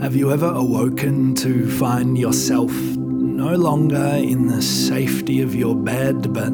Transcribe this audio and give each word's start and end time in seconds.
Have 0.00 0.14
you 0.14 0.30
ever 0.32 0.46
awoken 0.46 1.34
to 1.34 1.68
find 1.68 2.16
yourself 2.16 2.70
no 2.70 3.56
longer 3.56 4.14
in 4.16 4.46
the 4.46 4.62
safety 4.62 5.42
of 5.42 5.56
your 5.56 5.74
bed, 5.74 6.32
but 6.32 6.52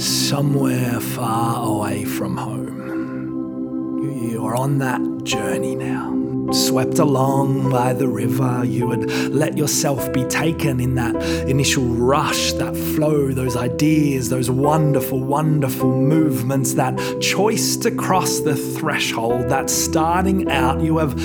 somewhere 0.00 0.98
far 1.00 1.64
away 1.64 2.04
from 2.04 2.36
home? 2.36 4.02
You're 4.28 4.56
on 4.56 4.78
that 4.78 5.22
journey 5.22 5.76
now. 5.76 6.23
Swept 6.54 7.00
along 7.00 7.68
by 7.70 7.92
the 7.92 8.06
river, 8.06 8.64
you 8.64 8.86
would 8.86 9.10
let 9.34 9.58
yourself 9.58 10.12
be 10.12 10.22
taken 10.24 10.78
in 10.78 10.94
that 10.94 11.16
initial 11.48 11.84
rush, 11.84 12.52
that 12.52 12.76
flow, 12.76 13.32
those 13.32 13.56
ideas, 13.56 14.28
those 14.28 14.50
wonderful, 14.50 15.18
wonderful 15.18 15.90
movements, 15.90 16.74
that 16.74 16.96
choice 17.20 17.76
to 17.78 17.90
cross 17.90 18.38
the 18.38 18.54
threshold, 18.54 19.48
that 19.48 19.68
starting 19.68 20.48
out. 20.48 20.80
You 20.80 20.98
have 20.98 21.16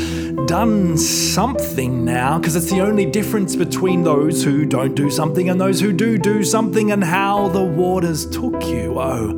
done 0.47 0.97
something 0.97 2.03
now, 2.03 2.39
because 2.39 2.55
it's 2.55 2.71
the 2.71 2.81
only 2.81 3.05
difference 3.05 3.55
between 3.55 4.03
those 4.03 4.43
who 4.43 4.65
don't 4.65 4.95
do 4.95 5.11
something 5.11 5.47
and 5.47 5.61
those 5.61 5.79
who 5.79 5.93
do 5.93 6.17
do 6.17 6.43
something, 6.43 6.91
and 6.91 7.03
how 7.03 7.49
the 7.49 7.63
waters 7.63 8.25
took 8.25 8.65
you. 8.65 8.99
Oh, 8.99 9.33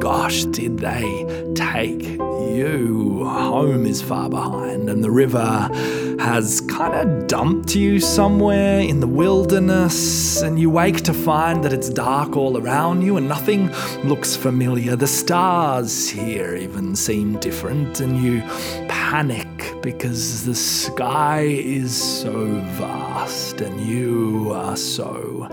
gosh, 0.00 0.44
did 0.46 0.78
they 0.78 1.52
take 1.54 2.20
you? 2.56 3.24
Home 3.24 3.86
is 3.86 4.02
far 4.02 4.28
behind, 4.28 4.88
and 4.88 5.04
the 5.04 5.10
river 5.10 5.68
has 6.18 6.62
kind 6.62 6.94
of 6.94 7.26
dumped 7.26 7.74
you 7.74 8.00
somewhere 8.00 8.80
in 8.80 9.00
the 9.00 9.06
wilderness, 9.06 10.40
and 10.42 10.58
you 10.58 10.70
wake 10.70 11.02
to 11.02 11.12
find 11.12 11.62
that 11.64 11.72
it's 11.72 11.90
dark 11.90 12.36
all 12.36 12.58
around 12.58 13.02
you 13.02 13.16
and 13.16 13.28
nothing 13.28 13.70
looks 14.04 14.34
familiar. 14.34 14.96
The 14.96 15.06
stars 15.06 16.08
here 16.08 16.56
even 16.56 16.96
seem 16.96 17.38
different, 17.38 18.00
and 18.00 18.16
you 18.16 18.42
panic 18.88 19.74
because 19.82 20.44
the 20.44 20.54
sky 20.54 21.42
is 21.42 21.94
so 21.94 22.46
vast 22.72 23.60
and 23.60 23.80
you 23.80 24.50
are 24.52 24.76
so 24.76 25.48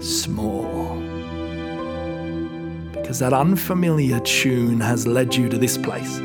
small. 0.00 0.96
Because 2.92 3.18
that 3.18 3.32
unfamiliar 3.32 4.20
tune 4.20 4.80
has 4.80 5.06
led 5.06 5.34
you 5.34 5.48
to 5.48 5.58
this 5.58 5.76
place 5.76 6.20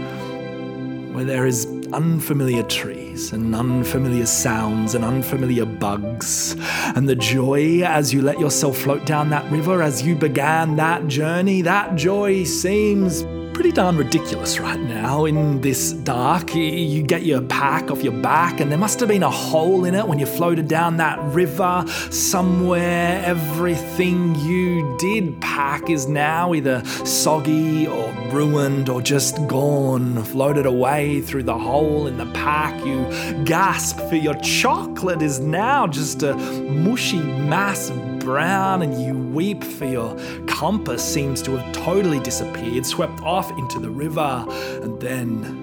where 1.18 1.26
there 1.26 1.48
is 1.48 1.66
unfamiliar 1.94 2.62
trees 2.62 3.34
and 3.34 3.56
unfamiliar 3.56 4.28
sounds 4.28 4.94
and 4.94 5.04
unfamiliar 5.04 5.66
bugs. 5.66 6.56
And 6.96 7.10
the 7.10 7.16
joy 7.16 7.82
as 7.84 8.14
you 8.14 8.22
let 8.22 8.40
yourself 8.40 8.78
float 8.78 9.04
down 9.08 9.32
that 9.32 9.52
river, 9.52 9.82
as 9.82 10.04
you 10.04 10.14
began 10.14 10.76
that 10.76 11.08
journey, 11.08 11.64
that 11.64 11.96
joy 11.96 12.44
seems 12.44 13.24
pretty 13.58 13.72
darn 13.72 13.98
ridiculous 13.98 14.60
right 14.60 14.80
now 14.82 15.26
in 15.26 15.60
this 15.62 15.92
dark. 15.92 16.54
You 16.54 17.02
get 17.02 17.26
your 17.26 17.42
pack 17.42 17.90
off 17.90 18.04
your 18.04 18.14
back, 18.22 18.60
and 18.60 18.70
there 18.70 18.78
must 18.78 19.00
have 19.00 19.10
been 19.10 19.24
a 19.24 19.32
hole 19.32 19.84
in 19.86 19.96
it 19.96 20.08
when 20.08 20.20
you 20.20 20.28
floated 20.28 20.68
down 20.68 20.98
that 20.98 21.18
river 21.34 21.84
somewhere. 22.12 23.20
Everything 23.26 24.36
you 24.36 24.96
did 25.00 25.42
pack 25.42 25.90
is 25.90 26.08
now 26.08 26.54
either 26.54 26.86
soggy 26.86 27.88
or 27.88 28.14
ruined 28.32 28.90
or 28.90 29.02
just 29.02 29.36
gone, 29.48 30.24
floated 30.26 30.68
away 30.68 31.22
through 31.22 31.44
the 31.44 31.58
hole 31.58 32.06
in 32.06 32.18
the 32.18 32.28
pack. 32.34 32.80
You 32.86 33.08
gasp 33.44 33.98
for 34.02 34.18
your 34.18 34.36
chocolate 34.36 35.24
is 35.24 35.40
now 35.40 35.88
just 35.88 36.22
a 36.22 36.36
mushy 36.36 37.24
mass 37.24 37.90
of 37.90 38.17
brown 38.28 38.82
and 38.82 39.02
you 39.02 39.14
weep 39.14 39.64
for 39.64 39.86
your 39.86 40.14
compass 40.48 41.02
seems 41.02 41.42
to 41.42 41.56
have 41.56 41.72
totally 41.74 42.20
disappeared, 42.20 42.86
swept 42.86 43.22
off 43.24 43.50
into 43.58 43.80
the 43.80 43.90
river, 43.90 44.46
and 44.84 45.00
then 45.00 45.62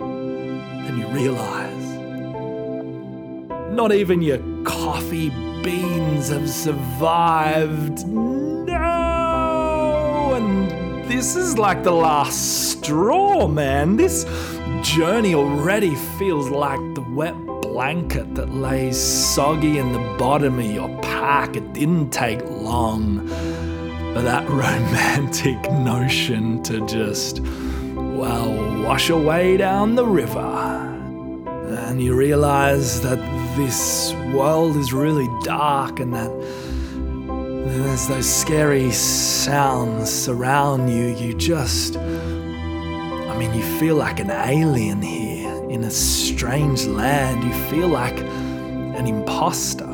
then 0.87 0.97
you 0.97 1.06
realize 1.09 1.84
not 3.71 3.93
even 3.93 4.23
your 4.23 4.39
coffee 4.65 5.29
beans 5.62 6.31
have 6.31 6.48
survived. 6.48 8.06
No! 8.06 8.73
And 10.34 10.71
this 11.06 11.37
is 11.37 11.59
like 11.59 11.83
the 11.84 11.93
last 11.93 12.71
straw, 12.71 13.47
man. 13.47 13.97
This 13.99 14.25
journey 14.81 15.34
already 15.34 15.94
feels 16.19 16.49
like 16.49 16.81
the 16.94 17.03
wet 17.03 17.37
blanket 17.75 18.37
that 18.37 18.55
lays 18.55 18.97
soggy 18.97 19.79
in 19.79 19.93
the 19.93 20.17
bottom 20.17 20.61
of 20.61 20.65
your 20.65 20.89
pack. 21.01 21.57
It 21.57 21.73
didn't 21.73 22.11
take 22.11 22.41
long 22.45 23.27
for 23.27 24.23
that 24.23 24.49
romantic 24.49 25.61
notion 25.73 26.62
to 26.62 26.87
just, 26.87 27.41
well, 27.41 28.85
wash 28.85 29.11
away 29.11 29.57
down 29.57 29.97
the 29.97 30.07
river. 30.07 30.39
And 31.89 32.01
you 32.01 32.15
realize 32.15 33.01
that 33.01 33.19
this 33.57 34.15
world 34.33 34.77
is 34.77 34.93
really 34.93 35.29
dark 35.43 35.99
and 35.99 36.15
that 36.15 36.31
there's 37.67 38.06
those 38.06 38.33
scary 38.33 38.93
sounds 38.93 40.12
surround 40.12 40.89
you. 40.89 41.06
You 41.06 41.35
just, 41.35 41.97
I 41.97 43.37
mean, 43.37 43.53
you 43.53 43.65
feel 43.81 43.97
like 43.97 44.21
an 44.21 44.31
alien 44.31 45.03
here 45.03 45.34
in 45.75 45.83
a 45.83 45.91
strange 45.91 46.87
land, 46.87 47.43
you 47.43 47.53
feel 47.69 47.89
like 47.89 48.17
an 48.21 49.09
imposter. 49.09 49.85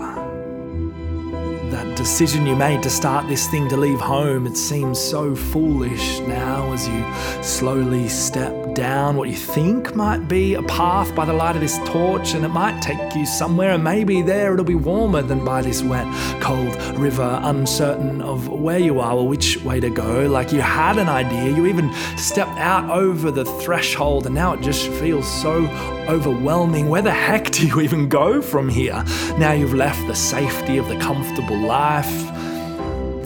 That 1.70 1.96
decision 1.96 2.46
you 2.46 2.54
made 2.54 2.82
to 2.82 2.90
start 2.90 3.26
this 3.28 3.48
thing 3.48 3.66
to 3.70 3.78
leave 3.78 3.98
home, 3.98 4.46
it 4.46 4.58
seems 4.58 4.98
so 5.00 5.34
foolish 5.34 6.20
now 6.20 6.70
as 6.74 6.86
you 6.86 7.02
slowly 7.42 8.10
step 8.10 8.59
down 8.74 9.16
what 9.16 9.28
you 9.28 9.34
think 9.34 9.94
might 9.94 10.28
be 10.28 10.54
a 10.54 10.62
path 10.62 11.14
by 11.14 11.24
the 11.24 11.32
light 11.32 11.54
of 11.54 11.60
this 11.60 11.78
torch, 11.86 12.34
and 12.34 12.44
it 12.44 12.48
might 12.48 12.80
take 12.80 13.14
you 13.14 13.26
somewhere, 13.26 13.70
and 13.70 13.84
maybe 13.84 14.22
there 14.22 14.52
it'll 14.52 14.64
be 14.64 14.74
warmer 14.74 15.22
than 15.22 15.44
by 15.44 15.62
this 15.62 15.82
wet, 15.82 16.06
cold 16.40 16.74
river, 16.98 17.40
uncertain 17.42 18.20
of 18.20 18.48
where 18.48 18.78
you 18.78 19.00
are 19.00 19.16
or 19.16 19.28
which 19.28 19.56
way 19.62 19.80
to 19.80 19.90
go. 19.90 20.26
Like 20.26 20.52
you 20.52 20.60
had 20.60 20.98
an 20.98 21.08
idea, 21.08 21.56
you 21.56 21.66
even 21.66 21.92
stepped 22.16 22.58
out 22.58 22.90
over 22.90 23.30
the 23.30 23.44
threshold, 23.44 24.26
and 24.26 24.34
now 24.34 24.52
it 24.52 24.60
just 24.60 24.88
feels 24.88 25.26
so 25.40 25.66
overwhelming. 26.08 26.88
Where 26.88 27.02
the 27.02 27.12
heck 27.12 27.50
do 27.50 27.66
you 27.66 27.80
even 27.80 28.08
go 28.08 28.42
from 28.42 28.68
here? 28.68 29.04
Now 29.38 29.52
you've 29.52 29.74
left 29.74 30.06
the 30.06 30.14
safety 30.14 30.78
of 30.78 30.88
the 30.88 30.98
comfortable 30.98 31.58
life. 31.58 32.10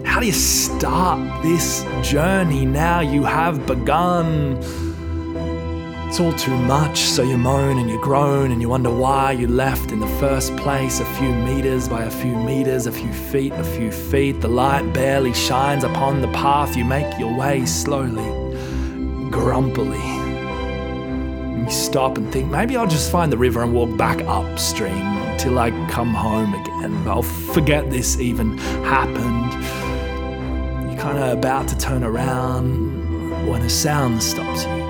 How 0.05 0.21
do 0.21 0.27
you 0.27 0.33
start 0.33 1.43
this 1.43 1.85
journey 2.03 2.65
now 2.65 3.01
you 3.01 3.25
have 3.25 3.67
begun? 3.67 4.63
It's 6.15 6.21
all 6.21 6.33
too 6.33 6.57
much, 6.57 6.99
so 6.99 7.25
you 7.25 7.37
moan 7.37 7.77
and 7.77 7.91
you 7.91 8.01
groan 8.01 8.53
and 8.53 8.63
you 8.63 8.69
wonder 8.69 8.89
why 8.89 9.33
you 9.33 9.49
left 9.49 9.91
in 9.91 9.99
the 9.99 10.07
first 10.21 10.57
place. 10.57 11.01
A 11.01 11.05
few 11.05 11.35
meters 11.35 11.89
by 11.89 12.05
a 12.05 12.11
few 12.11 12.37
meters, 12.37 12.87
a 12.87 12.93
few 12.93 13.13
feet, 13.13 13.53
a 13.55 13.65
few 13.65 13.91
feet. 13.91 14.41
The 14.41 14.47
light 14.47 14.93
barely 14.93 15.35
shines 15.35 15.83
upon 15.83 16.21
the 16.21 16.29
path. 16.29 16.77
You 16.77 16.85
make 16.85 17.19
your 17.19 17.37
way 17.37 17.67
slowly, 17.67 18.23
grumpily. 19.29 19.99
You 21.59 21.69
stop 21.69 22.17
and 22.17 22.33
think, 22.33 22.49
maybe 22.49 22.77
I'll 22.77 22.87
just 22.87 23.11
find 23.11 23.33
the 23.33 23.37
river 23.37 23.65
and 23.65 23.75
walk 23.75 23.97
back 23.99 24.21
upstream 24.21 25.37
till 25.37 25.59
I 25.59 25.71
come 25.91 26.15
home 26.15 26.55
again. 26.55 27.09
I'll 27.09 27.23
forget 27.23 27.91
this 27.91 28.21
even 28.21 28.57
happened. 28.85 29.53
You're 30.93 31.01
kind 31.01 31.19
of 31.19 31.37
about 31.37 31.67
to 31.71 31.77
turn 31.77 32.05
around 32.05 33.49
when 33.49 33.63
a 33.63 33.69
sound 33.69 34.23
stops 34.23 34.65
you 34.65 34.84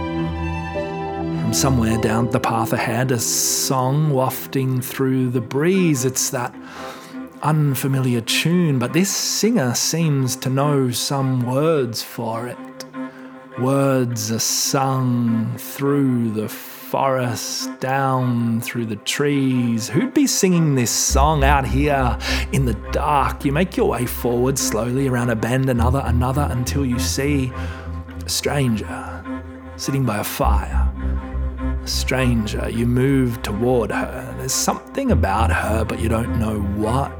somewhere 1.54 1.97
down 1.98 2.28
the 2.31 2.41
path 2.41 2.72
ahead, 2.72 3.12
a 3.12 3.19
song 3.19 4.10
wafting 4.10 4.81
through 4.81 5.31
the 5.31 5.41
breeze. 5.41 6.04
It's 6.04 6.31
that 6.31 6.53
unfamiliar 7.42 8.22
tune, 8.22 8.81
but 8.81 8.92
this 8.92 9.09
singer 9.09 9.72
seems 9.75 10.34
to 10.37 10.50
know 10.50 10.91
some 10.91 11.47
words 11.47 12.03
for 12.03 12.48
it. 12.48 12.59
Words 13.60 14.32
are 14.32 14.41
sung 14.41 15.54
through 15.56 16.32
the 16.32 16.48
forest, 16.48 17.78
down 17.78 18.60
through 18.60 18.86
the 18.86 18.97
trees. 18.97 19.88
Who'd 19.88 20.12
be 20.12 20.26
singing 20.26 20.75
this 20.75 20.91
song 20.91 21.45
out 21.45 21.66
here 21.66 22.18
in 22.50 22.65
the 22.65 22.74
dark? 22.91 23.45
You 23.45 23.53
make 23.53 23.77
your 23.77 23.91
way 23.91 24.07
forward 24.07 24.59
slowly 24.59 25.07
around 25.07 25.30
a 25.30 25.36
bend, 25.36 25.71
another, 25.71 26.03
another, 26.04 26.48
until 26.50 26.84
you 26.84 26.98
see 26.98 27.53
a 28.24 28.28
stranger 28.28 29.21
sitting 29.77 30.04
by 30.04 30.18
a 30.18 30.24
fire 30.24 30.91
stranger, 31.84 32.69
you 32.69 32.86
move 32.86 33.42
toward 33.42 33.91
her. 33.91 34.34
There's 34.39 34.53
something 34.53 35.10
about 35.10 35.53
her, 35.53 35.84
but 35.84 36.01
you 36.01 36.09
don't 36.09 36.39
know 36.39 36.60
what. 36.60 37.10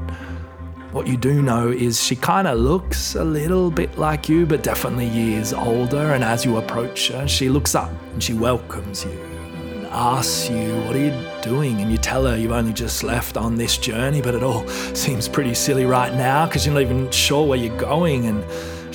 What 0.91 1.07
you 1.07 1.17
do 1.17 1.41
know 1.41 1.69
is 1.69 2.01
she 2.01 2.15
kind 2.15 2.47
of 2.47 2.57
looks 2.57 3.15
a 3.15 3.23
little 3.23 3.69
bit 3.69 3.97
like 3.97 4.29
you, 4.29 4.45
but 4.45 4.63
definitely 4.63 5.07
years 5.07 5.53
older. 5.53 6.13
And 6.13 6.23
as 6.23 6.45
you 6.45 6.57
approach 6.57 7.09
her, 7.09 7.27
she 7.27 7.49
looks 7.49 7.75
up 7.75 7.91
and 8.13 8.23
she 8.23 8.33
welcomes 8.33 9.03
you 9.03 9.11
and 9.11 9.85
asks 9.87 10.49
you, 10.49 10.73
What 10.83 10.95
are 10.95 10.99
you 10.99 11.31
doing? 11.41 11.81
And 11.81 11.91
you 11.91 11.97
tell 11.97 12.25
her 12.25 12.37
you've 12.37 12.53
only 12.53 12.73
just 12.73 13.03
left 13.03 13.35
on 13.35 13.55
this 13.55 13.77
journey, 13.77 14.21
but 14.21 14.35
it 14.35 14.43
all 14.43 14.65
seems 14.93 15.27
pretty 15.27 15.53
silly 15.53 15.85
right 15.85 16.13
now 16.13 16.45
because 16.45 16.65
you're 16.65 16.73
not 16.73 16.83
even 16.83 17.11
sure 17.11 17.45
where 17.45 17.59
you're 17.59 17.77
going. 17.77 18.27
And 18.27 18.45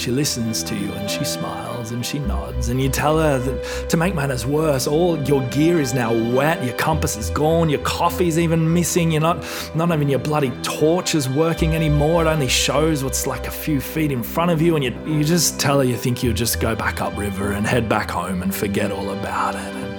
she 0.01 0.11
listens 0.11 0.63
to 0.65 0.75
you 0.75 0.91
and 0.93 1.11
she 1.11 1.25
smiles 1.25 1.70
smiles 1.91 1.93
and 1.93 2.05
she 2.07 2.19
nods. 2.19 2.69
And 2.69 2.81
you 2.81 2.89
tell 2.89 3.19
her 3.19 3.39
that 3.39 3.89
to 3.91 3.97
make 3.97 4.15
matters 4.15 4.47
worse, 4.47 4.87
all 4.87 5.19
your 5.25 5.43
gear 5.49 5.81
is 5.81 5.95
now 5.95 6.13
wet, 6.35 6.63
your 6.65 6.77
compass 6.77 7.17
is 7.17 7.31
gone, 7.31 7.69
your 7.69 7.81
coffee's 7.81 8.39
even 8.39 8.73
missing, 8.73 9.11
you're 9.11 9.21
not, 9.21 9.45
not 9.75 9.91
even 9.91 10.09
your 10.09 10.19
bloody 10.19 10.51
torch 10.63 11.15
is 11.15 11.29
working 11.29 11.75
anymore. 11.75 12.25
It 12.25 12.29
only 12.29 12.49
shows 12.49 13.05
what's 13.05 13.27
like 13.27 13.47
a 13.47 13.51
few 13.51 13.81
feet 13.81 14.13
in 14.13 14.23
front 14.23 14.51
of 14.51 14.63
you. 14.63 14.77
And 14.77 14.85
you, 14.85 14.93
you 15.07 15.25
just 15.25 15.59
tell 15.61 15.79
her 15.79 15.85
you 15.85 15.97
think 15.97 16.23
you'll 16.23 16.35
just 16.35 16.61
go 16.61 16.75
back 16.75 17.01
upriver 17.01 17.53
and 17.53 17.67
head 17.67 17.89
back 17.89 18.11
home 18.11 18.43
and 18.43 18.55
forget 18.55 18.91
all 18.91 19.11
about 19.11 19.55
it. 19.55 19.61
And 19.61 19.91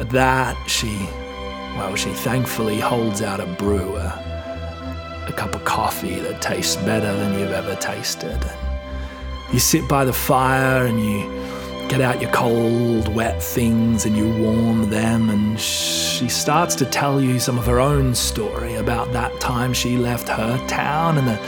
at 0.00 0.10
that, 0.10 0.56
she, 0.68 0.96
well, 1.76 1.94
she 1.96 2.10
thankfully 2.10 2.80
holds 2.80 3.22
out 3.22 3.40
a 3.40 3.46
brewer 3.46 4.12
a 5.26 5.32
cup 5.32 5.54
of 5.54 5.64
coffee 5.64 6.18
that 6.18 6.42
tastes 6.42 6.74
better 6.74 7.14
than 7.16 7.38
you've 7.38 7.52
ever 7.52 7.76
tasted. 7.76 8.40
You 9.52 9.58
sit 9.58 9.88
by 9.88 10.04
the 10.04 10.12
fire 10.12 10.86
and 10.86 11.00
you 11.04 11.28
get 11.88 12.00
out 12.00 12.20
your 12.20 12.30
cold, 12.30 13.12
wet 13.12 13.42
things 13.42 14.06
and 14.06 14.16
you 14.16 14.28
warm 14.28 14.90
them. 14.90 15.28
And 15.28 15.58
she 15.58 16.28
starts 16.28 16.74
to 16.76 16.84
tell 16.84 17.20
you 17.20 17.38
some 17.40 17.58
of 17.58 17.66
her 17.66 17.80
own 17.80 18.14
story 18.14 18.74
about 18.76 19.12
that 19.12 19.40
time 19.40 19.72
she 19.72 19.96
left 19.96 20.28
her 20.28 20.56
town 20.68 21.18
and 21.18 21.26
the 21.26 21.38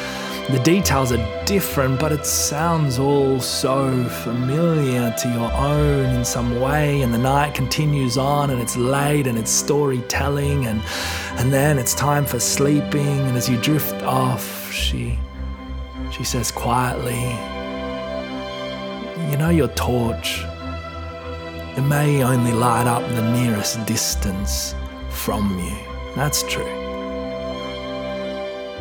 the 0.51 0.59
details 0.59 1.13
are 1.13 1.45
different, 1.45 2.01
but 2.01 2.11
it 2.11 2.27
sounds 2.27 2.99
all 2.99 3.39
so 3.41 4.05
familiar 4.25 5.15
to 5.19 5.29
your 5.29 5.53
own 5.53 6.17
in 6.17 6.25
some 6.25 6.61
way. 6.61 7.03
And 7.03 7.15
the 7.15 7.19
night 7.19 7.55
continues 7.55 8.19
on, 8.19 8.51
and 8.51 8.61
it's 8.61 8.77
late, 8.77 9.29
and 9.29 9.39
it's 9.39 9.53
storytelling, 9.53 10.67
and 10.67 10.83
and 11.39 11.53
then 11.53 11.79
it's 11.79 11.95
time 11.95 12.27
for 12.27 12.41
sleeping. 12.41 13.21
And 13.21 13.37
as 13.37 13.49
you 13.49 13.57
drift 13.59 14.03
off, 14.03 14.71
she 14.73 15.17
she 16.11 16.25
says 16.25 16.51
quietly, 16.51 17.23
"You 19.31 19.37
know 19.37 19.51
your 19.51 19.69
torch. 19.69 20.45
It 21.77 21.83
may 21.83 22.23
only 22.23 22.53
light 22.53 22.87
up 22.87 23.03
the 23.09 23.31
nearest 23.33 23.85
distance 23.87 24.75
from 25.11 25.59
you. 25.59 25.77
That's 26.15 26.43
true." 26.43 26.75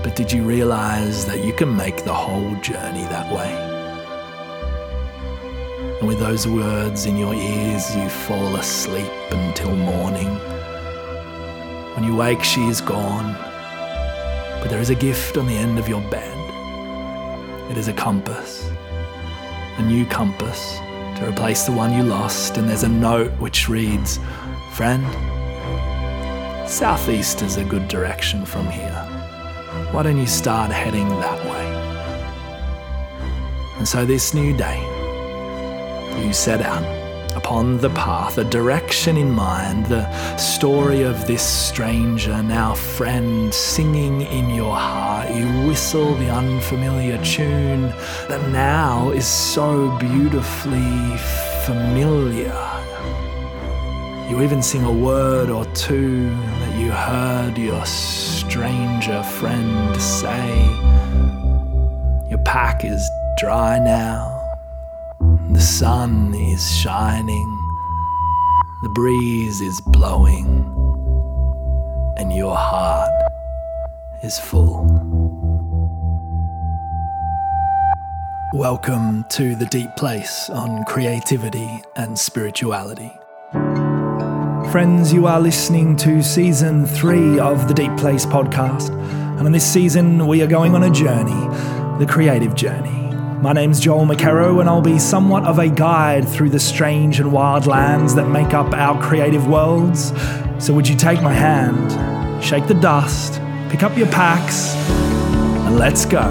But 0.03 0.15
did 0.15 0.31
you 0.31 0.41
realize 0.43 1.25
that 1.25 1.43
you 1.43 1.53
can 1.53 1.75
make 1.75 2.03
the 2.03 2.13
whole 2.13 2.55
journey 2.55 3.03
that 3.03 3.31
way? 3.31 3.51
And 5.99 6.07
with 6.07 6.19
those 6.19 6.47
words 6.47 7.05
in 7.05 7.17
your 7.17 7.35
ears, 7.35 7.95
you 7.95 8.09
fall 8.09 8.55
asleep 8.55 9.11
until 9.29 9.75
morning. 9.75 10.39
When 11.93 12.03
you 12.03 12.15
wake, 12.15 12.43
she 12.43 12.65
is 12.67 12.81
gone. 12.81 13.35
But 14.59 14.69
there 14.71 14.79
is 14.79 14.89
a 14.89 14.95
gift 14.95 15.37
on 15.37 15.45
the 15.45 15.55
end 15.55 15.77
of 15.77 15.87
your 15.87 16.01
bed. 16.09 16.37
It 17.69 17.77
is 17.77 17.87
a 17.87 17.93
compass, 17.93 18.70
a 19.81 19.87
new 19.87 20.05
compass 20.05 20.77
to 21.17 21.27
replace 21.27 21.63
the 21.63 21.71
one 21.71 21.93
you 21.93 22.03
lost. 22.03 22.57
And 22.57 22.69
there's 22.69 22.83
a 22.83 22.89
note 22.89 23.31
which 23.39 23.67
reads 23.67 24.19
Friend, 24.73 25.03
southeast 26.69 27.41
is 27.41 27.57
a 27.57 27.65
good 27.65 27.87
direction 27.87 28.45
from 28.45 28.67
here 28.69 29.07
why 29.91 30.03
don't 30.03 30.17
you 30.17 30.27
start 30.27 30.71
heading 30.71 31.07
that 31.09 31.45
way? 31.45 31.65
And 33.77 33.85
so 33.85 34.05
this 34.05 34.33
new 34.33 34.55
day, 34.55 34.79
you 36.25 36.31
set 36.31 36.61
out 36.61 37.00
upon 37.35 37.77
the 37.77 37.89
path, 37.89 38.37
a 38.37 38.43
direction 38.43 39.17
in 39.17 39.31
mind, 39.31 39.85
the 39.87 40.05
story 40.37 41.03
of 41.03 41.27
this 41.27 41.41
stranger, 41.41 42.41
now 42.43 42.73
friend, 42.73 43.53
singing 43.53 44.21
in 44.21 44.49
your 44.49 44.75
heart. 44.75 45.29
You 45.33 45.47
whistle 45.67 46.15
the 46.15 46.29
unfamiliar 46.29 47.17
tune 47.23 47.89
that 48.27 48.49
now 48.49 49.11
is 49.11 49.27
so 49.27 49.97
beautifully 49.97 51.17
familiar. 51.65 52.57
You 54.29 54.41
even 54.41 54.61
sing 54.63 54.83
a 54.83 54.91
word 54.91 55.49
or 55.49 55.65
two 55.73 56.29
that 56.29 56.79
you 56.79 56.89
heard 56.91 57.57
your 57.57 57.85
stranger 57.85 59.21
friend 59.23 60.01
say. 60.01 60.65
Your 62.29 62.39
pack 62.45 62.85
is 62.85 63.11
dry 63.37 63.77
now, 63.79 64.40
the 65.61 65.67
sun 65.67 66.33
is 66.33 66.75
shining, 66.75 67.47
the 68.81 68.89
breeze 68.89 69.61
is 69.61 69.79
blowing, 69.79 70.47
and 72.17 72.33
your 72.33 72.55
heart 72.55 73.11
is 74.23 74.39
full. 74.39 74.85
Welcome 78.55 79.23
to 79.29 79.53
the 79.55 79.67
deep 79.67 79.95
place 79.95 80.49
on 80.49 80.83
creativity 80.85 81.83
and 81.95 82.17
spirituality. 82.17 83.11
Friends, 84.71 85.13
you 85.13 85.27
are 85.27 85.39
listening 85.39 85.95
to 85.97 86.23
season 86.23 86.87
three 86.87 87.39
of 87.39 87.67
the 87.67 87.75
Deep 87.75 87.95
Place 87.97 88.25
podcast. 88.25 88.89
And 89.37 89.45
in 89.45 89.51
this 89.51 89.71
season, 89.71 90.25
we 90.25 90.41
are 90.41 90.47
going 90.47 90.73
on 90.73 90.81
a 90.81 90.89
journey, 90.89 91.47
the 91.99 92.07
creative 92.09 92.55
journey. 92.55 93.00
My 93.41 93.53
name's 93.53 93.79
Joel 93.79 94.05
McKerrow, 94.05 94.59
and 94.59 94.69
I'll 94.69 94.83
be 94.83 94.99
somewhat 94.99 95.45
of 95.45 95.57
a 95.57 95.67
guide 95.67 96.29
through 96.29 96.51
the 96.51 96.59
strange 96.59 97.19
and 97.19 97.31
wild 97.31 97.65
lands 97.65 98.13
that 98.13 98.27
make 98.27 98.53
up 98.53 98.71
our 98.71 99.01
creative 99.01 99.47
worlds. 99.47 100.13
So, 100.59 100.75
would 100.75 100.87
you 100.87 100.95
take 100.95 101.23
my 101.23 101.33
hand, 101.33 102.43
shake 102.43 102.67
the 102.67 102.75
dust, 102.75 103.41
pick 103.69 103.81
up 103.81 103.97
your 103.97 104.05
packs, 104.09 104.75
and 105.65 105.79
let's 105.79 106.05
go? 106.05 106.21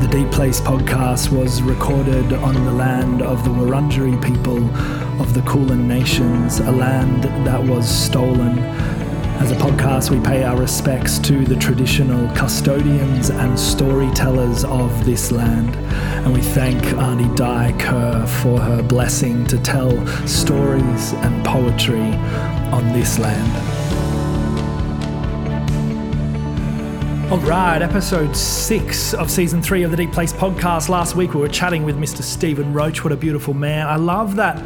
The 0.00 0.08
Deep 0.12 0.30
Place 0.30 0.60
podcast 0.60 1.36
was 1.36 1.60
recorded 1.60 2.34
on 2.34 2.54
the 2.64 2.72
land 2.72 3.20
of 3.20 3.42
the 3.42 3.50
Wurundjeri 3.50 4.24
people 4.24 4.58
of 5.20 5.34
the 5.34 5.42
Kulin 5.42 5.88
Nations, 5.88 6.60
a 6.60 6.70
land 6.70 7.24
that 7.44 7.60
was 7.64 7.90
stolen. 7.90 8.58
As 9.38 9.52
a 9.52 9.54
podcast, 9.54 10.10
we 10.10 10.18
pay 10.18 10.42
our 10.42 10.58
respects 10.58 11.20
to 11.20 11.44
the 11.44 11.54
traditional 11.54 12.28
custodians 12.34 13.30
and 13.30 13.56
storytellers 13.58 14.64
of 14.64 15.04
this 15.04 15.30
land. 15.30 15.76
And 16.24 16.34
we 16.34 16.40
thank 16.40 16.84
Auntie 16.94 17.32
Di 17.36 17.72
Kerr 17.78 18.26
for 18.42 18.58
her 18.58 18.82
blessing 18.82 19.46
to 19.46 19.56
tell 19.58 19.90
stories 20.26 21.12
and 21.12 21.44
poetry 21.46 22.10
on 22.72 22.92
this 22.92 23.20
land. 23.20 23.78
All 27.30 27.38
right, 27.38 27.80
episode 27.80 28.36
six 28.36 29.14
of 29.14 29.30
season 29.30 29.62
three 29.62 29.84
of 29.84 29.92
the 29.92 29.96
Deep 29.96 30.10
Place 30.10 30.32
podcast. 30.32 30.88
Last 30.88 31.14
week 31.14 31.34
we 31.34 31.40
were 31.40 31.48
chatting 31.48 31.84
with 31.84 31.96
Mr. 31.96 32.22
Stephen 32.22 32.72
Roach. 32.72 33.04
What 33.04 33.12
a 33.12 33.16
beautiful 33.16 33.54
man. 33.54 33.86
I 33.86 33.96
love 33.96 34.34
that 34.34 34.58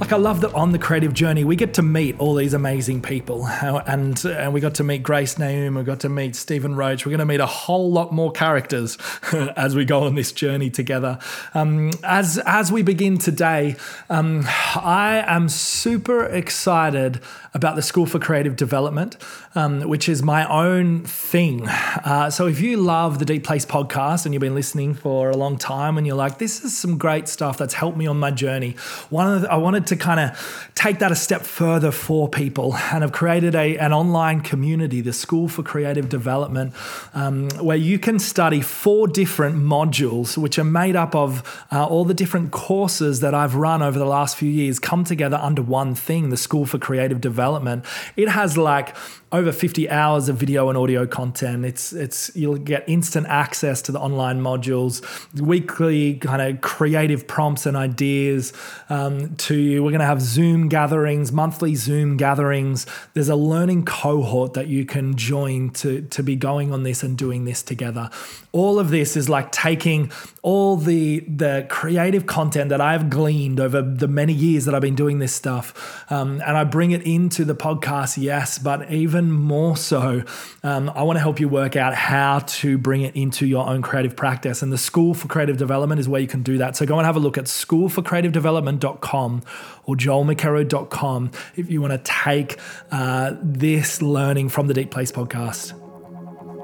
like 0.00 0.12
I 0.12 0.16
love 0.16 0.42
that 0.42 0.54
on 0.54 0.70
the 0.70 0.78
creative 0.78 1.12
journey 1.12 1.42
we 1.42 1.56
get 1.56 1.74
to 1.74 1.82
meet 1.82 2.18
all 2.20 2.34
these 2.34 2.54
amazing 2.54 3.02
people, 3.02 3.46
and 3.48 4.24
and 4.24 4.52
we 4.52 4.60
got 4.60 4.76
to 4.76 4.84
meet 4.84 5.02
Grace 5.02 5.34
Naum, 5.34 5.76
we 5.76 5.82
got 5.82 6.00
to 6.00 6.08
meet 6.08 6.36
Stephen 6.36 6.76
Roach. 6.76 7.04
We're 7.04 7.10
going 7.10 7.18
to 7.18 7.26
meet 7.26 7.40
a 7.40 7.46
whole 7.46 7.90
lot 7.90 8.12
more 8.12 8.30
characters 8.30 8.96
as 9.56 9.74
we 9.74 9.84
go 9.84 10.04
on 10.04 10.14
this 10.14 10.30
journey 10.30 10.70
together. 10.70 11.18
Um, 11.54 11.90
as 12.04 12.38
as 12.46 12.70
we 12.70 12.82
begin 12.82 13.18
today, 13.18 13.76
um, 14.08 14.44
I 14.46 15.24
am 15.26 15.48
super 15.48 16.24
excited 16.24 17.20
about 17.54 17.74
the 17.74 17.82
School 17.82 18.06
for 18.06 18.20
Creative 18.20 18.54
Development, 18.54 19.16
um, 19.56 19.80
which 19.82 20.08
is 20.08 20.22
my 20.22 20.48
own 20.48 21.02
thing. 21.04 21.66
Uh, 21.68 22.30
so 22.30 22.46
if 22.46 22.60
you 22.60 22.76
love 22.76 23.18
the 23.18 23.24
Deep 23.24 23.42
Place 23.42 23.66
podcast 23.66 24.24
and 24.24 24.32
you've 24.32 24.40
been 24.40 24.54
listening 24.54 24.94
for 24.94 25.30
a 25.30 25.36
long 25.36 25.58
time, 25.58 25.98
and 25.98 26.06
you're 26.06 26.16
like, 26.16 26.38
this 26.38 26.62
is 26.62 26.76
some 26.76 26.98
great 26.98 27.26
stuff 27.26 27.58
that's 27.58 27.74
helped 27.74 27.98
me 27.98 28.06
on 28.06 28.18
my 28.18 28.30
journey. 28.30 28.76
One 29.10 29.32
of 29.32 29.42
the, 29.42 29.50
I 29.50 29.56
wanted 29.56 29.87
to 29.88 29.96
kind 29.96 30.20
of 30.20 30.70
take 30.74 30.98
that 31.00 31.12
a 31.12 31.16
step 31.16 31.42
further 31.42 31.90
for 31.90 32.28
people 32.28 32.74
and 32.92 33.02
have 33.02 33.12
created 33.12 33.54
a, 33.54 33.76
an 33.78 33.92
online 33.92 34.40
community, 34.40 35.00
the 35.00 35.12
School 35.12 35.48
for 35.48 35.62
Creative 35.62 36.08
Development, 36.08 36.72
um, 37.14 37.48
where 37.60 37.76
you 37.76 37.98
can 37.98 38.18
study 38.18 38.60
four 38.60 39.08
different 39.08 39.56
modules, 39.56 40.36
which 40.36 40.58
are 40.58 40.64
made 40.64 40.96
up 40.96 41.14
of 41.14 41.66
uh, 41.72 41.86
all 41.86 42.04
the 42.04 42.14
different 42.14 42.50
courses 42.50 43.20
that 43.20 43.34
I've 43.34 43.54
run 43.54 43.82
over 43.82 43.98
the 43.98 44.06
last 44.06 44.36
few 44.36 44.50
years, 44.50 44.78
come 44.78 45.04
together 45.04 45.38
under 45.40 45.62
one 45.62 45.94
thing, 45.94 46.30
the 46.30 46.36
School 46.36 46.66
for 46.66 46.78
Creative 46.78 47.20
Development. 47.20 47.84
It 48.16 48.28
has 48.28 48.56
like 48.56 48.94
over 49.30 49.52
50 49.52 49.90
hours 49.90 50.28
of 50.28 50.36
video 50.36 50.68
and 50.68 50.78
audio 50.78 51.06
content. 51.06 51.64
It's 51.64 51.92
it's 51.92 52.34
you'll 52.34 52.56
get 52.56 52.88
instant 52.88 53.26
access 53.26 53.82
to 53.82 53.92
the 53.92 54.00
online 54.00 54.40
modules, 54.40 55.02
weekly 55.38 56.14
kind 56.14 56.40
of 56.40 56.60
creative 56.62 57.26
prompts 57.26 57.66
and 57.66 57.76
ideas 57.76 58.52
um, 58.88 59.36
to 59.36 59.54
you. 59.54 59.84
We're 59.84 59.90
going 59.90 60.00
to 60.00 60.06
have 60.06 60.22
Zoom 60.22 60.68
gatherings, 60.68 61.30
monthly 61.30 61.74
Zoom 61.74 62.16
gatherings. 62.16 62.86
There's 63.12 63.28
a 63.28 63.36
learning 63.36 63.84
cohort 63.84 64.54
that 64.54 64.68
you 64.68 64.86
can 64.86 65.16
join 65.16 65.70
to, 65.70 66.02
to 66.02 66.22
be 66.22 66.34
going 66.34 66.72
on 66.72 66.82
this 66.82 67.02
and 67.02 67.16
doing 67.18 67.44
this 67.44 67.62
together. 67.62 68.10
All 68.52 68.78
of 68.78 68.88
this 68.88 69.16
is 69.16 69.28
like 69.28 69.52
taking 69.52 70.10
all 70.42 70.76
the, 70.76 71.20
the 71.20 71.66
creative 71.68 72.24
content 72.24 72.70
that 72.70 72.80
I've 72.80 73.10
gleaned 73.10 73.60
over 73.60 73.82
the 73.82 74.08
many 74.08 74.32
years 74.32 74.64
that 74.64 74.74
I've 74.74 74.82
been 74.82 74.94
doing 74.94 75.18
this 75.18 75.34
stuff, 75.34 76.10
um, 76.10 76.40
and 76.46 76.56
I 76.56 76.64
bring 76.64 76.92
it 76.92 77.02
into 77.02 77.44
the 77.44 77.54
podcast, 77.54 78.16
yes, 78.16 78.58
but 78.58 78.90
even 78.90 79.17
more 79.26 79.76
so, 79.76 80.22
um, 80.62 80.90
I 80.94 81.02
want 81.02 81.16
to 81.16 81.20
help 81.20 81.40
you 81.40 81.48
work 81.48 81.76
out 81.76 81.94
how 81.94 82.38
to 82.40 82.78
bring 82.78 83.02
it 83.02 83.16
into 83.16 83.46
your 83.46 83.66
own 83.66 83.82
creative 83.82 84.16
practice. 84.16 84.62
And 84.62 84.72
the 84.72 84.78
School 84.78 85.14
for 85.14 85.28
Creative 85.28 85.56
Development 85.56 86.00
is 86.00 86.08
where 86.08 86.20
you 86.20 86.26
can 86.26 86.42
do 86.42 86.58
that. 86.58 86.76
So 86.76 86.86
go 86.86 86.98
and 86.98 87.06
have 87.06 87.16
a 87.16 87.20
look 87.20 87.38
at 87.38 87.44
schoolforcreativedevelopment.com 87.44 89.42
or 89.84 89.96
joelmckerrow.com 89.96 91.30
if 91.56 91.70
you 91.70 91.80
want 91.80 91.92
to 91.92 91.98
take 91.98 92.58
uh, 92.90 93.34
this 93.42 94.02
learning 94.02 94.48
from 94.48 94.66
the 94.66 94.74
Deep 94.74 94.90
Place 94.90 95.12
podcast 95.12 95.72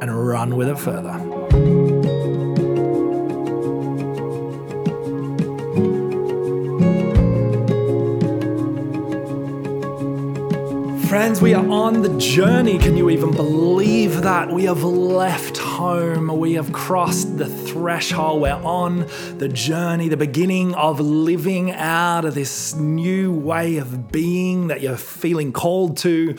and 0.00 0.26
run 0.26 0.56
with 0.56 0.68
it 0.68 0.78
further. 0.78 1.83
Friends, 11.14 11.40
we 11.40 11.54
are 11.54 11.64
on 11.70 12.02
the 12.02 12.18
journey. 12.18 12.76
Can 12.76 12.96
you 12.96 13.08
even 13.08 13.30
believe 13.30 14.22
that? 14.22 14.50
We 14.50 14.64
have 14.64 14.82
left 14.82 15.58
home. 15.58 16.26
We 16.40 16.54
have 16.54 16.72
crossed 16.72 17.38
the 17.38 17.46
threshold. 17.46 18.42
We're 18.42 18.50
on 18.50 19.06
the 19.38 19.48
journey, 19.48 20.08
the 20.08 20.16
beginning 20.16 20.74
of 20.74 20.98
living 20.98 21.70
out 21.70 22.24
of 22.24 22.34
this 22.34 22.74
new 22.74 23.32
way 23.32 23.76
of 23.76 24.10
being 24.10 24.66
that 24.66 24.80
you're 24.80 24.96
feeling 24.96 25.52
called 25.52 25.98
to. 25.98 26.36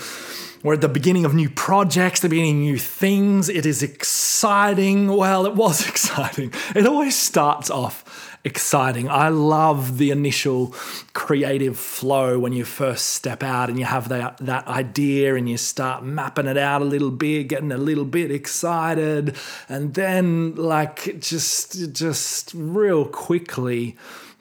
We're 0.61 0.73
at 0.73 0.81
the 0.81 0.89
beginning 0.89 1.23
of 1.23 1.33
new 1.33 1.49
projects, 1.49 2.19
the 2.19 2.27
beginning 2.27 2.57
of 2.57 2.63
new 2.63 2.77
things. 2.77 3.47
It 3.47 3.65
is 3.65 3.81
exciting. 3.81 5.07
Well, 5.07 5.45
it 5.45 5.55
was 5.55 5.87
exciting. 5.87 6.51
It 6.75 6.85
always 6.85 7.15
starts 7.15 7.69
off 7.69 8.03
exciting. 8.45 9.09
I 9.09 9.29
love 9.29 9.97
the 9.97 10.11
initial 10.11 10.67
creative 11.13 11.77
flow 11.77 12.37
when 12.37 12.53
you 12.53 12.63
first 12.63 13.09
step 13.09 13.41
out 13.41 13.69
and 13.69 13.79
you 13.79 13.85
have 13.85 14.07
that, 14.09 14.37
that 14.37 14.67
idea 14.67 15.35
and 15.35 15.49
you 15.49 15.57
start 15.57 16.05
mapping 16.05 16.45
it 16.45 16.57
out 16.57 16.83
a 16.83 16.85
little 16.85 17.11
bit, 17.11 17.47
getting 17.47 17.71
a 17.71 17.77
little 17.77 18.05
bit 18.05 18.31
excited. 18.31 19.35
And 19.67 19.95
then 19.95 20.55
like 20.55 21.19
just 21.19 21.91
just 21.93 22.53
real 22.53 23.05
quickly 23.05 23.97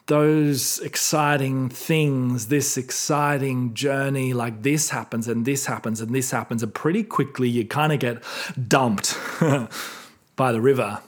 those 0.06 0.80
exciting 0.80 1.70
things, 1.70 2.48
this 2.48 2.76
exciting 2.76 3.72
journey, 3.72 4.34
like 4.34 4.62
this 4.62 4.90
happens 4.90 5.26
and 5.28 5.46
this 5.46 5.64
happens 5.64 6.02
and 6.02 6.14
this 6.14 6.30
happens, 6.30 6.62
and 6.62 6.74
pretty 6.74 7.02
quickly 7.02 7.48
you 7.48 7.64
kind 7.64 7.90
of 7.90 8.00
get 8.00 8.22
dumped 8.68 9.16
by 10.36 10.52
the 10.52 10.60
river 10.60 11.00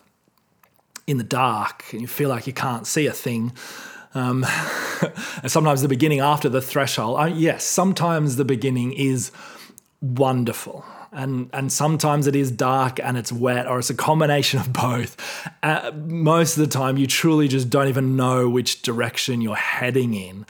in 1.07 1.19
the 1.19 1.25
dark 1.25 1.85
and 1.93 2.01
you 2.01 2.07
feel 2.07 2.29
like 2.29 2.47
you 2.47 2.53
can't 2.53 2.87
see 2.87 3.07
a 3.07 3.13
thing. 3.13 3.53
Um, 4.15 4.45
and 5.43 5.51
sometimes 5.51 5.83
the 5.83 5.89
beginning 5.89 6.21
after 6.21 6.49
the 6.49 6.61
threshold, 6.61 7.21
uh, 7.21 7.25
yes, 7.25 7.65
sometimes 7.65 8.37
the 8.37 8.45
beginning 8.45 8.93
is 8.93 9.31
wonderful. 10.01 10.85
And, 11.13 11.49
and 11.53 11.73
sometimes 11.73 12.27
it 12.27 12.37
is 12.37 12.51
dark 12.51 13.01
and 13.01 13.17
it's 13.17 13.33
wet, 13.33 13.67
or 13.67 13.79
it's 13.79 13.89
a 13.89 13.95
combination 13.95 14.61
of 14.61 14.73
both. 14.73 15.17
Uh, 15.63 15.93
most 15.95 16.59
of 16.59 16.61
the 16.61 16.67
time, 16.67 16.99
you 16.99 17.07
truly 17.07 17.49
just 17.49 17.71
don't 17.71 17.89
even 17.89 18.17
know 18.17 18.49
which 18.51 18.83
direction 18.83 19.41
you're 19.41 19.55
heading 19.55 20.13
in. 20.13 20.45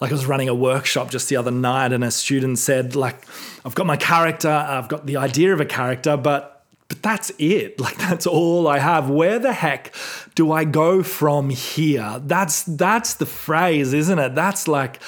Like 0.00 0.10
I 0.10 0.14
was 0.14 0.26
running 0.26 0.48
a 0.48 0.54
workshop 0.54 1.10
just 1.10 1.28
the 1.28 1.36
other 1.36 1.50
night, 1.50 1.92
and 1.92 2.04
a 2.04 2.10
student 2.10 2.58
said, 2.58 2.94
"Like, 2.94 3.26
I've 3.64 3.74
got 3.74 3.86
my 3.86 3.96
character, 3.96 4.50
I've 4.50 4.88
got 4.88 5.06
the 5.06 5.16
idea 5.16 5.54
of 5.54 5.60
a 5.60 5.64
character, 5.64 6.16
but 6.18 6.55
but 6.88 7.02
that's 7.02 7.30
it. 7.38 7.80
Like 7.86 7.98
that's 7.98 8.26
all 8.26 8.66
I 8.66 8.78
have. 8.78 9.10
Where 9.10 9.38
the 9.38 9.52
heck 9.52 9.94
do 10.34 10.50
I 10.50 10.64
go 10.64 11.04
from 11.04 11.50
here? 11.50 12.20
That's 12.24 12.64
that's 12.64 13.14
the 13.14 13.26
phrase, 13.26 13.92
isn't 13.92 14.18
it? 14.18 14.34
That's 14.34 14.66
like 14.66 15.00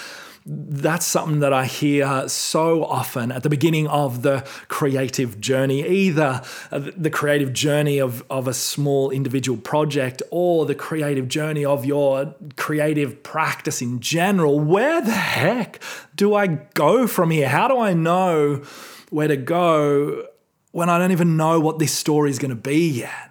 that's 0.49 1.05
something 1.05 1.41
that 1.41 1.53
I 1.53 1.67
hear 1.67 2.27
so 2.29 2.85
often 2.85 3.31
at 3.31 3.43
the 3.43 3.51
beginning 3.51 3.87
of 3.87 4.23
the 4.23 4.49
creative 4.69 5.41
journey, 5.41 5.87
either 5.87 6.41
uh, 6.71 6.91
the 6.97 7.11
creative 7.11 7.53
journey 7.53 7.99
of, 7.99 8.25
of 8.31 8.49
a 8.49 8.55
small 8.55 9.11
individual 9.11 9.59
project 9.59 10.23
or 10.31 10.65
the 10.65 10.75
creative 10.75 11.29
journey 11.29 11.67
of 11.67 11.85
your 11.85 12.35
creative 12.57 13.23
practice 13.23 13.83
in 13.83 14.01
general. 14.01 14.59
Where 14.59 15.03
the 15.03 15.11
heck 15.11 15.81
do 16.17 16.35
I 16.35 16.47
go 16.47 17.07
from 17.07 17.31
here? 17.31 17.49
How 17.49 17.69
do 17.69 17.79
I 17.79 17.93
know 17.93 18.63
where 19.11 19.29
to 19.29 19.37
go 19.37 20.29
when 20.73 20.89
I 20.89 20.99
don't 20.99 21.13
even 21.13 21.37
know 21.37 21.61
what 21.61 21.79
this 21.79 21.93
story 21.93 22.31
is 22.31 22.39
going 22.39 22.51
to 22.51 22.57
be 22.57 22.89
yet. 22.89 23.31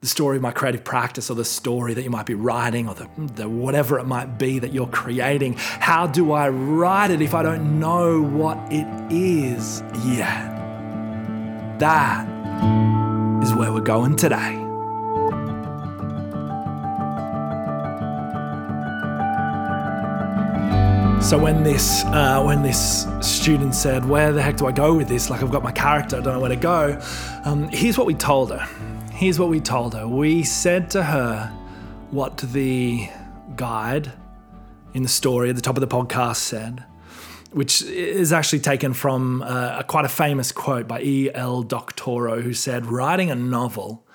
The 0.00 0.06
story 0.06 0.36
of 0.36 0.42
my 0.42 0.52
creative 0.52 0.84
practice, 0.84 1.28
or 1.28 1.34
the 1.34 1.44
story 1.44 1.94
that 1.94 2.02
you 2.02 2.10
might 2.10 2.26
be 2.26 2.34
writing, 2.34 2.88
or 2.88 2.94
the, 2.94 3.08
the 3.34 3.48
whatever 3.48 3.98
it 3.98 4.04
might 4.04 4.38
be 4.38 4.60
that 4.60 4.72
you're 4.72 4.86
creating. 4.86 5.54
How 5.58 6.06
do 6.06 6.30
I 6.32 6.48
write 6.50 7.10
it 7.10 7.20
if 7.20 7.34
I 7.34 7.42
don't 7.42 7.80
know 7.80 8.22
what 8.22 8.58
it 8.72 8.86
is 9.10 9.82
yet? 10.04 10.56
That 11.80 12.28
is 13.42 13.52
where 13.54 13.72
we're 13.72 13.80
going 13.80 14.14
today. 14.14 14.67
So 21.20 21.36
when 21.38 21.62
this 21.62 22.04
uh, 22.04 22.42
when 22.42 22.62
this 22.62 23.06
student 23.20 23.74
said, 23.74 24.08
"Where 24.08 24.32
the 24.32 24.40
heck 24.40 24.56
do 24.56 24.66
I 24.66 24.72
go 24.72 24.94
with 24.94 25.08
this? 25.08 25.28
Like 25.28 25.42
I've 25.42 25.50
got 25.50 25.62
my 25.62 25.72
character, 25.72 26.16
I 26.16 26.20
don't 26.20 26.32
know 26.32 26.40
where 26.40 26.48
to 26.48 26.56
go." 26.56 26.98
Um, 27.44 27.68
here's 27.68 27.98
what 27.98 28.06
we 28.06 28.14
told 28.14 28.50
her. 28.50 28.66
Here's 29.12 29.38
what 29.38 29.50
we 29.50 29.60
told 29.60 29.94
her. 29.94 30.08
We 30.08 30.42
said 30.42 30.90
to 30.92 31.02
her 31.02 31.48
what 32.12 32.38
the 32.38 33.10
guide 33.56 34.12
in 34.94 35.02
the 35.02 35.08
story 35.08 35.50
at 35.50 35.56
the 35.56 35.60
top 35.60 35.76
of 35.76 35.82
the 35.82 35.88
podcast 35.88 36.36
said, 36.36 36.82
which 37.50 37.82
is 37.82 38.32
actually 38.32 38.60
taken 38.60 38.94
from 38.94 39.42
uh, 39.42 39.80
a 39.80 39.84
quite 39.84 40.06
a 40.06 40.08
famous 40.08 40.50
quote 40.50 40.88
by 40.88 41.02
E. 41.02 41.30
L. 41.34 41.62
Doctorow, 41.62 42.40
who 42.40 42.54
said, 42.54 42.86
"Writing 42.86 43.30
a 43.30 43.34
novel 43.34 44.06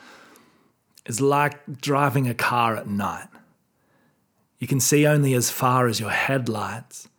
is 1.06 1.22
like 1.22 1.80
driving 1.80 2.28
a 2.28 2.34
car 2.34 2.76
at 2.76 2.88
night." 2.88 3.28
You 4.64 4.68
can 4.68 4.80
see 4.80 5.06
only 5.06 5.34
as 5.34 5.50
far 5.50 5.88
as 5.88 6.00
your 6.00 6.12
headlights, 6.12 7.10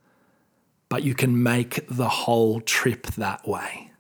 but 0.89 1.03
you 1.03 1.15
can 1.15 1.43
make 1.43 1.87
the 1.89 2.09
whole 2.09 2.63
trip 2.63 3.07
that 3.19 3.47
way. 3.47 3.91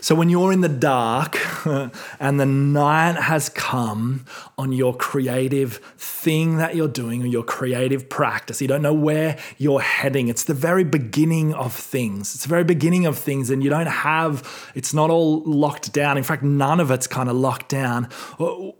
So 0.00 0.14
when 0.14 0.28
you're 0.28 0.52
in 0.52 0.60
the 0.60 0.68
dark 0.68 1.36
and 2.20 2.38
the 2.38 2.46
night 2.46 3.16
has 3.16 3.48
come 3.48 4.26
on 4.56 4.70
your 4.70 4.94
creative 4.94 5.78
thing 5.96 6.58
that 6.58 6.76
you're 6.76 6.86
doing 6.86 7.20
or 7.24 7.26
your 7.26 7.42
creative 7.42 8.08
practice, 8.08 8.62
you 8.62 8.68
don't 8.68 8.82
know 8.82 8.94
where 8.94 9.36
you're 9.56 9.80
heading. 9.80 10.28
It's 10.28 10.44
the 10.44 10.54
very 10.54 10.84
beginning 10.84 11.54
of 11.54 11.74
things. 11.74 12.36
It's 12.36 12.44
the 12.44 12.48
very 12.48 12.62
beginning 12.62 13.06
of 13.06 13.18
things, 13.18 13.50
and 13.50 13.64
you 13.64 13.70
don't 13.70 13.86
have, 13.86 14.70
it's 14.76 14.94
not 14.94 15.10
all 15.10 15.42
locked 15.42 15.92
down. 15.92 16.16
In 16.16 16.22
fact, 16.22 16.44
none 16.44 16.78
of 16.78 16.92
it's 16.92 17.08
kind 17.08 17.28
of 17.28 17.34
locked 17.34 17.70
down. 17.70 18.08
Uh, 18.38 18.70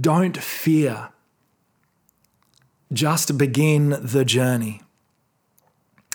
don't 0.00 0.36
fear 0.36 1.10
just 2.92 3.36
begin 3.36 3.96
the 4.00 4.24
journey. 4.24 4.82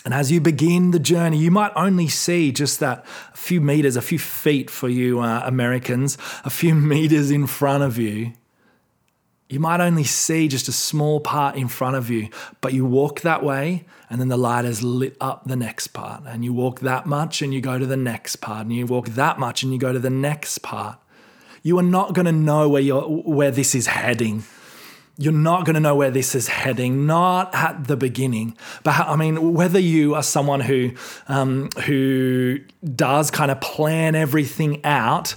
And 0.04 0.12
as 0.12 0.32
you 0.32 0.40
begin 0.40 0.90
the 0.90 0.98
journey, 0.98 1.38
you 1.38 1.50
might 1.50 1.72
only 1.76 2.08
see 2.08 2.50
just 2.50 2.80
that 2.80 3.04
a 3.32 3.36
few 3.36 3.60
meters, 3.60 3.96
a 3.96 4.02
few 4.02 4.18
feet 4.18 4.68
for 4.68 4.88
you 4.88 5.20
uh, 5.20 5.42
Americans, 5.44 6.18
a 6.44 6.50
few 6.50 6.74
meters 6.92 7.30
in 7.30 7.46
front 7.46 7.84
of 7.84 7.98
you. 7.98 8.32
You 9.48 9.60
might 9.60 9.80
only 9.80 10.04
see 10.04 10.48
just 10.48 10.66
a 10.66 10.72
small 10.72 11.20
part 11.20 11.56
in 11.56 11.68
front 11.68 11.96
of 11.96 12.08
you, 12.08 12.30
but 12.62 12.72
you 12.72 12.86
walk 12.86 13.20
that 13.20 13.44
way, 13.44 13.84
and 14.08 14.18
then 14.18 14.28
the 14.28 14.38
light 14.38 14.64
has 14.64 14.82
lit 14.82 15.14
up 15.20 15.44
the 15.44 15.56
next 15.56 15.88
part. 15.88 16.22
And 16.26 16.42
you 16.42 16.54
walk 16.54 16.80
that 16.80 17.04
much, 17.04 17.42
and 17.42 17.52
you 17.52 17.60
go 17.60 17.78
to 17.78 17.84
the 17.84 17.96
next 17.96 18.36
part, 18.36 18.62
and 18.62 18.74
you 18.74 18.86
walk 18.86 19.10
that 19.10 19.38
much, 19.38 19.62
and 19.62 19.70
you 19.70 19.78
go 19.78 19.92
to 19.92 19.98
the 19.98 20.08
next 20.08 20.60
part. 20.60 20.98
You 21.62 21.78
are 21.78 21.82
not 21.82 22.14
going 22.14 22.24
to 22.24 22.32
know 22.32 22.66
where, 22.68 22.80
you're, 22.80 23.02
where 23.02 23.50
this 23.50 23.74
is 23.74 23.88
heading 23.88 24.42
you're 25.18 25.32
not 25.32 25.64
going 25.64 25.74
to 25.74 25.80
know 25.80 25.94
where 25.94 26.10
this 26.10 26.34
is 26.34 26.48
heading, 26.48 27.06
not 27.06 27.54
at 27.54 27.86
the 27.86 27.96
beginning. 27.96 28.56
But 28.82 28.98
I 29.00 29.16
mean, 29.16 29.52
whether 29.54 29.78
you 29.78 30.14
are 30.14 30.22
someone 30.22 30.60
who 30.60 30.92
um, 31.28 31.68
who 31.84 32.58
does 32.94 33.30
kind 33.30 33.50
of 33.50 33.60
plan 33.60 34.14
everything 34.14 34.84
out. 34.84 35.34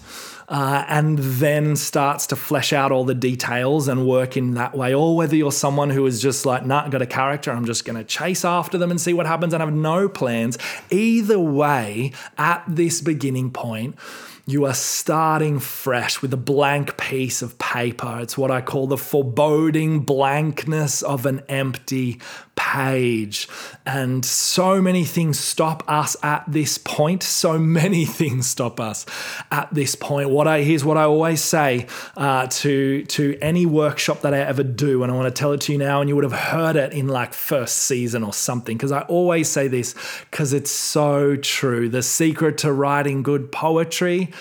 Uh, 0.47 0.85
and 0.87 1.17
then 1.17 1.75
starts 1.75 2.27
to 2.27 2.35
flesh 2.35 2.71
out 2.71 2.91
all 2.91 3.03
the 3.03 3.15
details 3.15 3.87
and 3.87 4.07
work 4.07 4.37
in 4.37 4.53
that 4.53 4.77
way, 4.77 4.93
or 4.93 5.15
whether 5.17 5.35
you're 5.35 5.51
someone 5.51 5.89
who 5.89 6.05
is 6.05 6.21
just 6.21 6.45
like, 6.45 6.63
nah, 6.63 6.87
got 6.87 7.01
a 7.01 7.07
character, 7.07 7.51
I'm 7.51 7.65
just 7.65 7.83
going 7.83 7.97
to 7.97 8.03
chase 8.03 8.45
after 8.45 8.77
them 8.77 8.91
and 8.91 9.01
see 9.01 9.11
what 9.11 9.25
happens 9.25 9.55
and 9.55 9.61
have 9.61 9.73
no 9.73 10.07
plans. 10.07 10.59
Either 10.91 11.39
way, 11.39 12.11
at 12.37 12.63
this 12.67 13.01
beginning 13.01 13.49
point, 13.49 13.95
you 14.47 14.65
are 14.65 14.75
starting 14.75 15.59
fresh 15.59 16.21
with 16.21 16.31
a 16.31 16.37
blank 16.37 16.97
piece 16.97 17.41
of 17.41 17.57
paper. 17.57 18.19
It's 18.21 18.37
what 18.37 18.51
I 18.51 18.61
call 18.61 18.85
the 18.85 18.97
foreboding 18.97 20.01
blankness 20.01 21.01
of 21.01 21.25
an 21.25 21.41
empty 21.49 22.21
page. 22.55 23.47
And 23.85 24.25
so 24.25 24.81
many 24.81 25.03
things 25.03 25.39
stop 25.39 25.83
us 25.87 26.15
at 26.23 26.43
this 26.47 26.77
point. 26.77 27.23
So 27.23 27.57
many 27.57 28.05
things 28.19 28.47
stop 28.47 28.79
us 28.79 29.05
at 29.51 29.73
this 29.73 29.95
point. 29.95 30.29
What 30.29 30.47
I 30.47 30.61
here's 30.61 30.83
what 30.83 30.97
I 30.97 31.03
always 31.03 31.41
say 31.41 31.87
uh, 32.17 32.47
to 32.47 33.03
to 33.03 33.37
any 33.41 33.65
workshop 33.65 34.21
that 34.21 34.33
I 34.33 34.39
ever 34.39 34.63
do, 34.63 35.03
and 35.03 35.11
I 35.11 35.15
want 35.15 35.33
to 35.33 35.39
tell 35.39 35.51
it 35.51 35.61
to 35.61 35.71
you 35.71 35.77
now. 35.77 36.01
And 36.01 36.09
you 36.09 36.15
would 36.15 36.23
have 36.23 36.33
heard 36.33 36.75
it 36.75 36.93
in 36.93 37.07
like 37.07 37.33
first 37.33 37.79
season 37.79 38.23
or 38.23 38.33
something, 38.33 38.77
because 38.77 38.91
I 38.91 39.01
always 39.01 39.49
say 39.49 39.67
this 39.67 39.95
because 40.29 40.53
it's 40.53 40.71
so 40.71 41.35
true. 41.35 41.89
The 41.89 42.03
secret 42.03 42.57
to 42.59 42.71
writing 42.71 43.23
good 43.23 43.51
poetry 43.51 44.31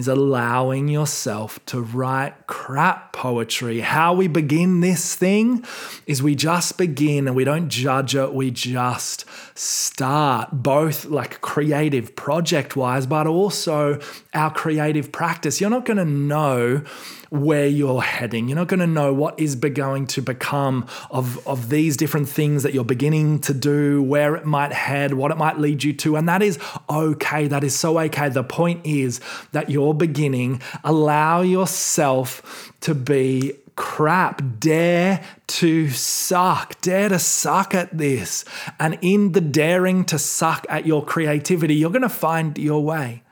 is 0.00 0.08
allowing 0.08 0.88
yourself 0.88 1.64
to 1.66 1.80
write 1.80 2.46
crap 2.46 3.12
poetry. 3.12 3.80
How 3.80 4.14
we 4.14 4.26
begin 4.26 4.80
this 4.80 5.14
thing 5.14 5.64
is 6.06 6.22
we 6.22 6.34
just 6.34 6.76
begin 6.76 7.28
and 7.28 7.36
we 7.36 7.44
don't 7.44 7.68
judge 7.68 8.16
it, 8.16 8.34
we 8.34 8.50
just 8.50 9.24
start, 9.54 10.48
both 10.52 11.06
like 11.06 11.40
creative 11.40 12.16
project 12.16 12.76
wise, 12.76 13.06
but 13.06 13.26
also 13.26 14.00
our 14.34 14.52
creative 14.52 15.12
practice. 15.12 15.60
You're 15.60 15.70
not 15.70 15.84
going 15.84 15.98
to 15.98 16.04
know 16.04 16.82
where 17.30 17.66
you're 17.66 18.02
heading. 18.02 18.48
You're 18.48 18.56
not 18.56 18.68
going 18.68 18.80
to 18.80 18.86
know 18.86 19.14
what 19.14 19.38
is 19.38 19.54
going 19.54 20.06
to 20.08 20.22
become 20.22 20.86
of, 21.10 21.46
of 21.46 21.68
these 21.68 21.96
different 21.96 22.28
things 22.28 22.64
that 22.64 22.74
you're 22.74 22.84
beginning 22.84 23.38
to 23.40 23.54
do, 23.54 24.02
where 24.02 24.34
it 24.34 24.44
might 24.44 24.72
head, 24.72 25.14
what 25.14 25.30
it 25.30 25.36
might 25.36 25.58
lead 25.58 25.84
you 25.84 25.92
to. 25.94 26.16
And 26.16 26.28
that 26.28 26.42
is 26.42 26.58
okay. 26.88 27.46
That 27.46 27.62
is 27.62 27.78
so 27.78 27.98
okay. 28.00 28.28
The 28.28 28.44
point 28.44 28.84
is 28.84 29.20
that 29.52 29.70
you're 29.70 29.94
beginning. 29.94 30.60
Allow 30.82 31.42
yourself 31.42 32.72
to 32.80 32.94
be 32.94 33.54
crap. 33.76 34.42
Dare 34.58 35.22
to 35.48 35.88
suck. 35.90 36.80
Dare 36.80 37.08
to 37.08 37.18
suck 37.18 37.74
at 37.74 37.96
this. 37.96 38.44
And 38.78 38.98
in 39.00 39.32
the 39.32 39.40
daring 39.40 40.04
to 40.06 40.18
suck 40.18 40.66
at 40.68 40.86
your 40.86 41.04
creativity, 41.04 41.74
you're 41.74 41.90
going 41.90 42.02
to 42.02 42.08
find 42.08 42.56
your 42.58 42.82
way. 42.82 43.22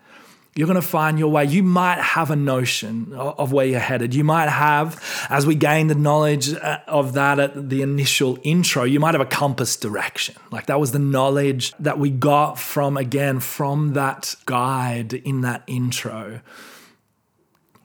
You're 0.59 0.67
going 0.67 0.75
to 0.81 0.83
find 0.83 1.21
your 1.21 1.31
way. 1.31 1.45
You 1.45 1.63
might 1.63 2.01
have 2.01 2.33
a 2.33 2.37
notion 2.37 3.13
of 3.13 3.53
where 3.53 3.65
you're 3.65 3.79
headed. 3.79 4.13
You 4.13 4.25
might 4.25 4.49
have, 4.49 5.01
as 5.31 5.47
we 5.47 5.55
gain 5.55 5.87
the 5.87 5.95
knowledge 5.95 6.53
uh, 6.53 6.81
of 6.89 7.13
that 7.13 7.39
at 7.39 7.69
the 7.69 7.81
initial 7.81 8.41
intro, 8.43 8.83
you 8.83 8.99
might 8.99 9.15
have 9.15 9.21
a 9.21 9.25
compass 9.27 9.77
direction. 9.77 10.35
Like 10.51 10.67
that 10.67 10.81
was 10.81 10.91
the 10.91 10.99
knowledge 10.99 11.73
that 11.79 12.01
we 12.01 12.11
got 12.11 12.59
from, 12.59 12.97
again, 12.97 13.39
from 13.39 13.93
that 13.93 14.35
guide 14.47 15.13
in 15.13 15.43
that 15.43 15.63
intro. 15.69 16.41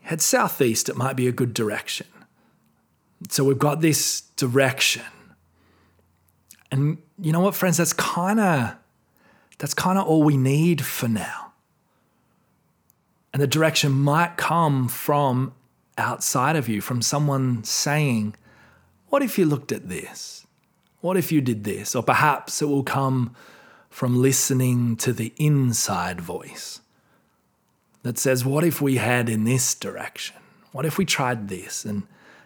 Head 0.02 0.22
southeast, 0.22 0.90
it 0.90 0.98
might 0.98 1.16
be 1.16 1.28
a 1.28 1.32
good 1.32 1.54
direction. 1.54 2.08
So 3.30 3.44
we've 3.44 3.60
got 3.60 3.82
this 3.82 4.22
direction. 4.36 5.04
And 6.72 6.98
you 7.20 7.32
know 7.32 7.40
what, 7.40 7.56
friends? 7.56 7.78
That's 7.78 7.94
kind 7.94 8.40
of 8.40 8.76
that's 9.60 9.74
kind 9.74 9.98
of 9.98 10.06
all 10.06 10.24
we 10.24 10.38
need 10.38 10.84
for 10.84 11.08
now. 11.08 11.54
And 13.32 13.42
the 13.42 13.48
direction 13.48 13.92
might 13.92 14.38
come 14.38 14.88
from 14.88 15.54
outside 15.98 16.56
of 16.56 16.68
you, 16.68 16.82
from 16.82 17.02
someone 17.02 17.64
saying, 17.64 18.36
What 19.10 19.24
if 19.24 19.38
you 19.38 19.46
looked 19.46 19.72
at 19.72 19.90
this? 19.90 20.46
What 21.02 21.18
if 21.18 21.32
you 21.32 21.42
did 21.42 21.64
this? 21.64 21.96
Or 21.96 22.04
perhaps 22.04 22.62
it 22.62 22.66
will 22.66 22.84
come 22.84 23.36
from 23.90 24.22
listening 24.22 24.96
to 24.98 25.14
the 25.14 25.34
inside 25.38 26.22
voice 26.22 26.82
that 28.04 28.18
says, 28.18 28.46
What 28.46 28.64
if 28.64 28.82
we 28.82 28.98
head 28.98 29.30
in 29.30 29.44
this 29.44 29.74
direction? 29.76 30.38
What 30.72 30.86
if 30.86 30.98
we 30.98 31.06
tried 31.06 31.48
this 31.48 31.86
and 31.86 32.04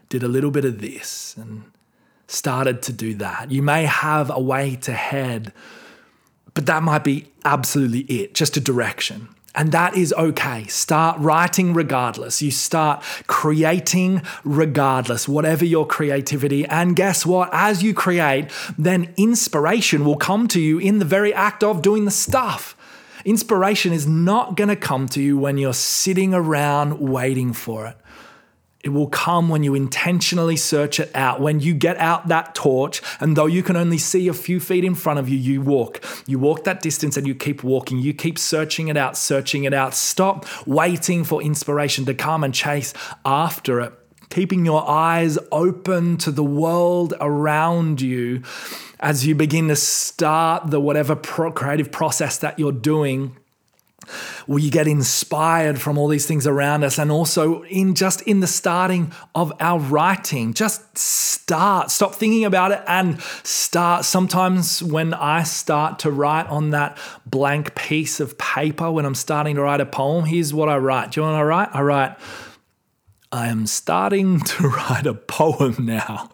did 0.10 0.24
a 0.24 0.28
little 0.28 0.52
bit 0.52 0.66
of 0.66 0.82
this 0.82 1.36
and 1.38 1.64
started 2.28 2.82
to 2.84 2.94
do 2.94 3.14
that? 3.16 3.52
You 3.52 3.62
may 3.62 3.86
have 3.86 4.30
a 4.30 4.40
way 4.40 4.76
to 4.78 4.94
head, 4.94 5.54
but 6.54 6.66
that 6.66 6.84
might 6.84 7.04
be 7.04 7.32
absolutely 7.46 8.02
it, 8.02 8.34
just 8.34 8.58
a 8.58 8.62
direction. 8.62 9.30
And 9.58 9.72
that 9.72 9.98
is 9.98 10.14
okay. 10.14 10.68
Start 10.68 11.20
writing 11.20 11.74
regardless. 11.74 12.44
You 12.44 12.52
start 12.52 13.04
creating 13.26 14.22
regardless, 14.44 15.28
whatever 15.28 15.66
your 15.66 15.88
creativity. 15.88 16.64
And 16.68 16.96
guess 16.96 17.26
what? 17.26 17.50
As 17.52 17.82
you 17.82 17.96
create, 17.96 18.52
then 18.78 19.16
inspiration 19.18 20.06
will 20.06 20.16
come 20.16 20.48
to 20.50 20.62
you 20.62 20.78
in 20.78 21.00
the 21.00 21.06
very 21.06 21.34
act 21.34 21.64
of 21.64 21.82
doing 21.82 22.06
the 22.06 22.12
stuff. 22.12 22.76
Inspiration 23.26 23.94
is 23.94 24.06
not 24.06 24.56
going 24.56 24.70
to 24.70 24.76
come 24.76 25.08
to 25.10 25.22
you 25.22 25.40
when 25.40 25.58
you're 25.58 25.74
sitting 25.74 26.36
around 26.36 27.00
waiting 27.00 27.52
for 27.52 27.88
it. 27.88 27.98
It 28.84 28.90
will 28.90 29.08
come 29.08 29.50
when 29.50 29.64
you 29.64 29.74
intentionally 29.74 30.56
search 30.56 31.00
it 31.00 31.12
out, 31.16 31.42
when 31.42 31.60
you 31.60 31.74
get 31.74 31.98
out 31.98 32.28
that 32.28 32.54
torch, 32.54 33.02
and 33.20 33.36
though 33.36 33.48
you 33.48 33.64
can 33.64 33.76
only 33.76 33.98
see 33.98 34.28
a 34.28 34.34
few 34.34 34.60
feet 34.60 34.86
in 34.86 34.94
front 34.94 35.20
of 35.20 35.28
you, 35.28 35.38
you 35.38 35.62
walk. 35.62 36.04
You 36.28 36.38
walk 36.40 36.64
that 36.66 36.82
distance 36.82 37.18
and 37.18 37.28
you 37.28 37.34
keep 37.34 37.64
walking. 37.64 38.00
You 38.00 38.14
keep 38.14 38.38
searching 38.38 38.88
it 38.88 38.96
out, 38.96 39.18
searching 39.18 39.64
it 39.64 39.74
out. 39.74 39.94
Stop 39.94 40.46
waiting 40.68 41.24
for 41.24 41.42
inspiration 41.42 42.06
to 42.06 42.14
come 42.14 42.44
and 42.44 42.54
chase 42.54 42.94
after 43.26 43.82
it. 43.82 43.94
Keeping 44.30 44.66
your 44.66 44.88
eyes 44.88 45.38
open 45.52 46.18
to 46.18 46.32
the 46.32 46.44
world 46.44 47.14
around 47.20 48.02
you 48.02 48.44
as 49.00 49.26
you 49.26 49.34
begin 49.36 49.70
to 49.70 49.76
start 49.76 50.70
the 50.70 50.80
whatever 50.80 51.16
creative 51.16 51.92
process 51.92 52.38
that 52.40 52.60
you're 52.60 52.72
doing 52.72 53.38
we 54.48 54.70
get 54.70 54.88
inspired 54.88 55.80
from 55.82 55.98
all 55.98 56.08
these 56.08 56.26
things 56.26 56.48
around 56.48 56.84
us 56.84 56.98
and 56.98 57.12
also 57.12 57.64
in 57.64 57.96
just 57.96 58.22
in 58.24 58.40
the 58.40 58.48
starting 58.48 59.12
of 59.36 59.54
our 59.60 59.80
writing 59.80 60.54
just 60.54 60.98
start 60.98 61.92
stop 61.92 62.16
thinking 62.16 62.46
about 62.46 62.72
it 62.72 62.82
and 62.88 63.22
start. 63.44 64.06
Sometimes 64.06 64.82
when 64.84 65.14
i 65.14 65.44
start 65.44 66.00
to 66.00 66.12
write 66.12 66.48
on 66.48 66.72
that 66.72 66.98
blank 67.26 67.76
piece 67.76 68.20
of 68.20 68.38
paper 68.38 68.92
when 68.92 69.06
i'm 69.06 69.16
starting 69.16 69.56
to 69.56 69.62
write 69.62 69.82
a 69.82 69.86
poem 69.86 70.26
here's 70.26 70.54
what 70.54 70.70
i 70.70 70.78
write. 70.78 71.12
Do 71.12 71.22
you 71.22 71.28
what 71.28 71.36
i 71.36 71.42
write? 71.42 71.70
I 71.74 71.82
write 71.82 72.18
i 73.32 73.48
am 73.48 73.68
starting 73.68 74.40
to 74.52 74.68
write 74.68 75.06
a 75.06 75.14
poem 75.14 75.76
now 75.80 76.32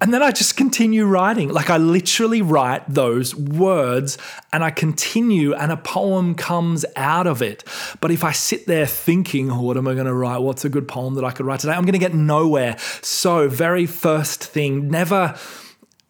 and 0.00 0.14
then 0.14 0.22
I 0.22 0.30
just 0.30 0.56
continue 0.56 1.04
writing. 1.06 1.48
Like 1.48 1.70
I 1.70 1.76
literally 1.76 2.40
write 2.40 2.82
those 2.88 3.34
words 3.34 4.16
and 4.52 4.62
I 4.62 4.70
continue, 4.70 5.54
and 5.54 5.72
a 5.72 5.76
poem 5.76 6.34
comes 6.34 6.84
out 6.94 7.26
of 7.26 7.42
it. 7.42 7.64
But 8.00 8.10
if 8.10 8.22
I 8.22 8.32
sit 8.32 8.66
there 8.66 8.86
thinking, 8.86 9.50
oh, 9.50 9.62
what 9.62 9.76
am 9.76 9.88
I 9.88 9.94
going 9.94 10.06
to 10.06 10.14
write? 10.14 10.38
What's 10.38 10.64
a 10.64 10.68
good 10.68 10.86
poem 10.86 11.14
that 11.14 11.24
I 11.24 11.32
could 11.32 11.46
write 11.46 11.60
today? 11.60 11.72
I'm 11.72 11.82
going 11.82 11.94
to 11.94 11.98
get 11.98 12.14
nowhere. 12.14 12.76
So, 13.02 13.48
very 13.48 13.86
first 13.86 14.44
thing, 14.44 14.88
never. 14.88 15.36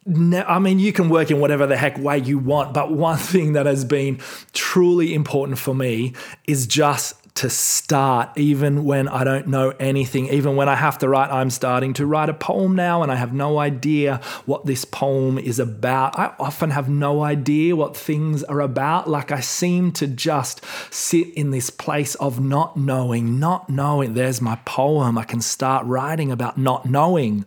I 0.06 0.58
mean, 0.58 0.78
you 0.78 0.92
can 0.92 1.10
work 1.10 1.30
in 1.30 1.38
whatever 1.38 1.66
the 1.66 1.76
heck 1.76 1.98
way 1.98 2.18
you 2.18 2.38
want, 2.38 2.72
but 2.72 2.92
one 2.92 3.18
thing 3.18 3.54
that 3.54 3.66
has 3.66 3.84
been 3.84 4.18
truly 4.52 5.14
important 5.14 5.58
for 5.58 5.74
me 5.74 6.14
is 6.46 6.66
just 6.66 7.14
to 7.38 7.48
start, 7.48 8.30
even 8.36 8.84
when 8.84 9.06
I 9.06 9.22
don't 9.22 9.46
know 9.46 9.70
anything, 9.78 10.26
even 10.26 10.56
when 10.56 10.68
I 10.68 10.74
have 10.74 10.98
to 10.98 11.08
write, 11.08 11.30
I'm 11.30 11.50
starting 11.50 11.94
to 11.94 12.04
write 12.04 12.28
a 12.28 12.34
poem 12.34 12.74
now 12.74 13.04
and 13.04 13.12
I 13.12 13.14
have 13.14 13.32
no 13.32 13.58
idea 13.58 14.20
what 14.44 14.66
this 14.66 14.84
poem 14.84 15.38
is 15.38 15.60
about. 15.60 16.18
I 16.18 16.34
often 16.40 16.70
have 16.70 16.88
no 16.88 17.22
idea 17.22 17.76
what 17.76 17.96
things 17.96 18.42
are 18.42 18.60
about. 18.60 19.08
Like 19.08 19.30
I 19.30 19.38
seem 19.38 19.92
to 19.92 20.08
just 20.08 20.64
sit 20.90 21.32
in 21.34 21.52
this 21.52 21.70
place 21.70 22.16
of 22.16 22.40
not 22.40 22.76
knowing, 22.76 23.38
not 23.38 23.70
knowing. 23.70 24.14
There's 24.14 24.40
my 24.40 24.56
poem. 24.64 25.16
I 25.16 25.22
can 25.24 25.40
start 25.40 25.86
writing 25.86 26.32
about 26.32 26.58
not 26.58 26.86
knowing. 26.86 27.46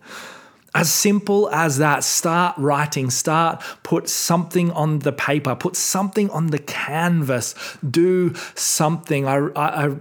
As 0.74 0.90
simple 0.90 1.50
as 1.50 1.78
that. 1.78 2.02
Start 2.02 2.56
writing, 2.56 3.10
start, 3.10 3.62
put 3.82 4.08
something 4.08 4.70
on 4.72 5.00
the 5.00 5.12
paper, 5.12 5.54
put 5.54 5.76
something 5.76 6.30
on 6.30 6.46
the 6.46 6.58
canvas, 6.58 7.54
do 7.88 8.34
something. 8.54 9.26
I, 9.26 9.36
I, 9.54 9.86
I 9.86 9.96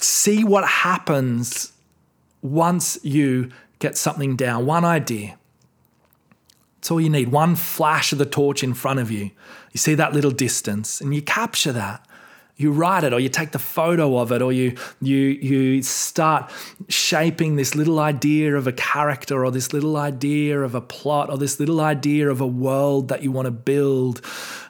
see 0.00 0.42
what 0.42 0.66
happens 0.66 1.72
once 2.42 2.98
you 3.02 3.50
get 3.78 3.96
something 3.96 4.34
down, 4.34 4.66
one 4.66 4.84
idea. 4.84 5.38
It's 6.78 6.90
all 6.90 7.00
you 7.00 7.10
need. 7.10 7.28
One 7.28 7.54
flash 7.54 8.12
of 8.12 8.18
the 8.18 8.26
torch 8.26 8.62
in 8.62 8.74
front 8.74 9.00
of 9.00 9.10
you. 9.10 9.30
You 9.72 9.78
see 9.78 9.94
that 9.94 10.12
little 10.12 10.30
distance 10.30 11.00
and 11.00 11.14
you 11.14 11.22
capture 11.22 11.72
that 11.72 12.06
you 12.58 12.72
write 12.72 13.04
it 13.04 13.12
or 13.12 13.20
you 13.20 13.28
take 13.28 13.52
the 13.52 13.58
photo 13.58 14.18
of 14.18 14.32
it 14.32 14.42
or 14.42 14.52
you 14.52 14.76
you 15.00 15.16
you 15.16 15.82
start 15.82 16.50
shaping 16.88 17.54
this 17.54 17.76
little 17.76 18.00
idea 18.00 18.56
of 18.56 18.66
a 18.66 18.72
character 18.72 19.44
or 19.44 19.50
this 19.50 19.72
little 19.72 19.96
idea 19.96 20.60
of 20.60 20.74
a 20.74 20.80
plot 20.80 21.30
or 21.30 21.38
this 21.38 21.58
little 21.60 21.80
idea 21.80 22.28
of 22.28 22.40
a 22.40 22.46
world 22.46 23.08
that 23.08 23.22
you 23.22 23.30
want 23.30 23.46
to 23.46 23.52
build 23.52 24.20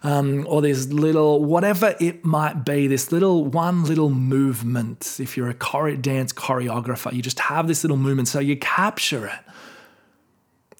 um, 0.02 0.46
or 0.48 0.60
this 0.60 0.88
little 0.88 1.42
whatever 1.44 1.96
it 1.98 2.24
might 2.24 2.64
be 2.64 2.86
this 2.86 3.10
little 3.10 3.44
one 3.46 3.84
little 3.84 4.10
movement. 4.10 5.18
If 5.18 5.36
you're 5.36 5.48
a 5.48 5.96
dance 5.96 6.32
choreographer 6.32 7.12
you 7.12 7.22
just 7.22 7.40
have 7.40 7.66
this 7.66 7.82
little 7.82 7.96
movement 7.96 8.28
so 8.28 8.38
you 8.38 8.56
capture 8.56 9.26
it. 9.26 9.40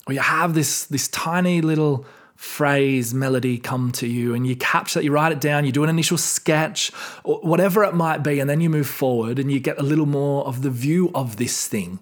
Or 0.05 0.13
you 0.13 0.19
have 0.19 0.53
this 0.53 0.85
this 0.85 1.07
tiny 1.07 1.61
little 1.61 2.05
phrase, 2.39 3.13
melody 3.13 3.57
come 3.57 3.91
to 3.91 4.07
you 4.07 4.33
and 4.33 4.47
you 4.47 4.55
capture 4.55 4.97
it, 4.99 5.03
you 5.03 5.11
write 5.11 5.33
it 5.33 5.41
down, 5.41 5.65
you 5.65 5.73
do 5.73 5.83
an 5.83 5.89
initial 5.89 6.17
sketch, 6.17 6.89
or 7.25 7.37
whatever 7.41 7.83
it 7.83 7.93
might 7.93 8.23
be, 8.23 8.39
and 8.39 8.49
then 8.49 8.61
you 8.61 8.69
move 8.69 8.87
forward 8.87 9.37
and 9.37 9.51
you 9.51 9.59
get 9.59 9.77
a 9.77 9.83
little 9.83 10.05
more 10.05 10.47
of 10.47 10.61
the 10.61 10.69
view 10.69 11.11
of 11.13 11.35
this 11.35 11.67
thing. 11.67 11.99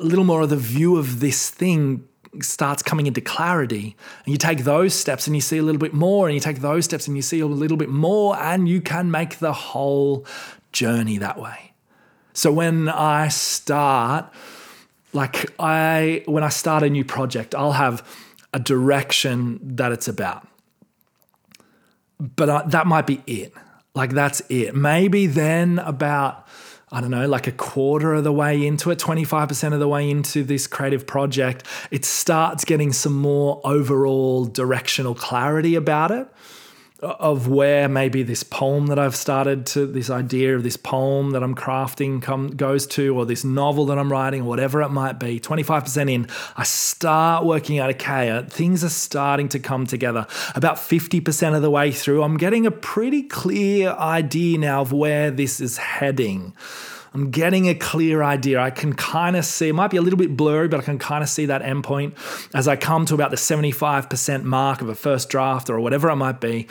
A 0.00 0.02
little 0.02 0.24
more 0.24 0.40
of 0.40 0.48
the 0.48 0.56
view 0.56 0.96
of 0.96 1.20
this 1.20 1.50
thing 1.50 2.08
starts 2.40 2.82
coming 2.82 3.06
into 3.06 3.20
clarity. 3.20 3.94
And 4.24 4.32
you 4.32 4.38
take 4.38 4.64
those 4.64 4.94
steps 4.94 5.26
and 5.26 5.36
you 5.36 5.42
see 5.42 5.58
a 5.58 5.62
little 5.62 5.78
bit 5.78 5.92
more, 5.92 6.26
and 6.26 6.34
you 6.34 6.40
take 6.40 6.60
those 6.60 6.86
steps 6.86 7.06
and 7.06 7.14
you 7.14 7.22
see 7.22 7.40
a 7.40 7.46
little 7.46 7.76
bit 7.76 7.90
more, 7.90 8.38
and 8.38 8.66
you 8.66 8.80
can 8.80 9.10
make 9.10 9.38
the 9.38 9.52
whole 9.52 10.24
journey 10.72 11.18
that 11.18 11.38
way. 11.38 11.74
So 12.32 12.50
when 12.50 12.88
I 12.88 13.28
start, 13.28 14.32
like 15.12 15.52
I, 15.60 16.22
when 16.24 16.42
I 16.42 16.48
start 16.48 16.82
a 16.82 16.88
new 16.88 17.04
project, 17.04 17.54
I'll 17.54 17.72
have 17.72 18.02
a 18.52 18.58
direction 18.58 19.76
that 19.76 19.92
it's 19.92 20.08
about. 20.08 20.46
But 22.18 22.50
I, 22.50 22.62
that 22.68 22.86
might 22.86 23.06
be 23.06 23.22
it. 23.26 23.52
Like 23.94 24.10
that's 24.10 24.40
it. 24.48 24.74
Maybe 24.74 25.26
then 25.26 25.78
about 25.78 26.46
I 26.94 27.00
don't 27.00 27.10
know, 27.10 27.26
like 27.26 27.46
a 27.46 27.52
quarter 27.52 28.12
of 28.12 28.22
the 28.22 28.32
way 28.32 28.66
into 28.66 28.90
it, 28.90 28.98
25% 28.98 29.72
of 29.72 29.80
the 29.80 29.88
way 29.88 30.10
into 30.10 30.44
this 30.44 30.66
creative 30.66 31.06
project, 31.06 31.66
it 31.90 32.04
starts 32.04 32.66
getting 32.66 32.92
some 32.92 33.14
more 33.14 33.62
overall 33.64 34.44
directional 34.44 35.14
clarity 35.14 35.74
about 35.74 36.10
it 36.10 36.28
of 37.02 37.48
where 37.48 37.88
maybe 37.88 38.22
this 38.22 38.44
poem 38.44 38.86
that 38.86 38.98
I've 38.98 39.16
started 39.16 39.66
to 39.66 39.86
this 39.86 40.08
idea 40.08 40.54
of 40.54 40.62
this 40.62 40.76
poem 40.76 41.30
that 41.32 41.42
I'm 41.42 41.54
crafting 41.54 42.22
come 42.22 42.50
goes 42.50 42.86
to 42.88 43.16
or 43.16 43.26
this 43.26 43.42
novel 43.42 43.86
that 43.86 43.98
I'm 43.98 44.10
writing 44.10 44.42
or 44.42 44.44
whatever 44.44 44.82
it 44.82 44.90
might 44.90 45.18
be 45.18 45.40
25% 45.40 46.10
in 46.10 46.28
I 46.56 46.62
start 46.62 47.44
working 47.44 47.80
out 47.80 47.90
okay 47.90 48.30
uh, 48.30 48.44
things 48.44 48.84
are 48.84 48.88
starting 48.88 49.48
to 49.50 49.58
come 49.58 49.84
together. 49.84 50.26
About 50.54 50.76
50% 50.76 51.56
of 51.56 51.62
the 51.62 51.70
way 51.70 51.90
through 51.90 52.22
I'm 52.22 52.36
getting 52.36 52.66
a 52.66 52.70
pretty 52.70 53.24
clear 53.24 53.90
idea 53.90 54.58
now 54.58 54.82
of 54.82 54.92
where 54.92 55.32
this 55.32 55.60
is 55.60 55.78
heading 55.78 56.54
I'm 57.14 57.30
getting 57.30 57.68
a 57.68 57.74
clear 57.74 58.22
idea. 58.22 58.60
I 58.60 58.70
can 58.70 58.94
kind 58.94 59.36
of 59.36 59.44
see, 59.44 59.68
it 59.68 59.74
might 59.74 59.90
be 59.90 59.98
a 59.98 60.02
little 60.02 60.18
bit 60.18 60.36
blurry, 60.36 60.68
but 60.68 60.80
I 60.80 60.82
can 60.82 60.98
kind 60.98 61.22
of 61.22 61.28
see 61.28 61.46
that 61.46 61.62
endpoint 61.62 62.14
as 62.54 62.66
I 62.66 62.76
come 62.76 63.04
to 63.06 63.14
about 63.14 63.30
the 63.30 63.36
75% 63.36 64.44
mark 64.44 64.80
of 64.80 64.88
a 64.88 64.94
first 64.94 65.28
draft 65.28 65.68
or 65.68 65.78
whatever 65.80 66.08
it 66.08 66.16
might 66.16 66.40
be. 66.40 66.68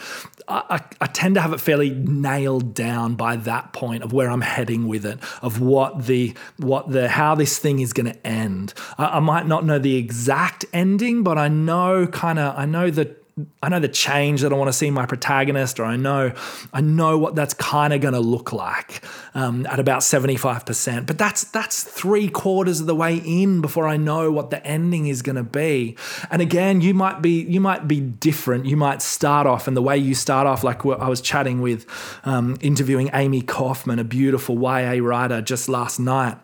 I, 0.48 0.80
I, 1.00 1.06
tend 1.06 1.36
to 1.36 1.40
have 1.40 1.52
it 1.52 1.60
fairly 1.60 1.90
nailed 1.90 2.74
down 2.74 3.14
by 3.14 3.36
that 3.36 3.72
point 3.72 4.02
of 4.02 4.12
where 4.12 4.28
I'm 4.28 4.40
heading 4.40 4.88
with 4.88 5.06
it, 5.06 5.20
of 5.40 5.60
what 5.60 6.06
the 6.06 6.34
what 6.56 6.90
the 6.90 7.08
how 7.08 7.36
this 7.36 7.58
thing 7.58 7.78
is 7.78 7.92
going 7.92 8.12
to 8.12 8.26
end. 8.26 8.74
I, 8.98 9.18
I 9.18 9.20
might 9.20 9.46
not 9.46 9.64
know 9.64 9.78
the 9.78 9.96
exact 9.96 10.64
ending, 10.72 11.22
but 11.22 11.38
I 11.38 11.46
know 11.46 12.08
kind 12.08 12.40
of 12.40 12.58
I 12.58 12.66
know 12.66 12.90
the 12.90 13.14
I 13.62 13.70
know 13.70 13.80
the 13.80 13.88
change 13.88 14.42
that 14.42 14.52
I 14.52 14.56
want 14.56 14.68
to 14.68 14.74
see 14.74 14.88
in 14.88 14.94
my 14.94 15.06
protagonist, 15.06 15.80
or 15.80 15.84
I 15.84 15.96
know 15.96 16.32
I 16.72 16.82
know 16.82 17.16
what 17.16 17.34
that's 17.34 17.54
kind 17.54 17.94
of 17.94 18.02
going 18.02 18.12
to 18.12 18.20
look 18.20 18.52
like 18.52 19.02
um, 19.34 19.64
at 19.66 19.80
about 19.80 20.02
seventy 20.02 20.36
five 20.36 20.66
percent. 20.66 21.06
But 21.06 21.16
that's 21.16 21.44
that's 21.44 21.82
three 21.82 22.28
quarters 22.28 22.80
of 22.80 22.86
the 22.86 22.94
way 22.94 23.16
in 23.16 23.62
before 23.62 23.88
I 23.88 23.96
know 23.96 24.30
what 24.30 24.50
the 24.50 24.64
ending 24.66 25.06
is 25.06 25.22
going 25.22 25.36
to 25.36 25.42
be. 25.42 25.96
And 26.30 26.42
again, 26.42 26.82
you 26.82 26.92
might 26.92 27.22
be 27.22 27.42
you 27.42 27.60
might 27.60 27.88
be 27.88 28.00
different. 28.00 28.66
You 28.66 28.76
might 28.76 29.00
start 29.00 29.46
off, 29.46 29.66
and 29.66 29.74
the 29.76 29.82
way 29.82 29.96
you 29.96 30.14
start 30.14 30.46
off, 30.46 30.62
like 30.62 30.84
I 30.84 31.08
was 31.08 31.22
chatting 31.22 31.62
with, 31.62 31.86
um, 32.24 32.58
interviewing 32.60 33.08
Amie 33.10 33.42
Kaufman, 33.42 33.98
a 33.98 34.04
beautiful 34.04 34.60
YA 34.60 35.02
writer, 35.02 35.40
just 35.40 35.70
last 35.70 35.98
night 35.98 36.36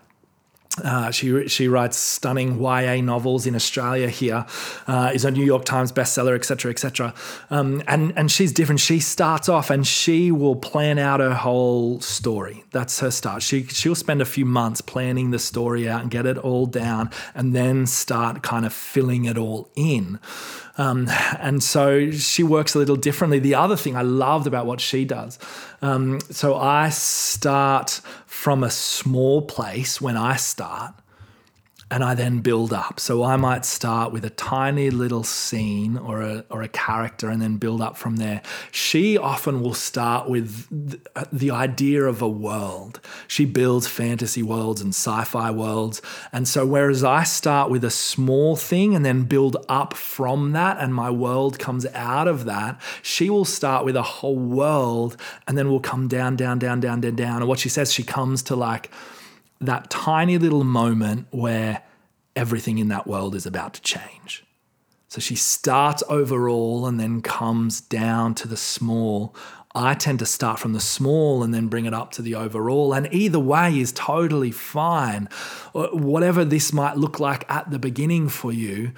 uh, 0.85 1.11
she 1.11 1.49
she 1.49 1.69
writes 1.69 1.97
stunning 1.97 2.61
YA 2.61 3.01
novels 3.01 3.47
in 3.47 3.55
Australia. 3.55 4.09
Here 4.09 4.47
uh, 4.87 5.11
is 5.13 5.25
a 5.25 5.31
New 5.31 5.45
York 5.45 5.65
Times 5.65 5.93
bestseller, 5.93 6.35
etc., 6.35 6.71
etc. 6.71 7.15
Um, 7.51 7.83
and 7.87 8.13
and 8.17 8.31
she's 8.31 8.53
different. 8.53 8.81
She 8.81 9.01
starts 9.01 9.49
off 9.49 9.71
and 9.71 9.87
she 9.87 10.31
will 10.31 10.57
plan 10.57 10.99
out 10.99 11.21
her 11.21 11.35
whole 11.35 12.01
story. 12.01 12.65
That's 12.71 13.01
her 13.01 13.11
start. 13.11 13.43
She 13.43 13.65
she'll 13.65 13.95
spend 13.95 14.23
a 14.23 14.27
few 14.27 14.45
months 14.45 14.81
planning 14.81 15.31
the 15.31 15.39
story 15.39 15.89
out 15.89 16.03
and 16.03 16.11
get 16.11 16.27
it 16.27 16.39
all 16.39 16.67
down, 16.67 17.11
and 17.35 17.55
then 17.55 17.87
start 17.87 18.43
kind 18.43 18.65
of 18.65 18.73
filling 18.73 19.25
it 19.25 19.39
all 19.39 19.71
in. 19.75 20.21
Um, 20.79 21.09
and 21.41 21.62
so 21.62 22.11
she 22.12 22.43
works 22.43 22.75
a 22.75 22.79
little 22.79 22.97
differently. 22.97 23.41
The 23.41 23.57
other 23.57 23.77
thing 23.77 23.97
I 23.97 24.03
loved 24.03 24.47
about 24.47 24.64
what 24.64 24.81
she 24.81 25.05
does, 25.05 25.38
um, 25.83 26.21
so 26.31 26.57
I 26.57 26.88
start 26.91 28.01
from 28.27 28.62
a 28.62 28.71
small 28.71 29.43
place 29.43 30.01
when 30.01 30.17
I 30.17 30.37
start 30.37 30.95
and 31.90 32.05
I 32.05 32.14
then 32.14 32.40
build 32.40 32.72
up. 32.72 33.01
So 33.01 33.22
I 33.22 33.37
might 33.37 33.64
start 33.64 34.12
with 34.12 34.24
a 34.24 34.31
tiny 34.31 34.90
little 34.90 35.24
scene 35.24 35.96
or 35.96 36.20
a, 36.20 36.44
or 36.51 36.61
a 36.62 36.68
character 36.68 37.31
and 37.31 37.40
then 37.40 37.57
build 37.57 37.81
up 37.81 37.96
from 37.96 38.16
there. 38.16 38.42
She 38.70 39.16
often 39.16 39.62
will 39.62 39.74
start 39.74 40.29
with 40.29 40.66
the 41.33 41.51
idea 41.51 42.05
of 42.05 42.20
a 42.20 42.29
world. 42.29 43.01
She 43.27 43.46
builds 43.46 43.87
fantasy 43.87 44.42
worlds 44.42 44.83
and 44.83 44.90
sci 44.90 45.24
fi 45.24 45.51
worlds. 45.51 46.03
And 46.31 46.46
so, 46.46 46.66
whereas 46.66 47.03
I 47.03 47.22
start 47.24 47.70
with 47.70 47.85
a 47.85 47.90
small 47.90 48.55
thing 48.55 48.94
and 48.94 49.05
then 49.05 49.22
build 49.22 49.57
up 49.68 49.94
from 49.94 50.53
that, 50.53 50.79
and 50.79 50.94
my 50.94 51.11
world 51.11 51.59
comes 51.59 51.87
out 51.94 52.29
of 52.29 52.44
that, 52.44 52.81
she 53.03 53.31
will 53.31 53.46
start 53.46 53.87
with 53.87 53.96
a 53.96 54.03
whole 54.03 54.37
world 54.37 55.16
and 55.46 55.57
then 55.57 55.70
will 55.70 55.81
come 55.81 56.07
down, 56.07 56.37
down, 56.37 56.59
down, 56.59 56.81
down, 56.81 57.01
down, 57.01 57.16
down. 57.16 57.37
And 57.38 57.48
what 57.48 57.59
she 57.59 57.70
says, 57.70 57.92
she 57.92 58.03
comes 58.03 58.42
to 58.44 58.57
like, 58.57 58.90
that 59.61 59.90
tiny 59.90 60.38
little 60.38 60.64
moment 60.64 61.27
where 61.31 61.83
everything 62.37 62.79
in 62.79 62.88
that 62.88 63.07
world 63.07 63.35
is 63.35 63.47
about 63.47 63.75
to 63.75 63.83
change. 63.83 64.44
So 65.09 65.21
she 65.21 65.35
starts 65.37 66.03
overall 66.09 66.87
and 66.87 67.01
then 67.01 67.23
comes 67.23 67.81
down 67.81 68.35
to 68.37 68.49
the 68.49 68.57
small. 68.57 69.35
I 69.75 69.94
tend 69.94 70.18
to 70.18 70.27
start 70.27 70.59
from 70.59 70.75
the 70.75 70.81
small 70.81 71.42
and 71.42 71.53
then 71.53 71.68
bring 71.68 71.87
it 71.87 71.94
up 71.94 72.11
to 72.12 72.23
the 72.23 72.35
overall. 72.35 72.92
And 72.92 73.09
either 73.12 73.38
way 73.38 73.79
is 73.79 73.92
totally 73.92 74.51
fine. 74.51 75.29
Whatever 75.73 76.44
this 76.44 76.73
might 76.73 76.97
look 76.97 77.18
like 77.18 77.51
at 77.51 77.71
the 77.71 77.79
beginning 77.79 78.29
for 78.29 78.53
you. 78.53 78.92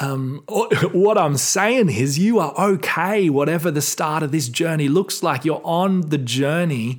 Um, 0.00 0.42
what 0.92 1.18
I'm 1.18 1.36
saying 1.36 1.90
is, 1.90 2.18
you 2.18 2.38
are 2.38 2.54
okay, 2.72 3.28
whatever 3.28 3.70
the 3.70 3.82
start 3.82 4.22
of 4.22 4.32
this 4.32 4.48
journey 4.48 4.88
looks 4.88 5.22
like. 5.22 5.44
You're 5.44 5.62
on 5.64 6.02
the 6.02 6.18
journey, 6.18 6.98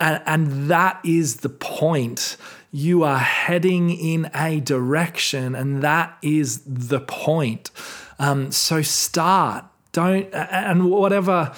and, 0.00 0.22
and 0.26 0.70
that 0.70 1.00
is 1.04 1.36
the 1.36 1.48
point. 1.48 2.36
You 2.72 3.04
are 3.04 3.18
heading 3.18 3.90
in 3.90 4.30
a 4.34 4.60
direction, 4.60 5.54
and 5.54 5.82
that 5.82 6.18
is 6.22 6.62
the 6.66 7.00
point. 7.00 7.70
Um, 8.18 8.50
so 8.50 8.82
start. 8.82 9.64
Don't, 9.92 10.32
and 10.34 10.90
whatever, 10.90 11.52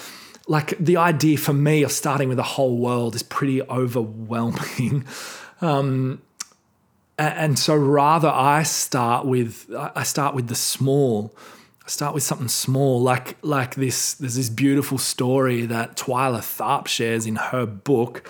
like 0.47 0.77
the 0.77 0.97
idea 0.97 1.37
for 1.37 1.53
me 1.53 1.83
of 1.83 1.91
starting 1.91 2.29
with 2.29 2.37
the 2.37 2.43
whole 2.43 2.77
world 2.77 3.15
is 3.15 3.23
pretty 3.23 3.61
overwhelming. 3.63 5.05
Um, 5.59 6.21
and 7.17 7.57
so 7.57 7.75
rather 7.75 8.29
I 8.29 8.61
start 8.61 9.25
with 9.25 9.65
I 9.75 10.03
start 10.03 10.35
with 10.35 10.49
the 10.49 10.55
small. 10.55 11.35
Start 11.87 12.13
with 12.13 12.23
something 12.23 12.49
small, 12.49 13.01
like 13.01 13.37
like 13.41 13.75
this. 13.75 14.13
There's 14.15 14.35
this 14.35 14.49
beautiful 14.49 14.97
story 14.97 15.65
that 15.65 15.95
Twyla 15.95 16.39
Tharp 16.39 16.87
shares 16.87 17.25
in 17.25 17.37
her 17.37 17.65
book, 17.65 18.29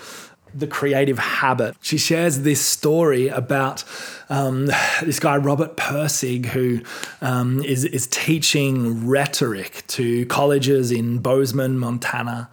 The 0.54 0.68
Creative 0.68 1.18
Habit. 1.18 1.76
She 1.82 1.98
shares 1.98 2.42
this 2.42 2.60
story 2.60 3.26
about 3.26 3.82
um, 4.28 4.66
this 5.02 5.18
guy 5.18 5.36
Robert 5.36 5.76
Pirsig 5.76 6.46
who 6.46 6.82
um, 7.20 7.60
is 7.64 7.84
is 7.84 8.06
teaching 8.06 9.08
rhetoric 9.08 9.84
to 9.88 10.24
colleges 10.26 10.92
in 10.92 11.18
Bozeman, 11.18 11.80
Montana 11.80 12.48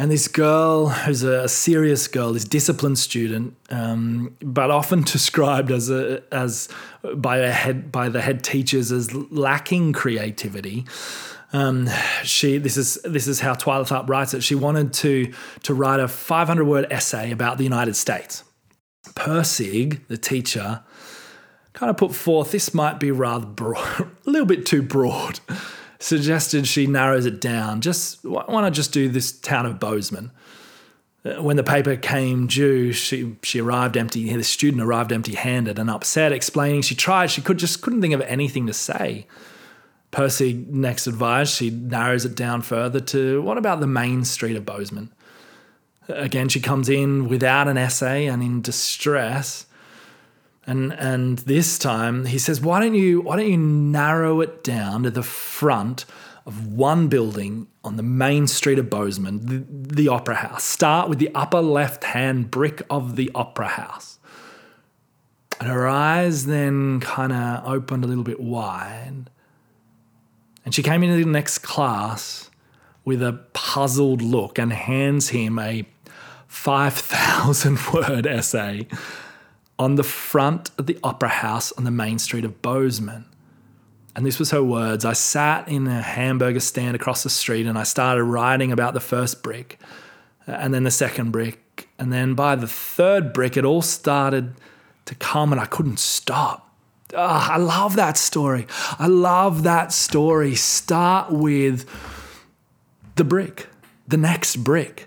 and 0.00 0.12
this 0.12 0.28
girl, 0.28 0.90
who's 0.90 1.24
a 1.24 1.48
serious 1.48 2.06
girl, 2.06 2.32
this 2.32 2.44
disciplined 2.44 3.00
student, 3.00 3.56
um, 3.68 4.36
but 4.40 4.70
often 4.70 5.02
described 5.04 5.72
as 5.72 5.90
a, 5.90 6.22
as 6.32 6.68
by 7.16 7.38
a 7.38 7.50
head 7.50 7.90
by 7.90 8.08
the 8.08 8.22
head 8.22 8.44
teachers 8.44 8.92
as 8.92 9.12
lacking 9.12 9.92
creativity. 9.92 10.86
Um, 11.52 11.88
she 12.22 12.58
this 12.58 12.76
is 12.76 13.00
this 13.04 13.26
is 13.26 13.40
how 13.40 13.54
Twyla 13.54 13.88
Tharp 13.88 14.08
writes 14.08 14.34
it. 14.34 14.44
She 14.44 14.54
wanted 14.54 14.92
to 14.94 15.32
to 15.64 15.74
write 15.74 15.98
a 15.98 16.06
500 16.06 16.64
word 16.64 16.86
essay 16.90 17.32
about 17.32 17.58
the 17.58 17.64
United 17.64 17.96
States. 17.96 18.44
Pirsig, 19.14 20.06
the 20.06 20.18
teacher, 20.18 20.82
kind 21.72 21.90
of 21.90 21.96
put 21.96 22.14
forth 22.14 22.52
this 22.52 22.72
might 22.72 23.00
be 23.00 23.10
rather 23.10 23.46
broad, 23.46 24.10
a 24.26 24.30
little 24.30 24.46
bit 24.46 24.64
too 24.64 24.82
broad 24.82 25.40
suggested 25.98 26.66
she 26.66 26.86
narrows 26.86 27.26
it 27.26 27.40
down. 27.40 27.80
Just 27.80 28.24
why 28.24 28.44
not 28.48 28.72
just 28.72 28.92
do 28.92 29.08
this 29.08 29.32
town 29.32 29.66
of 29.66 29.80
Bozeman? 29.80 30.30
Uh, 31.24 31.42
when 31.42 31.56
the 31.56 31.64
paper 31.64 31.96
came 31.96 32.46
due, 32.46 32.92
she 32.92 33.36
she 33.42 33.60
arrived 33.60 33.96
empty. 33.96 34.34
The 34.34 34.44
student 34.44 34.82
arrived 34.82 35.12
empty-handed 35.12 35.78
and 35.78 35.90
upset, 35.90 36.32
explaining 36.32 36.82
she 36.82 36.94
tried, 36.94 37.30
she 37.30 37.42
could 37.42 37.58
just 37.58 37.80
couldn't 37.80 38.00
think 38.00 38.14
of 38.14 38.20
anything 38.22 38.66
to 38.66 38.72
say. 38.72 39.26
Pirsig 40.12 40.68
next 40.68 41.06
advised 41.06 41.54
she 41.54 41.70
narrows 41.70 42.24
it 42.24 42.34
down 42.34 42.62
further 42.62 43.00
to 43.00 43.42
what 43.42 43.58
about 43.58 43.80
the 43.80 43.86
main 43.86 44.24
street 44.24 44.56
of 44.56 44.64
Bozeman? 44.64 45.12
Again, 46.08 46.48
she 46.48 46.60
comes 46.60 46.88
in 46.88 47.28
without 47.28 47.68
an 47.68 47.76
essay 47.76 48.26
and 48.26 48.42
in 48.42 48.62
distress. 48.62 49.66
And 50.68 50.92
and 50.92 51.38
this 51.38 51.78
time 51.78 52.26
he 52.26 52.38
says, 52.38 52.60
why 52.60 52.78
don't 52.80 52.94
you 52.94 53.22
why 53.22 53.36
don't 53.36 53.50
you 53.50 53.56
narrow 53.56 54.42
it 54.42 54.62
down 54.62 55.02
to 55.04 55.10
the 55.10 55.22
front 55.22 56.04
of 56.44 56.70
one 56.70 57.08
building 57.08 57.68
on 57.82 57.96
the 57.96 58.02
main 58.02 58.46
street 58.46 58.78
of 58.78 58.90
Bozeman, 58.90 59.46
the, 59.46 59.64
the 59.94 60.08
Opera 60.08 60.34
House. 60.34 60.64
Start 60.64 61.08
with 61.08 61.18
the 61.18 61.30
upper 61.34 61.62
left 61.62 62.04
hand 62.04 62.50
brick 62.50 62.82
of 62.90 63.16
the 63.16 63.30
Opera 63.34 63.68
House. 63.68 64.18
And 65.58 65.70
her 65.70 65.88
eyes 65.88 66.44
then 66.44 67.00
kind 67.00 67.32
of 67.32 67.66
opened 67.66 68.04
a 68.04 68.06
little 68.06 68.22
bit 68.22 68.38
wide. 68.38 69.30
And 70.66 70.74
she 70.74 70.82
came 70.82 71.02
into 71.02 71.16
the 71.16 71.30
next 71.30 71.60
class 71.60 72.50
with 73.06 73.22
a 73.22 73.40
puzzled 73.54 74.20
look 74.20 74.58
and 74.58 74.70
hands 74.70 75.30
him 75.30 75.58
a 75.58 75.86
5,000 76.46 77.78
word 77.94 78.26
essay 78.26 78.86
on 79.78 79.94
the 79.94 80.02
front 80.02 80.70
of 80.78 80.86
the 80.86 80.98
Opera 81.02 81.28
House 81.28 81.72
on 81.72 81.84
the 81.84 81.90
main 81.90 82.18
street 82.18 82.44
of 82.44 82.60
Bozeman. 82.62 83.24
And 84.16 84.26
this 84.26 84.38
was 84.38 84.50
her 84.50 84.62
words 84.64 85.04
I 85.04 85.12
sat 85.12 85.68
in 85.68 85.86
a 85.86 86.02
hamburger 86.02 86.60
stand 86.60 86.96
across 86.96 87.22
the 87.22 87.30
street 87.30 87.66
and 87.66 87.78
I 87.78 87.84
started 87.84 88.24
writing 88.24 88.72
about 88.72 88.94
the 88.94 89.00
first 89.00 89.42
brick 89.42 89.78
uh, 90.48 90.52
and 90.52 90.74
then 90.74 90.82
the 90.82 90.90
second 90.90 91.30
brick. 91.30 91.88
And 91.98 92.12
then 92.12 92.34
by 92.34 92.56
the 92.56 92.66
third 92.66 93.32
brick, 93.32 93.56
it 93.56 93.64
all 93.64 93.82
started 93.82 94.54
to 95.04 95.14
come 95.14 95.52
and 95.52 95.60
I 95.60 95.66
couldn't 95.66 96.00
stop. 96.00 96.74
Oh, 97.14 97.18
I 97.18 97.56
love 97.58 97.96
that 97.96 98.18
story. 98.18 98.66
I 98.98 99.06
love 99.06 99.62
that 99.62 99.92
story. 99.92 100.54
Start 100.56 101.30
with 101.30 101.88
the 103.14 103.24
brick, 103.24 103.68
the 104.06 104.16
next 104.16 104.56
brick. 104.56 105.06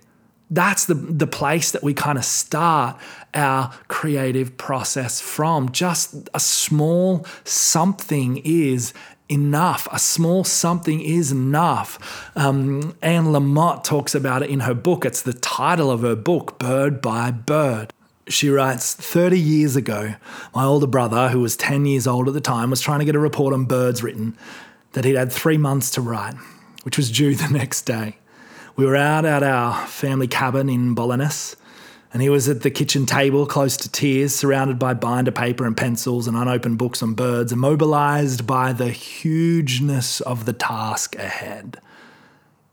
That's 0.51 0.85
the, 0.85 0.95
the 0.95 1.27
place 1.27 1.71
that 1.71 1.81
we 1.81 1.93
kind 1.93 2.17
of 2.17 2.25
start 2.25 2.97
our 3.33 3.73
creative 3.87 4.57
process 4.57 5.21
from. 5.21 5.71
Just 5.71 6.29
a 6.33 6.41
small 6.41 7.25
something 7.45 8.41
is 8.43 8.93
enough. 9.29 9.87
A 9.93 9.97
small 9.97 10.43
something 10.43 10.99
is 10.99 11.31
enough. 11.31 12.29
Um, 12.35 12.95
Anne 13.01 13.27
Lamott 13.27 13.85
talks 13.85 14.13
about 14.13 14.43
it 14.43 14.49
in 14.49 14.59
her 14.61 14.73
book. 14.73 15.05
It's 15.05 15.21
the 15.21 15.33
title 15.33 15.89
of 15.89 16.01
her 16.01 16.17
book, 16.17 16.59
Bird 16.59 17.01
by 17.01 17.31
Bird. 17.31 17.93
She 18.27 18.49
writes 18.49 18.93
30 18.93 19.39
years 19.39 19.77
ago, 19.77 20.15
my 20.53 20.65
older 20.65 20.87
brother, 20.87 21.29
who 21.29 21.39
was 21.39 21.55
10 21.55 21.85
years 21.85 22.07
old 22.07 22.27
at 22.27 22.33
the 22.33 22.41
time, 22.41 22.69
was 22.69 22.81
trying 22.81 22.99
to 22.99 23.05
get 23.05 23.15
a 23.15 23.19
report 23.19 23.53
on 23.53 23.65
birds 23.65 24.03
written 24.03 24.37
that 24.91 25.05
he'd 25.05 25.15
had 25.15 25.31
three 25.31 25.57
months 25.57 25.89
to 25.91 26.01
write, 26.01 26.35
which 26.83 26.97
was 26.97 27.09
due 27.09 27.35
the 27.35 27.47
next 27.51 27.83
day. 27.83 28.17
We 28.75 28.85
were 28.85 28.95
out 28.95 29.25
at 29.25 29.43
our 29.43 29.85
family 29.87 30.27
cabin 30.27 30.69
in 30.69 30.95
Bolinas, 30.95 31.55
and 32.13 32.21
he 32.21 32.29
was 32.29 32.47
at 32.47 32.61
the 32.61 32.71
kitchen 32.71 33.05
table 33.05 33.45
close 33.45 33.75
to 33.77 33.89
tears, 33.89 34.33
surrounded 34.33 34.79
by 34.79 34.93
binder 34.93 35.31
paper 35.31 35.65
and 35.65 35.75
pencils 35.75 36.27
and 36.27 36.37
unopened 36.37 36.77
books 36.77 37.03
on 37.03 37.13
birds, 37.13 37.51
immobilized 37.51 38.47
by 38.47 38.73
the 38.73 38.89
hugeness 38.89 40.21
of 40.21 40.45
the 40.45 40.53
task 40.53 41.15
ahead. 41.15 41.79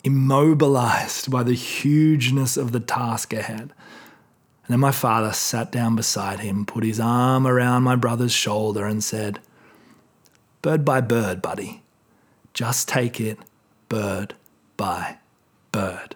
Immobilized 0.04 1.30
by 1.30 1.42
the 1.42 1.54
hugeness 1.54 2.56
of 2.56 2.72
the 2.72 2.80
task 2.80 3.32
ahead. 3.32 3.72
And 4.68 4.74
then 4.74 4.80
my 4.80 4.92
father 4.92 5.32
sat 5.32 5.72
down 5.72 5.96
beside 5.96 6.40
him, 6.40 6.64
put 6.64 6.84
his 6.84 7.00
arm 7.00 7.46
around 7.46 7.82
my 7.82 7.96
brother's 7.96 8.32
shoulder, 8.32 8.86
and 8.86 9.02
said, 9.02 9.40
Bird 10.62 10.84
by 10.84 11.00
bird, 11.00 11.42
buddy. 11.42 11.82
Just 12.54 12.88
take 12.88 13.20
it 13.20 13.38
bird 13.88 14.34
by 14.76 15.18
bird. 15.72 16.14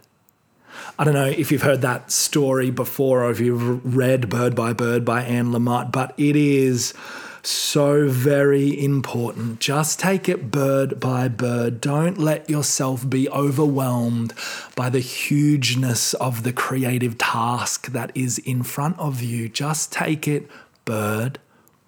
I 0.99 1.05
don't 1.05 1.15
know 1.15 1.27
if 1.27 1.51
you've 1.51 1.63
heard 1.63 1.83
that 1.83 2.11
story 2.11 2.71
before 2.71 3.25
or 3.25 3.31
if 3.31 3.41
you've 3.41 3.97
read 3.97 4.29
Bird 4.29 4.55
by 4.55 4.73
Bird 4.73 5.05
by 5.05 5.23
Anne 5.23 5.53
Lamott, 5.53 5.91
but 5.91 6.15
it 6.19 6.37
is 6.37 6.95
so 7.43 8.09
very 8.09 8.85
important. 8.85 9.59
Just 9.59 9.99
take 9.99 10.29
it 10.29 10.51
bird 10.51 11.01
by 11.01 11.29
bird. 11.29 11.81
Don't 11.81 12.19
let 12.19 12.49
yourself 12.49 13.09
be 13.09 13.29
overwhelmed 13.31 14.33
by 14.77 14.91
the 14.91 15.01
hugeness 15.01 16.15
of 16.15 16.43
the 16.43 16.53
creative 16.53 17.19
task 17.19 17.87
that 17.89 18.13
is 18.15 18.39
in 18.39 18.63
front 18.63 18.99
of 18.99 19.23
you. 19.23 19.49
Just 19.49 19.93
take 19.93 20.29
it 20.29 20.49
bird 20.85 21.39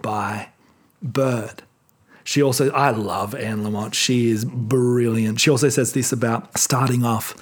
by 0.03 0.49
bird. 1.03 1.63
She 2.25 2.43
also, 2.43 2.71
I 2.71 2.91
love 2.91 3.35
Anne 3.35 3.63
Lamott. 3.63 3.95
She 3.95 4.31
is 4.31 4.45
brilliant. 4.45 5.41
She 5.41 5.51
also 5.51 5.69
says 5.69 5.93
this 5.93 6.11
about 6.11 6.59
starting 6.59 7.05
off. 7.05 7.37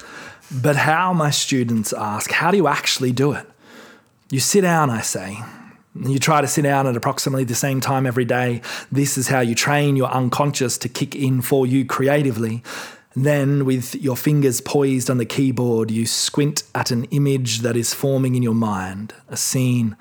But 0.51 0.75
how, 0.75 1.13
my 1.13 1.31
students 1.31 1.93
ask, 1.93 2.29
how 2.31 2.51
do 2.51 2.57
you 2.57 2.67
actually 2.67 3.13
do 3.13 3.31
it? 3.31 3.47
You 4.29 4.39
sit 4.39 4.61
down, 4.61 4.89
I 4.89 5.01
say, 5.01 5.37
you 5.95 6.19
try 6.19 6.41
to 6.41 6.47
sit 6.47 6.63
down 6.63 6.87
at 6.87 6.97
approximately 6.97 7.43
the 7.43 7.55
same 7.55 7.79
time 7.79 8.05
every 8.05 8.25
day. 8.25 8.61
This 8.91 9.17
is 9.17 9.27
how 9.27 9.39
you 9.39 9.55
train 9.55 9.95
your 9.95 10.09
unconscious 10.09 10.77
to 10.79 10.89
kick 10.89 11.15
in 11.15 11.41
for 11.41 11.65
you 11.65 11.85
creatively. 11.85 12.63
Then, 13.15 13.63
with 13.63 13.93
your 13.95 14.17
fingers 14.17 14.59
poised 14.59 15.09
on 15.09 15.17
the 15.17 15.25
keyboard, 15.25 15.91
you 15.91 16.07
squint 16.07 16.63
at 16.73 16.89
an 16.89 17.03
image 17.05 17.59
that 17.59 17.77
is 17.77 17.93
forming 17.93 18.33
in 18.33 18.41
your 18.41 18.55
mind 18.55 19.13
a 19.29 19.37
scene, 19.37 19.95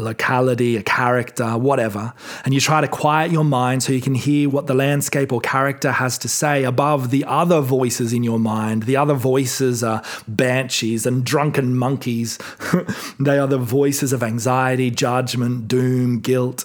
locality, 0.00 0.76
a 0.76 0.82
character, 0.82 1.56
whatever, 1.56 2.12
and 2.44 2.54
you 2.54 2.60
try 2.60 2.80
to 2.80 2.88
quiet 2.88 3.30
your 3.30 3.44
mind 3.44 3.82
so 3.82 3.92
you 3.92 4.00
can 4.00 4.14
hear 4.14 4.48
what 4.48 4.66
the 4.66 4.74
landscape 4.74 5.32
or 5.32 5.40
character 5.40 5.92
has 5.92 6.18
to 6.18 6.28
say 6.28 6.64
above 6.64 7.10
the 7.10 7.24
other 7.24 7.60
voices 7.60 8.12
in 8.12 8.22
your 8.22 8.38
mind. 8.38 8.84
The 8.84 8.96
other 8.96 9.14
voices 9.14 9.82
are 9.82 10.02
banshees 10.26 11.06
and 11.06 11.24
drunken 11.24 11.76
monkeys. 11.76 12.38
they 13.20 13.38
are 13.38 13.46
the 13.46 13.58
voices 13.58 14.12
of 14.12 14.22
anxiety, 14.22 14.90
judgment, 14.90 15.68
doom, 15.68 16.20
guilt. 16.20 16.64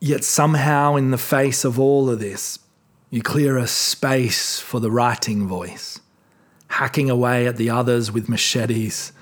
Yet 0.00 0.24
somehow, 0.24 0.96
in 0.96 1.10
the 1.10 1.18
face 1.18 1.64
of 1.64 1.80
all 1.80 2.10
of 2.10 2.20
this, 2.20 2.58
you 3.10 3.22
clear 3.22 3.56
a 3.56 3.66
space 3.66 4.58
for 4.58 4.80
the 4.80 4.90
writing 4.90 5.46
voice, 5.46 6.00
hacking 6.68 7.08
away 7.08 7.46
at 7.46 7.56
the 7.56 7.70
others 7.70 8.12
with 8.12 8.28
machetes 8.28 9.12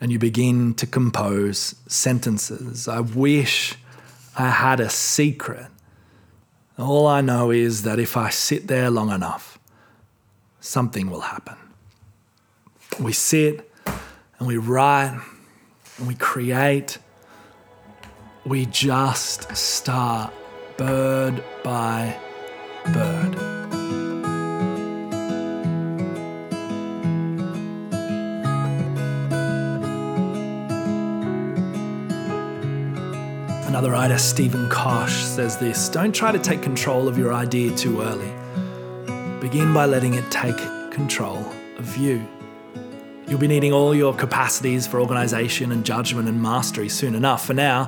and 0.00 0.12
you 0.12 0.18
begin 0.18 0.74
to 0.74 0.86
compose 0.86 1.74
sentences. 1.86 2.88
I 2.88 3.00
wish 3.00 3.76
I 4.36 4.50
had 4.50 4.80
a 4.80 4.90
secret. 4.90 5.66
All 6.78 7.06
I 7.06 7.22
know 7.22 7.50
is 7.50 7.82
that 7.84 7.98
if 7.98 8.16
I 8.16 8.30
sit 8.30 8.68
there 8.68 8.90
long 8.90 9.10
enough, 9.10 9.58
something 10.60 11.10
will 11.10 11.22
happen. 11.22 11.56
We 13.00 13.12
sit 13.12 13.70
and 14.38 14.46
we 14.46 14.58
write 14.58 15.18
and 15.98 16.06
we 16.06 16.14
create. 16.14 16.98
We 18.44 18.66
just 18.66 19.56
start 19.56 20.32
bird 20.76 21.42
by 21.64 22.16
bird. 22.92 23.55
Another 33.86 34.00
writer, 34.00 34.18
Stephen 34.18 34.68
Koch, 34.68 35.08
says 35.08 35.58
this 35.58 35.88
Don't 35.88 36.12
try 36.12 36.32
to 36.32 36.40
take 36.40 36.60
control 36.60 37.06
of 37.06 37.16
your 37.16 37.32
idea 37.32 37.70
too 37.76 38.00
early. 38.00 38.32
Begin 39.38 39.72
by 39.72 39.86
letting 39.86 40.14
it 40.14 40.28
take 40.28 40.56
control 40.90 41.38
of 41.78 41.96
you. 41.96 42.26
You'll 43.28 43.38
be 43.38 43.46
needing 43.46 43.72
all 43.72 43.94
your 43.94 44.12
capacities 44.12 44.88
for 44.88 45.00
organization 45.00 45.70
and 45.70 45.86
judgment 45.86 46.28
and 46.28 46.42
mastery 46.42 46.88
soon 46.88 47.14
enough. 47.14 47.46
For 47.46 47.54
now, 47.54 47.84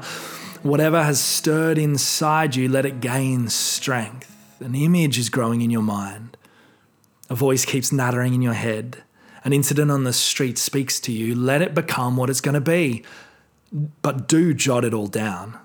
whatever 0.62 1.02
has 1.02 1.20
stirred 1.20 1.78
inside 1.78 2.54
you, 2.54 2.68
let 2.68 2.86
it 2.86 3.00
gain 3.00 3.48
strength. 3.48 4.60
An 4.60 4.76
image 4.76 5.18
is 5.18 5.28
growing 5.28 5.62
in 5.62 5.70
your 5.70 5.82
mind. 5.82 6.36
A 7.28 7.34
voice 7.34 7.64
keeps 7.64 7.90
nattering 7.90 8.34
in 8.34 8.42
your 8.42 8.52
head. 8.52 9.02
An 9.42 9.52
incident 9.52 9.90
on 9.90 10.04
the 10.04 10.12
street 10.12 10.58
speaks 10.58 11.00
to 11.00 11.10
you. 11.10 11.34
Let 11.34 11.60
it 11.60 11.74
become 11.74 12.16
what 12.16 12.30
it's 12.30 12.40
going 12.40 12.54
to 12.54 12.60
be. 12.60 13.04
But 14.00 14.28
do 14.28 14.54
jot 14.54 14.84
it 14.84 14.94
all 14.94 15.08
down. 15.08 15.58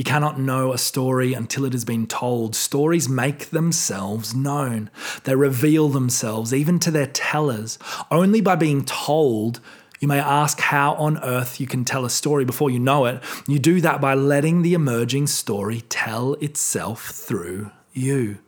You 0.00 0.04
cannot 0.04 0.40
know 0.40 0.72
a 0.72 0.78
story 0.78 1.34
until 1.34 1.66
it 1.66 1.74
has 1.74 1.84
been 1.84 2.06
told. 2.06 2.56
Stories 2.56 3.06
make 3.06 3.50
themselves 3.50 4.34
known, 4.34 4.88
they 5.24 5.34
reveal 5.34 5.90
themselves, 5.90 6.54
even 6.54 6.78
to 6.78 6.90
their 6.90 7.08
tellers. 7.08 7.78
Only 8.10 8.40
by 8.40 8.56
being 8.56 8.82
told, 8.82 9.60
you 10.00 10.08
may 10.08 10.18
ask 10.18 10.58
how 10.58 10.94
on 10.94 11.22
earth 11.22 11.60
you 11.60 11.66
can 11.66 11.84
tell 11.84 12.06
a 12.06 12.08
story 12.08 12.46
before 12.46 12.70
you 12.70 12.78
know 12.78 13.04
it. 13.04 13.22
You 13.46 13.58
do 13.58 13.82
that 13.82 14.00
by 14.00 14.14
letting 14.14 14.62
the 14.62 14.72
emerging 14.72 15.26
story 15.26 15.82
tell 15.90 16.32
itself 16.40 17.10
through 17.10 17.70
you. 17.92 18.38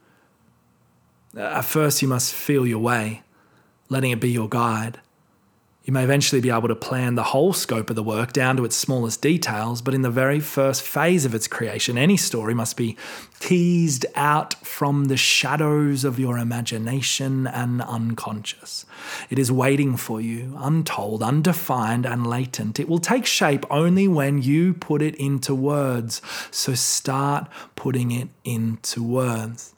At 1.37 1.67
first, 1.67 2.01
you 2.01 2.09
must 2.09 2.33
feel 2.33 2.67
your 2.67 2.79
way, 2.79 3.25
letting 3.91 4.11
it 4.11 4.21
be 4.21 4.31
your 4.31 4.49
guide. 4.49 5.01
You 5.85 5.93
may 5.93 6.05
eventually 6.05 6.41
be 6.41 6.51
able 6.51 6.69
to 6.69 6.77
plan 6.77 7.17
the 7.17 7.25
whole 7.25 7.53
scope 7.53 7.91
of 7.91 7.97
the 7.97 8.05
work 8.05 8.33
down 8.33 8.57
to 8.57 8.65
its 8.65 8.77
smallest 8.77 9.21
details, 9.21 9.83
but 9.83 9.95
in 9.95 10.03
the 10.03 10.11
very 10.11 10.39
first 10.39 10.83
phase 10.83 11.25
of 11.25 11.35
its 11.35 11.49
creation, 11.49 11.99
any 11.99 12.17
story 12.17 12.55
must 12.55 12.77
be 12.77 12.97
teased 13.41 14.07
out 14.15 14.55
from 14.65 15.07
the 15.07 15.17
shadows 15.17 16.05
of 16.05 16.21
your 16.21 16.39
imagination 16.39 17.49
and 17.49 17.83
unconscious. 17.83 18.87
It 19.29 19.41
is 19.41 19.51
waiting 19.51 19.97
for 19.97 20.21
you, 20.21 20.55
untold, 20.57 21.21
undefined, 21.21 22.07
and 22.07 22.29
latent. 22.29 22.79
It 22.79 22.89
will 22.89 23.01
take 23.01 23.27
shape 23.27 23.67
only 23.69 24.07
when 24.07 24.41
you 24.41 24.75
put 24.75 25.03
it 25.03 25.17
into 25.17 25.53
words. 25.53 26.23
So 26.53 26.75
start 26.75 27.49
putting 27.75 28.13
it 28.13 28.29
into 28.45 29.03
words. 29.03 29.75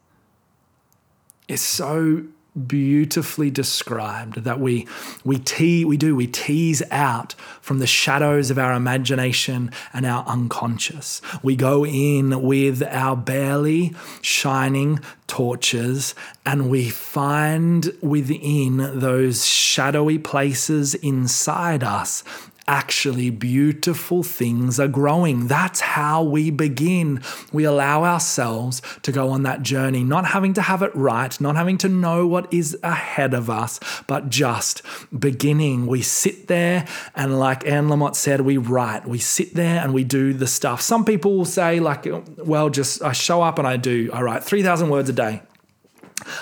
It's 1.48 1.62
so 1.62 2.24
beautifully 2.54 3.50
described 3.50 4.44
that 4.44 4.60
we 4.60 4.86
we 5.24 5.38
te- 5.38 5.84
we 5.84 5.96
do 5.96 6.14
we 6.14 6.26
tease 6.26 6.82
out 6.90 7.34
from 7.60 7.78
the 7.80 7.86
shadows 7.86 8.50
of 8.50 8.58
our 8.58 8.72
imagination 8.72 9.70
and 9.92 10.06
our 10.06 10.24
unconscious. 10.26 11.20
We 11.42 11.56
go 11.56 11.84
in 11.84 12.42
with 12.42 12.82
our 12.84 13.16
barely 13.16 13.94
shining 14.22 15.00
torches 15.26 16.14
and 16.46 16.70
we 16.70 16.90
find 16.90 17.92
within 18.00 19.00
those 19.00 19.46
shadowy 19.46 20.18
places 20.18 20.94
inside 20.94 21.82
us 21.82 22.22
actually 22.66 23.30
beautiful 23.30 24.22
things 24.22 24.80
are 24.80 24.88
growing. 24.88 25.46
That's 25.46 25.80
how 25.80 26.22
we 26.22 26.50
begin. 26.50 27.22
We 27.52 27.64
allow 27.64 28.04
ourselves 28.04 28.80
to 29.02 29.12
go 29.12 29.30
on 29.30 29.42
that 29.42 29.62
journey, 29.62 30.04
not 30.04 30.26
having 30.26 30.54
to 30.54 30.62
have 30.62 30.82
it 30.82 30.94
right, 30.94 31.38
not 31.40 31.56
having 31.56 31.78
to 31.78 31.88
know 31.88 32.26
what 32.26 32.52
is 32.52 32.76
ahead 32.82 33.34
of 33.34 33.50
us, 33.50 33.80
but 34.06 34.30
just 34.30 34.82
beginning. 35.16 35.86
We 35.86 36.02
sit 36.02 36.48
there 36.48 36.86
and, 37.14 37.38
like 37.38 37.66
Anne 37.66 37.88
Lamott 37.88 38.16
said, 38.16 38.40
we 38.40 38.56
write. 38.56 39.06
We 39.06 39.18
sit 39.18 39.54
there 39.54 39.82
and 39.82 39.92
we 39.92 40.04
do 40.04 40.32
the 40.32 40.46
stuff. 40.46 40.80
Some 40.80 41.04
people 41.04 41.36
will 41.36 41.44
say, 41.44 41.80
like, 41.80 42.06
well, 42.38 42.70
just 42.70 43.02
I 43.02 43.12
show 43.12 43.42
up 43.42 43.58
and 43.58 43.68
I 43.68 43.76
do, 43.76 44.10
I 44.12 44.22
write 44.22 44.44
3,000 44.44 44.88
words 44.88 45.08
a 45.08 45.12
day. 45.12 45.42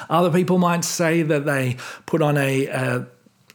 Other 0.08 0.30
people 0.30 0.58
might 0.58 0.84
say 0.84 1.22
that 1.22 1.44
they 1.44 1.76
put 2.06 2.22
on 2.22 2.36
a, 2.36 2.66
a 2.66 3.06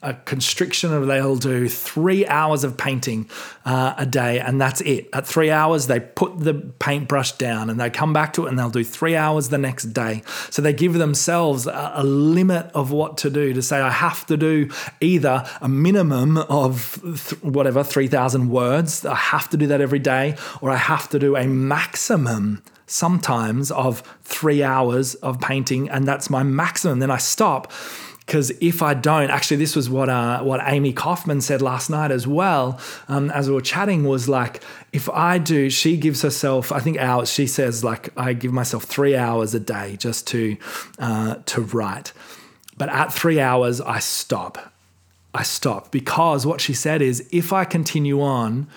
a 0.02 0.14
constriction 0.14 0.94
of 0.94 1.08
they'll 1.08 1.36
do 1.36 1.68
three 1.68 2.26
hours 2.28 2.64
of 2.64 2.78
painting 2.78 3.30
uh, 3.66 3.96
a 3.98 4.06
day 4.06 4.40
and 4.40 4.62
that's 4.62 4.82
it. 4.82 5.10
At 5.14 5.26
three 5.26 5.50
hours 5.50 5.88
they 5.88 6.00
put 6.00 6.40
the 6.40 6.54
paintbrush 6.54 7.34
down 7.34 7.70
and 7.70 7.80
they 7.80 7.90
come 7.90 8.14
back 8.14 8.34
to 8.34 8.46
it 8.46 8.50
and 8.50 8.60
they'll 8.60 8.70
do 8.70 8.84
three 8.84 9.16
hours 9.16 9.50
the 9.50 9.58
next 9.58 9.86
day. 9.86 10.22
So 10.50 10.62
they 10.62 10.74
give 10.74 10.94
themselves 10.94 11.66
a, 11.66 11.94
a 11.96 12.04
limit 12.04 12.70
of 12.74 12.92
what 12.92 13.18
to 13.20 13.30
do 13.30 13.54
to 13.54 13.62
say 13.62 13.80
i 13.80 13.90
have 13.90 14.26
to 14.28 14.38
do 14.38 14.70
either 15.02 15.46
a 15.62 15.68
minimum 15.68 16.38
of 16.38 17.00
th- 17.02 17.42
whatever 17.44 17.84
3000 17.84 18.50
words. 18.50 19.06
I 19.06 19.16
have 19.16 19.50
to 19.50 19.58
do 19.58 19.68
that 19.68 19.82
every 19.82 20.00
day 20.00 20.36
or 20.62 20.70
i 20.70 20.76
have 20.76 21.10
to 21.10 21.20
do 21.20 21.36
a 21.36 21.48
maximum 21.48 22.62
sometimes 22.86 23.70
of 23.72 24.02
three 24.24 24.64
hours 24.64 25.16
of 25.16 25.40
painting 25.42 25.90
and 25.90 26.08
that's 26.08 26.30
my 26.30 26.44
maximum. 26.44 27.00
Then 27.00 27.12
i 27.12 27.18
stop 27.18 27.72
because 28.28 28.52
if 28.60 28.82
I 28.82 28.94
don't, 28.94 29.32
actually, 29.32 29.56
this 29.56 29.74
was 29.74 29.90
what 29.90 30.10
uh, 30.10 30.44
what 30.44 30.60
Amie 30.60 30.92
Kaufman 30.92 31.40
said 31.40 31.62
last 31.62 31.90
night 31.90 32.12
as 32.12 32.28
well, 32.28 32.78
um, 33.08 33.32
as 33.32 33.48
we 33.48 33.56
were 33.56 33.62
chatting, 33.62 34.04
was 34.04 34.28
like, 34.28 34.62
if 34.92 35.10
I 35.10 35.38
do, 35.38 35.70
she 35.70 35.96
gives 35.96 36.22
herself, 36.24 36.74
I 36.74 36.80
think 36.82 36.98
hours. 36.98 37.32
She 37.32 37.48
says 37.48 37.86
like, 37.86 38.10
I 38.18 38.34
give 38.34 38.52
myself 38.52 38.84
three 38.84 39.16
hours 39.16 39.56
a 39.56 39.62
day 39.62 39.96
just 39.96 40.28
to 40.28 40.58
uh, 41.00 41.36
to 41.46 41.62
write, 41.62 42.12
but 42.78 42.90
at 42.90 43.14
three 43.14 43.40
hours, 43.40 43.80
I 43.80 44.00
stop. 44.00 44.74
I 45.34 45.44
stop 45.44 45.92
because 45.92 46.46
what 46.46 46.60
she 46.60 46.74
said 46.74 47.02
is, 47.02 47.28
if 47.32 47.52
I 47.54 47.64
continue 47.64 48.22
on. 48.22 48.68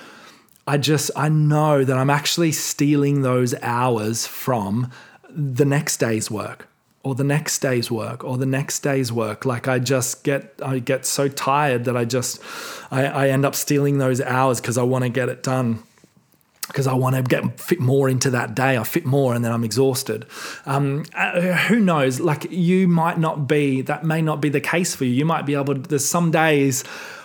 I 0.67 0.77
just 0.77 1.11
I 1.17 1.29
know 1.29 1.83
that 1.83 1.97
I'm 1.97 2.11
actually 2.11 2.53
stealing 2.53 3.23
those 3.23 3.57
hours 3.61 4.25
from 4.25 4.93
the 5.29 5.65
next 5.65 5.97
day's 5.97 6.31
work 6.31 6.70
or 7.03 7.15
the 7.15 7.25
next 7.25 7.61
day's 7.61 7.91
work 7.91 8.23
or 8.25 8.37
the 8.37 8.47
next 8.47 8.81
day's 8.81 9.13
work 9.13 9.45
like 9.45 9.67
i 9.67 9.79
just 9.79 10.23
get 10.23 10.55
i 10.63 10.79
get 10.79 11.07
so 11.07 11.29
tired 11.29 11.85
that 11.85 11.97
i 11.97 12.05
just 12.05 12.41
i, 12.91 13.05
I 13.05 13.29
end 13.29 13.45
up 13.45 13.55
stealing 13.55 13.99
those 13.99 14.21
hours 14.21 14.61
because 14.61 14.77
i 14.77 14.83
want 14.83 15.05
to 15.05 15.09
get 15.11 15.29
it 15.29 15.43
done 15.43 15.83
because 16.71 16.87
I 16.87 16.95
want 16.95 17.17
to 17.17 17.23
get 17.23 17.59
fit 17.59 17.81
more 17.81 18.09
into 18.09 18.31
that 18.31 18.55
day. 18.55 18.79
I 18.79 18.85
fit 18.85 19.05
more, 19.05 19.35
and 19.35 19.45
then 19.45 19.51
I'm 19.51 19.65
exhausted. 19.65 20.25
Um, 20.67 21.05
uh, 21.15 21.41
who 21.41 21.81
knows? 21.81 22.21
Like 22.21 22.51
you 22.51 22.87
might 22.87 23.19
not 23.19 23.49
be. 23.49 23.83
That 23.83 24.05
may 24.05 24.23
not 24.23 24.41
be 24.41 24.51
the 24.51 24.61
case 24.61 24.95
for 24.95 25.05
you. 25.05 25.11
You 25.11 25.25
might 25.25 25.47
be 25.47 25.57
able. 25.57 25.75
to, 25.75 25.81
There's 25.81 26.05
some 26.07 26.31
days 26.31 26.83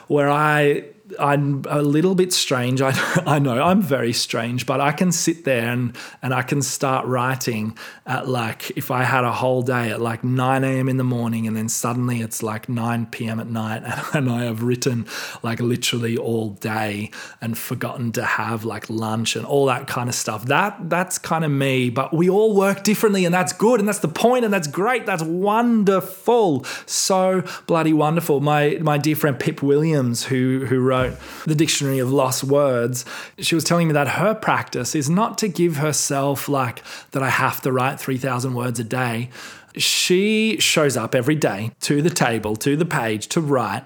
where 0.07 0.31
I 0.31 0.85
I'm 1.19 1.63
a 1.69 1.81
little 1.81 2.15
bit 2.15 2.33
strange. 2.33 2.81
I, 2.81 2.91
I 3.25 3.39
know 3.39 3.61
I'm 3.61 3.81
very 3.81 4.13
strange, 4.13 4.65
but 4.65 4.81
I 4.81 4.91
can 4.91 5.11
sit 5.11 5.45
there 5.45 5.69
and, 5.69 5.95
and 6.21 6.33
I 6.33 6.41
can 6.41 6.61
start 6.61 7.05
writing 7.05 7.77
at 8.05 8.27
like, 8.27 8.71
if 8.71 8.91
I 8.91 9.03
had 9.03 9.23
a 9.23 9.31
whole 9.31 9.61
day 9.61 9.91
at 9.91 10.01
like 10.01 10.23
9 10.23 10.63
a.m. 10.63 10.89
in 10.89 10.97
the 10.97 11.03
morning 11.03 11.47
and 11.47 11.55
then 11.55 11.69
suddenly 11.69 12.21
it's 12.21 12.41
like 12.41 12.67
9 12.67 13.05
p.m. 13.07 13.39
at 13.39 13.47
night 13.47 13.83
and, 14.13 14.27
and 14.27 14.29
I 14.29 14.45
have 14.45 14.63
written 14.63 15.05
like 15.43 15.59
literally 15.59 16.17
all 16.17 16.49
day 16.49 17.11
and 17.39 17.57
forgotten 17.57 18.11
to 18.13 18.23
have 18.23 18.65
like 18.65 18.89
lunch 18.89 19.35
and 19.35 19.45
all 19.45 19.67
that 19.67 19.87
kind 19.87 20.09
of 20.09 20.15
stuff. 20.15 20.45
That 20.45 20.89
That's 20.89 21.17
kind 21.17 21.45
of 21.45 21.51
me, 21.51 21.89
but 21.89 22.13
we 22.13 22.29
all 22.29 22.55
work 22.55 22.83
differently 22.83 23.25
and 23.25 23.33
that's 23.33 23.53
good 23.53 23.79
and 23.79 23.87
that's 23.87 23.99
the 23.99 24.07
point 24.07 24.43
and 24.43 24.53
that's 24.53 24.67
great. 24.67 25.05
That's 25.05 25.23
wonderful. 25.23 26.63
So 26.85 27.43
bloody 27.67 27.93
wonderful. 27.93 28.39
My, 28.39 28.79
my 28.81 28.97
dear 28.97 29.15
friend 29.15 29.39
Pip 29.39 29.61
Williams, 29.61 30.25
who, 30.25 30.65
who 30.67 30.79
wrote 30.79 30.94
wrote 30.95 31.17
the 31.45 31.55
Dictionary 31.55 31.99
of 31.99 32.11
Lost 32.11 32.43
Words, 32.43 33.05
she 33.37 33.55
was 33.55 33.63
telling 33.63 33.87
me 33.87 33.93
that 33.93 34.09
her 34.09 34.33
practice 34.33 34.95
is 34.95 35.09
not 35.09 35.37
to 35.39 35.47
give 35.47 35.77
herself 35.77 36.49
like 36.49 36.83
that 37.11 37.23
I 37.23 37.29
have 37.29 37.61
to 37.61 37.71
write 37.71 37.99
3,000 37.99 38.53
words 38.53 38.79
a 38.79 38.83
day. 38.83 39.29
She 39.77 40.57
shows 40.59 40.95
up 40.95 41.15
every 41.15 41.35
day 41.35 41.71
to 41.81 42.01
the 42.01 42.09
table, 42.09 42.55
to 42.57 42.77
the 42.77 42.85
page 42.85 43.27
to 43.29 43.41
write, 43.41 43.83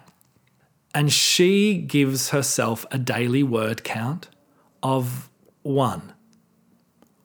and 0.94 1.12
she 1.12 1.78
gives 1.78 2.30
herself 2.30 2.86
a 2.92 2.98
daily 2.98 3.44
word 3.44 3.84
count 3.84 4.30
of 4.82 5.30
one. 5.64 6.14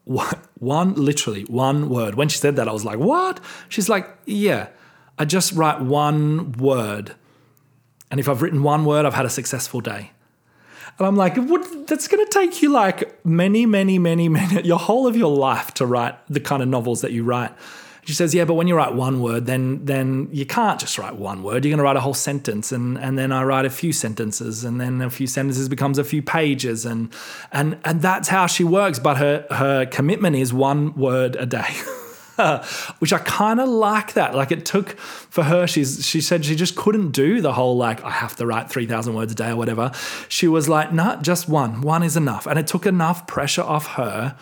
One, 0.04 0.94
literally, 0.94 1.44
one 1.44 1.88
word. 1.88 2.14
When 2.14 2.28
she 2.28 2.38
said 2.38 2.56
that, 2.56 2.68
I 2.68 2.72
was 2.72 2.84
like, 2.84 2.98
what? 2.98 3.40
She's 3.70 3.88
like, 3.88 4.06
yeah, 4.26 4.68
I 5.18 5.24
just 5.24 5.52
write 5.52 5.80
one 5.80 6.52
word 6.52 7.14
and 8.14 8.20
if 8.20 8.28
I've 8.28 8.42
written 8.42 8.62
one 8.62 8.84
word, 8.84 9.06
I've 9.06 9.14
had 9.14 9.26
a 9.26 9.28
successful 9.28 9.80
day. 9.80 10.12
And 11.00 11.08
I'm 11.08 11.16
like, 11.16 11.34
what, 11.34 11.88
that's 11.88 12.06
going 12.06 12.24
to 12.24 12.30
take 12.30 12.62
you 12.62 12.70
like 12.70 13.26
many, 13.26 13.66
many, 13.66 13.98
many, 13.98 14.28
many, 14.28 14.62
your 14.64 14.78
whole 14.78 15.08
of 15.08 15.16
your 15.16 15.36
life 15.36 15.74
to 15.74 15.84
write 15.84 16.14
the 16.28 16.38
kind 16.38 16.62
of 16.62 16.68
novels 16.68 17.00
that 17.00 17.10
you 17.10 17.24
write. 17.24 17.50
She 18.04 18.12
says, 18.12 18.32
yeah, 18.32 18.44
but 18.44 18.54
when 18.54 18.68
you 18.68 18.76
write 18.76 18.94
one 18.94 19.20
word, 19.20 19.46
then 19.46 19.84
then 19.84 20.28
you 20.30 20.46
can't 20.46 20.78
just 20.78 20.96
write 20.96 21.16
one 21.16 21.42
word. 21.42 21.64
You're 21.64 21.72
going 21.72 21.78
to 21.78 21.82
write 21.82 21.96
a 21.96 22.00
whole 22.00 22.14
sentence, 22.14 22.70
and 22.70 22.96
and 22.98 23.18
then 23.18 23.32
I 23.32 23.42
write 23.42 23.64
a 23.64 23.70
few 23.70 23.92
sentences, 23.92 24.62
and 24.62 24.80
then 24.80 25.00
a 25.00 25.10
few 25.10 25.26
sentences 25.26 25.68
becomes 25.68 25.98
a 25.98 26.04
few 26.04 26.22
pages, 26.22 26.86
and 26.86 27.12
and 27.50 27.78
and 27.84 28.00
that's 28.00 28.28
how 28.28 28.46
she 28.46 28.62
works. 28.62 29.00
But 29.00 29.16
her 29.16 29.44
her 29.50 29.86
commitment 29.86 30.36
is 30.36 30.52
one 30.52 30.94
word 30.94 31.34
a 31.34 31.46
day. 31.46 31.74
which 32.98 33.12
I 33.12 33.18
kind 33.18 33.60
of 33.60 33.68
like 33.68 34.14
that. 34.14 34.34
Like 34.34 34.52
it 34.52 34.64
took 34.64 34.98
for 34.98 35.44
her, 35.44 35.66
she's 35.66 36.06
she 36.06 36.20
said 36.20 36.44
she 36.44 36.56
just 36.56 36.76
couldn't 36.76 37.10
do 37.10 37.40
the 37.40 37.52
whole 37.52 37.76
like 37.76 38.02
I 38.02 38.10
have 38.10 38.36
to 38.36 38.46
write 38.46 38.70
three 38.70 38.86
thousand 38.86 39.14
words 39.14 39.32
a 39.32 39.34
day 39.34 39.50
or 39.50 39.56
whatever. 39.56 39.92
She 40.28 40.48
was 40.48 40.68
like, 40.68 40.92
nah, 40.92 41.20
just 41.22 41.48
one. 41.48 41.80
One 41.80 42.02
is 42.02 42.16
enough, 42.16 42.46
and 42.46 42.58
it 42.58 42.66
took 42.66 42.86
enough 42.86 43.26
pressure 43.26 43.62
off 43.62 43.86
her 43.94 44.36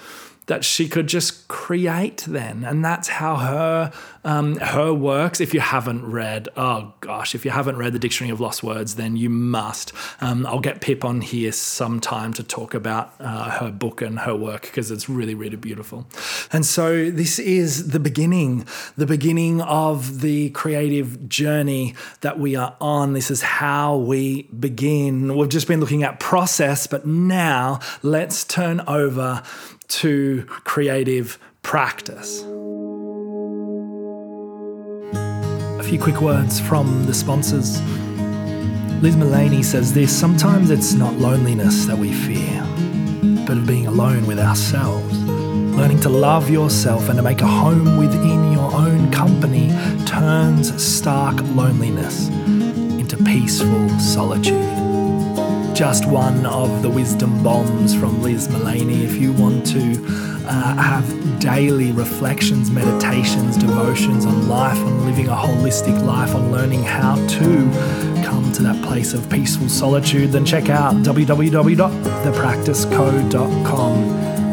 that 0.47 0.65
she 0.65 0.89
could 0.89 1.07
just 1.07 1.47
create 1.49 2.25
then. 2.27 2.65
And 2.65 2.85
that's 2.85 3.09
how 3.09 3.37
her 3.37 3.93
um, 4.25 4.57
her 4.57 4.93
works. 4.95 5.41
If 5.41 5.55
you 5.55 5.61
haven't 5.61 6.05
read 6.05 6.49
oh 6.57 6.95
gosh 7.01 7.35
if 7.35 7.45
you 7.45 7.51
haven't 7.51 7.77
read 7.77 7.93
the 7.93 7.99
dictionary 7.99 8.33
of 8.33 8.41
lost 8.41 8.63
words 8.63 8.97
then 8.97 9.17
you 9.17 9.31
must. 9.31 9.93
Um, 10.21 10.47
i'll 10.47 10.61
get 10.61 10.81
pip 10.81 11.05
on 11.05 11.21
here 11.21 11.53
sometime 11.53 12.33
to 12.35 12.43
talk 12.43 12.75
about 12.75 13.15
uh, 13.21 13.51
her 13.51 13.71
book 13.71 14.03
and 14.03 14.21
her 14.21 14.35
work 14.35 14.63
because 14.63 14.91
it's 14.91 15.09
really 15.09 15.35
really 15.35 15.57
beautiful. 15.57 16.07
And 16.53 16.67
so 16.67 17.11
this 17.11 17.39
is 17.39 17.89
the 17.89 18.01
beginning 18.01 18.67
the 18.97 19.07
beginning 19.07 19.61
of 19.63 20.21
the 20.21 20.51
creative 20.51 21.29
journey 21.29 21.95
that 22.21 22.39
we 22.39 22.57
are 22.57 22.77
on. 22.81 23.13
This 23.13 23.31
is 23.31 23.43
how 23.43 23.97
we 23.97 24.43
begin. 24.45 25.37
We've 25.37 25.49
just 25.49 25.69
been 25.69 25.81
looking 25.81 26.03
at 26.03 26.21
process 26.21 26.87
but 26.87 27.07
now 27.07 27.81
let's 28.03 28.45
turn 28.45 28.81
over 28.83 29.43
to 29.93 30.45
creative 30.65 31.39
practice. 31.63 32.43
A 35.79 35.83
few 35.85 35.99
quick 35.99 36.21
words 36.21 36.59
from 36.61 37.05
the 37.05 37.13
sponsors. 37.13 37.81
Liz 39.03 39.17
Mullaney 39.17 39.63
says 39.63 39.93
this 39.93 40.19
Sometimes 40.19 40.71
it's 40.71 40.95
not 40.95 41.15
loneliness 41.15 41.85
that 41.87 41.99
we 41.99 42.13
fear, 42.13 42.63
but 43.47 43.59
of 43.59 43.67
being 43.67 43.87
alone 43.87 44.27
with 44.27 44.39
ourselves. 44.39 45.19
Learning 45.77 46.01
to 46.01 46.09
love 46.09 46.49
yourself 46.49 47.09
and 47.09 47.17
to 47.19 47.23
make 47.23 47.43
a 47.43 47.47
home 47.47 47.99
within 47.99 48.53
your 48.53 48.73
own 48.75 49.11
company 49.13 49.69
turns 50.07 50.83
stark 50.83 51.37
loneliness 51.55 52.29
into 52.29 53.17
peaceful 53.25 53.89
solitude 53.99 54.82
just 55.83 56.07
one 56.07 56.47
of 56.47 56.81
the 56.81 56.89
wisdom 56.89 57.43
bombs 57.43 57.93
from 57.93 58.23
Liz 58.23 58.49
Mullaney. 58.49 59.03
If 59.03 59.17
you 59.17 59.33
want 59.33 59.67
to 59.67 60.01
uh, 60.47 60.77
have 60.77 61.41
daily 61.41 61.91
reflections, 61.91 62.71
meditations, 62.71 63.57
devotions 63.57 64.25
on 64.25 64.49
life, 64.49 64.79
on 64.79 65.07
living 65.07 65.27
a 65.27 65.35
holistic 65.35 66.01
life, 66.05 66.37
on 66.37 66.53
learning 66.53 66.85
how 66.85 67.17
to 67.17 67.45
come 68.25 68.53
to 68.53 68.63
that 68.63 68.81
place 68.85 69.13
of 69.13 69.29
peaceful 69.29 69.69
solitude, 69.69 70.31
then 70.31 70.45
check 70.45 70.69
out 70.69 70.95
www.thepracticeco.com 70.95 73.93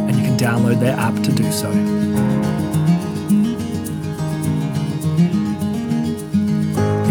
and 0.10 0.18
you 0.18 0.24
can 0.24 0.36
download 0.36 0.80
their 0.80 0.98
app 0.98 1.14
to 1.22 1.32
do 1.32 1.52
so. 1.52 1.70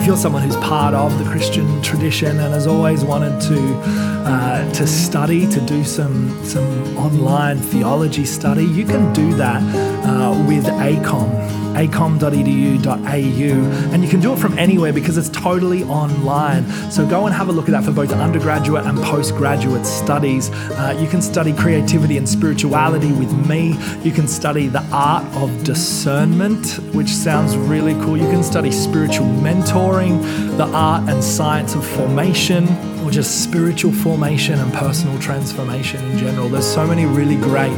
You're 0.08 0.16
someone 0.16 0.42
who's 0.42 0.56
part 0.56 0.94
of 0.94 1.18
the 1.18 1.24
Christian 1.30 1.82
tradition 1.82 2.40
and 2.40 2.54
has 2.54 2.66
always 2.66 3.04
wanted 3.04 3.42
to 3.42 4.17
uh, 4.28 4.72
to 4.74 4.86
study, 4.86 5.46
to 5.48 5.60
do 5.62 5.84
some 5.84 6.44
some 6.44 6.96
online 6.98 7.58
theology 7.58 8.24
study, 8.24 8.64
you 8.64 8.84
can 8.84 9.12
do 9.12 9.32
that 9.34 9.62
uh, 10.04 10.44
with 10.46 10.66
ACOM 10.66 11.58
acom.edu.au, 11.78 13.92
and 13.92 14.02
you 14.02 14.10
can 14.10 14.20
do 14.20 14.32
it 14.32 14.38
from 14.38 14.58
anywhere 14.58 14.92
because 14.92 15.16
it's 15.16 15.28
totally 15.28 15.84
online. 15.84 16.68
So 16.90 17.06
go 17.06 17.26
and 17.26 17.34
have 17.34 17.48
a 17.48 17.52
look 17.52 17.66
at 17.66 17.70
that 17.70 17.84
for 17.84 17.92
both 17.92 18.12
undergraduate 18.12 18.84
and 18.84 18.98
postgraduate 18.98 19.86
studies. 19.86 20.50
Uh, 20.50 20.98
you 21.00 21.06
can 21.06 21.22
study 21.22 21.52
creativity 21.52 22.16
and 22.16 22.28
spirituality 22.28 23.12
with 23.12 23.32
me. 23.48 23.78
You 24.02 24.10
can 24.10 24.26
study 24.26 24.66
the 24.66 24.84
art 24.90 25.24
of 25.36 25.62
discernment, 25.62 26.80
which 26.94 27.10
sounds 27.10 27.56
really 27.56 27.94
cool. 28.04 28.16
You 28.16 28.28
can 28.28 28.42
study 28.42 28.72
spiritual 28.72 29.26
mentoring, 29.26 30.20
the 30.56 30.66
art 30.66 31.08
and 31.08 31.22
science 31.22 31.76
of 31.76 31.86
formation 31.86 32.66
or 33.04 33.10
just 33.10 33.42
spiritual 33.42 33.92
formation 33.92 34.58
and 34.58 34.72
personal 34.72 35.18
transformation 35.18 36.04
in 36.10 36.18
general. 36.18 36.48
There's 36.48 36.66
so 36.66 36.86
many 36.86 37.06
really 37.06 37.36
great 37.36 37.76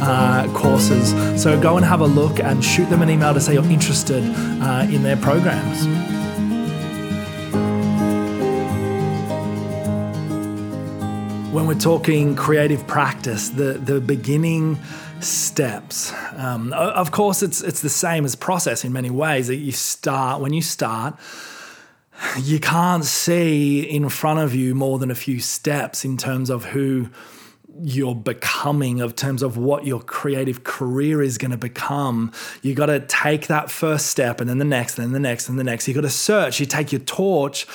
uh, 0.00 0.48
courses. 0.54 1.10
So 1.42 1.60
go 1.60 1.76
and 1.76 1.84
have 1.84 2.00
a 2.00 2.06
look 2.06 2.40
and 2.40 2.64
shoot 2.64 2.88
them 2.90 3.02
an 3.02 3.10
email 3.10 3.34
to 3.34 3.40
say 3.40 3.54
you're 3.54 3.64
interested 3.64 4.22
uh, 4.62 4.86
in 4.90 5.02
their 5.02 5.16
programs. 5.16 5.86
When 11.52 11.66
we're 11.66 11.74
talking 11.78 12.34
creative 12.34 12.86
practice, 12.86 13.50
the, 13.50 13.74
the 13.74 14.00
beginning 14.00 14.78
steps. 15.20 16.12
Um, 16.36 16.72
of 16.72 17.10
course, 17.10 17.42
it's 17.42 17.62
it's 17.62 17.80
the 17.80 17.88
same 17.88 18.24
as 18.24 18.34
process 18.34 18.84
in 18.84 18.92
many 18.92 19.10
ways. 19.10 19.46
That 19.46 19.56
you 19.56 19.72
start 19.72 20.40
when 20.40 20.52
you 20.52 20.62
start, 20.62 21.16
you 22.38 22.60
can't 22.60 23.04
see 23.04 23.80
in 23.80 24.08
front 24.08 24.40
of 24.40 24.54
you 24.54 24.74
more 24.74 24.98
than 24.98 25.10
a 25.10 25.14
few 25.14 25.40
steps 25.40 26.04
in 26.04 26.16
terms 26.16 26.50
of 26.50 26.66
who 26.66 27.08
you're 27.80 28.14
becoming 28.14 29.00
of 29.00 29.16
terms 29.16 29.42
of 29.42 29.56
what 29.56 29.86
your 29.86 30.00
creative 30.00 30.62
career 30.62 31.22
is 31.22 31.38
going 31.38 31.50
to 31.50 31.56
become. 31.56 32.30
You 32.60 32.74
got 32.74 32.86
to 32.86 33.00
take 33.00 33.46
that 33.46 33.70
first 33.70 34.06
step 34.06 34.40
and 34.40 34.48
then 34.48 34.58
the 34.58 34.64
next 34.64 34.98
and 34.98 35.06
then 35.06 35.12
the 35.12 35.28
next 35.28 35.48
and 35.48 35.58
the 35.58 35.64
next. 35.64 35.88
You 35.88 35.94
got 35.94 36.02
to 36.02 36.10
search. 36.10 36.60
You 36.60 36.66
take 36.66 36.92
your 36.92 37.00
torch 37.00 37.66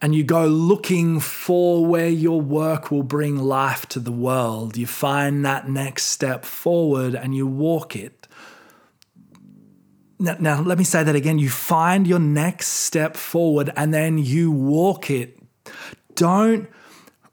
and 0.00 0.14
you 0.14 0.24
go 0.24 0.46
looking 0.46 1.20
for 1.20 1.84
where 1.84 2.08
your 2.08 2.40
work 2.40 2.90
will 2.90 3.02
bring 3.02 3.38
life 3.38 3.86
to 3.90 4.00
the 4.00 4.12
world. 4.12 4.76
You 4.76 4.86
find 4.86 5.44
that 5.44 5.68
next 5.68 6.04
step 6.04 6.44
forward 6.44 7.14
and 7.14 7.34
you 7.34 7.46
walk 7.46 7.96
it 7.96 8.26
now, 10.24 10.36
now, 10.40 10.60
let 10.62 10.78
me 10.78 10.84
say 10.84 11.02
that 11.04 11.14
again. 11.14 11.38
You 11.38 11.50
find 11.50 12.06
your 12.06 12.18
next 12.18 12.68
step 12.68 13.16
forward 13.16 13.70
and 13.76 13.92
then 13.92 14.18
you 14.18 14.50
walk 14.50 15.10
it. 15.10 15.38
Don't 16.14 16.68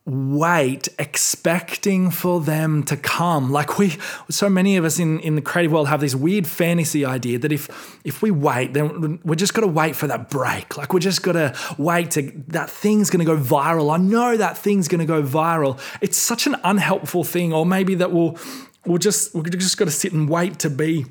wait 0.06 0.90
expecting 0.98 2.10
for 2.10 2.42
them 2.42 2.84
to 2.84 2.98
come. 2.98 3.52
Like 3.52 3.78
we 3.78 3.98
so 4.30 4.50
many 4.50 4.76
of 4.76 4.84
us 4.84 4.98
in 4.98 5.20
in 5.20 5.36
the 5.36 5.42
creative 5.42 5.72
world 5.72 5.88
have 5.88 6.02
this 6.02 6.16
weird 6.16 6.48
fantasy 6.48 7.06
idea 7.06 7.38
that 7.40 7.52
if 7.52 8.00
if 8.04 8.22
we 8.22 8.32
wait 8.32 8.74
then 8.74 9.20
we're 9.24 9.36
just 9.36 9.54
going 9.54 9.68
to 9.68 9.72
wait 9.72 9.96
for 9.96 10.08
that 10.08 10.30
break. 10.30 10.76
Like 10.76 10.92
we're 10.92 11.00
just 11.00 11.22
going 11.22 11.38
to 11.38 11.56
wait 11.78 12.12
to 12.12 12.24
that 12.48 12.70
thing's 12.70 13.12
going 13.12 13.24
to 13.24 13.26
go 13.26 13.38
viral. 13.38 13.94
I 13.94 13.98
know 13.98 14.36
that 14.38 14.58
thing's 14.58 14.88
going 14.88 15.00
to 15.00 15.06
go 15.06 15.22
viral. 15.22 15.80
It's 16.02 16.18
such 16.18 16.48
an 16.48 16.56
unhelpful 16.64 17.24
thing. 17.24 17.54
Or 17.54 17.64
maybe 17.64 17.94
that 17.96 18.12
we'll 18.12 18.38
we'll 18.86 18.98
just 18.98 19.36
we're 19.36 19.44
just 19.44 19.78
got 19.78 19.86
to 19.86 19.92
sit 19.92 20.14
and 20.14 20.28
wait 20.28 20.60
to 20.60 20.70
be 20.70 21.06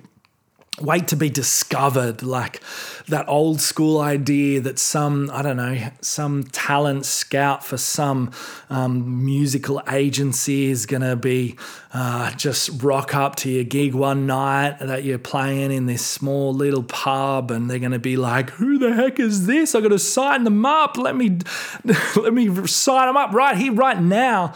wait 0.80 1.08
to 1.08 1.16
be 1.16 1.28
discovered 1.28 2.22
like 2.22 2.60
that 3.08 3.28
old 3.28 3.60
school 3.60 4.00
idea 4.00 4.60
that 4.60 4.78
some 4.78 5.30
i 5.32 5.42
don't 5.42 5.56
know 5.56 5.90
some 6.00 6.44
talent 6.44 7.04
scout 7.04 7.64
for 7.64 7.76
some 7.76 8.30
um, 8.70 9.24
musical 9.24 9.82
agency 9.90 10.66
is 10.66 10.86
going 10.86 11.02
to 11.02 11.16
be 11.16 11.56
uh, 11.92 12.30
just 12.32 12.82
rock 12.82 13.14
up 13.14 13.34
to 13.34 13.50
your 13.50 13.64
gig 13.64 13.94
one 13.94 14.26
night 14.26 14.78
that 14.80 15.02
you're 15.02 15.18
playing 15.18 15.72
in 15.72 15.86
this 15.86 16.06
small 16.06 16.54
little 16.54 16.84
pub 16.84 17.50
and 17.50 17.68
they're 17.68 17.80
going 17.80 17.90
to 17.90 17.98
be 17.98 18.16
like 18.16 18.50
who 18.50 18.78
the 18.78 18.94
heck 18.94 19.18
is 19.18 19.46
this? 19.46 19.74
I 19.74 19.80
got 19.80 19.88
to 19.88 19.98
sign 19.98 20.44
them 20.44 20.64
up. 20.64 20.96
Let 20.96 21.16
me 21.16 21.38
let 22.16 22.32
me 22.32 22.66
sign 22.66 23.06
them 23.06 23.16
up 23.16 23.32
right 23.32 23.56
here 23.56 23.72
right 23.72 24.00
now. 24.00 24.54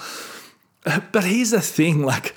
But 0.84 1.24
here's 1.24 1.50
the 1.50 1.60
thing 1.60 2.02
like 2.02 2.34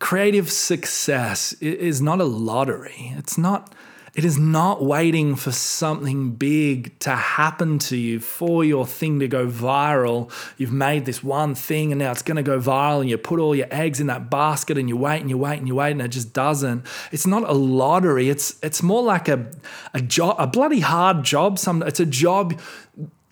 creative 0.00 0.50
success 0.50 1.52
is 1.60 2.02
not 2.02 2.20
a 2.20 2.24
lottery. 2.24 3.14
It's 3.16 3.38
not 3.38 3.72
it 4.12 4.24
is 4.24 4.36
not 4.36 4.82
waiting 4.82 5.36
for 5.36 5.52
something 5.52 6.32
big 6.32 6.98
to 6.98 7.10
happen 7.10 7.78
to 7.78 7.96
you 7.96 8.18
for 8.18 8.64
your 8.64 8.84
thing 8.84 9.20
to 9.20 9.28
go 9.28 9.46
viral. 9.46 10.32
You've 10.56 10.72
made 10.72 11.04
this 11.04 11.22
one 11.22 11.54
thing 11.54 11.92
and 11.92 12.00
now 12.00 12.10
it's 12.10 12.22
going 12.22 12.36
to 12.36 12.42
go 12.42 12.58
viral 12.58 13.02
and 13.02 13.08
you 13.08 13.16
put 13.18 13.38
all 13.38 13.54
your 13.54 13.68
eggs 13.70 14.00
in 14.00 14.08
that 14.08 14.28
basket 14.28 14.76
and 14.76 14.88
you 14.88 14.96
wait 14.96 15.20
and 15.20 15.30
you 15.30 15.38
wait 15.38 15.58
and 15.58 15.68
you 15.68 15.76
wait 15.76 15.92
and 15.92 16.02
it 16.02 16.08
just 16.08 16.32
doesn't. 16.32 16.84
It's 17.12 17.26
not 17.26 17.48
a 17.48 17.52
lottery. 17.52 18.28
It's 18.28 18.58
it's 18.64 18.82
more 18.82 19.02
like 19.02 19.28
a 19.28 19.46
a 19.94 20.00
job, 20.00 20.34
a 20.40 20.46
bloody 20.48 20.80
hard 20.80 21.22
job. 21.22 21.56
Some 21.56 21.82
it's 21.84 22.00
a 22.00 22.06
job 22.06 22.60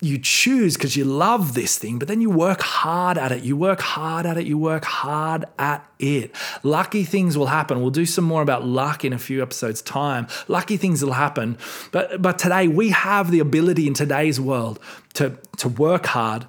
you 0.01 0.17
choose 0.17 0.75
because 0.77 0.95
you 0.95 1.03
love 1.03 1.53
this 1.55 1.77
thing, 1.77 1.99
but 1.99 2.07
then 2.07 2.21
you 2.21 2.29
work 2.29 2.61
hard 2.61 3.17
at 3.17 3.33
it. 3.33 3.43
You 3.43 3.57
work 3.57 3.81
hard 3.81 4.25
at 4.25 4.37
it. 4.37 4.47
You 4.47 4.57
work 4.57 4.85
hard 4.85 5.43
at 5.57 5.85
it. 5.99 6.33
Lucky 6.63 7.03
things 7.03 7.37
will 7.37 7.47
happen. 7.47 7.81
We'll 7.81 7.91
do 7.91 8.05
some 8.05 8.23
more 8.23 8.41
about 8.41 8.65
luck 8.65 9.03
in 9.03 9.11
a 9.11 9.17
few 9.17 9.41
episodes' 9.41 9.81
time. 9.81 10.27
Lucky 10.47 10.77
things 10.77 11.03
will 11.03 11.13
happen. 11.13 11.57
But 11.91 12.21
but 12.21 12.39
today 12.39 12.67
we 12.67 12.89
have 12.89 13.29
the 13.29 13.39
ability 13.39 13.87
in 13.87 13.93
today's 13.93 14.39
world 14.39 14.79
to 15.15 15.37
to 15.57 15.67
work 15.67 16.05
hard, 16.05 16.45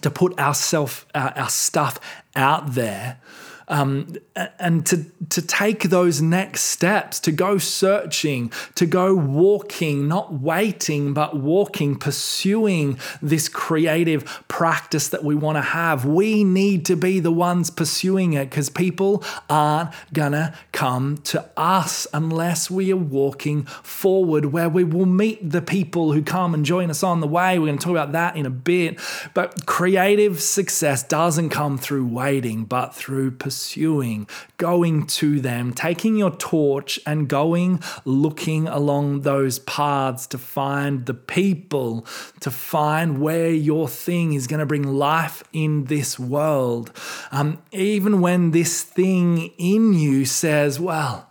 to 0.00 0.10
put 0.10 0.36
ourself 0.40 1.06
our, 1.14 1.32
our 1.38 1.50
stuff 1.50 2.00
out 2.34 2.74
there 2.74 3.20
um, 3.68 4.16
and 4.58 4.84
to, 4.86 5.04
to 5.28 5.42
take 5.42 5.84
those 5.84 6.22
next 6.22 6.62
steps, 6.62 7.20
to 7.20 7.32
go 7.32 7.58
searching, 7.58 8.50
to 8.74 8.86
go 8.86 9.14
walking, 9.14 10.08
not 10.08 10.32
waiting, 10.32 11.12
but 11.12 11.36
walking, 11.36 11.96
pursuing 11.96 12.98
this 13.20 13.48
creative 13.48 14.44
practice 14.48 15.08
that 15.08 15.22
we 15.22 15.34
want 15.34 15.56
to 15.56 15.62
have. 15.62 16.04
We 16.04 16.44
need 16.44 16.86
to 16.86 16.96
be 16.96 17.20
the 17.20 17.32
ones 17.32 17.70
pursuing 17.70 18.32
it 18.32 18.48
because 18.48 18.70
people 18.70 19.22
aren't 19.50 19.90
gonna 20.12 20.54
come 20.72 21.18
to 21.18 21.48
us 21.56 22.06
unless 22.14 22.70
we 22.70 22.92
are 22.92 22.96
walking 22.96 23.64
forward, 23.64 24.46
where 24.46 24.68
we 24.68 24.84
will 24.84 25.06
meet 25.06 25.50
the 25.50 25.62
people 25.62 26.12
who 26.12 26.22
come 26.22 26.54
and 26.54 26.64
join 26.64 26.90
us 26.90 27.02
on 27.02 27.20
the 27.20 27.26
way. 27.26 27.58
We're 27.58 27.72
to 27.72 27.78
talk 27.78 27.90
about 27.90 28.12
that 28.12 28.36
in 28.36 28.46
a 28.46 28.50
bit. 28.50 28.98
But 29.34 29.66
creative 29.66 30.40
success 30.40 31.02
doesn't 31.02 31.50
come 31.50 31.76
through 31.76 32.06
waiting, 32.06 32.64
but 32.64 32.94
through 32.94 33.32
pursuing 33.32 33.57
pursuing, 33.58 34.24
going 34.56 35.04
to 35.04 35.40
them, 35.40 35.72
taking 35.72 36.16
your 36.16 36.30
torch 36.30 37.00
and 37.04 37.28
going 37.28 37.80
looking 38.04 38.68
along 38.68 39.22
those 39.22 39.58
paths 39.58 40.28
to 40.28 40.38
find 40.38 41.06
the 41.06 41.14
people, 41.14 42.06
to 42.38 42.52
find 42.52 43.20
where 43.20 43.50
your 43.50 43.88
thing 43.88 44.32
is 44.32 44.46
going 44.46 44.60
to 44.60 44.66
bring 44.66 44.84
life 44.84 45.42
in 45.52 45.86
this 45.86 46.20
world. 46.20 46.92
Um, 47.32 47.60
even 47.72 48.20
when 48.20 48.52
this 48.52 48.84
thing 48.84 49.50
in 49.58 49.92
you 49.92 50.24
says, 50.24 50.78
well, 50.78 51.28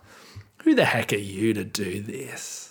who 0.64 0.74
the 0.74 0.84
heck 0.84 1.14
are 1.14 1.16
you 1.16 1.54
to 1.54 1.64
do 1.64 2.02
this? 2.02 2.67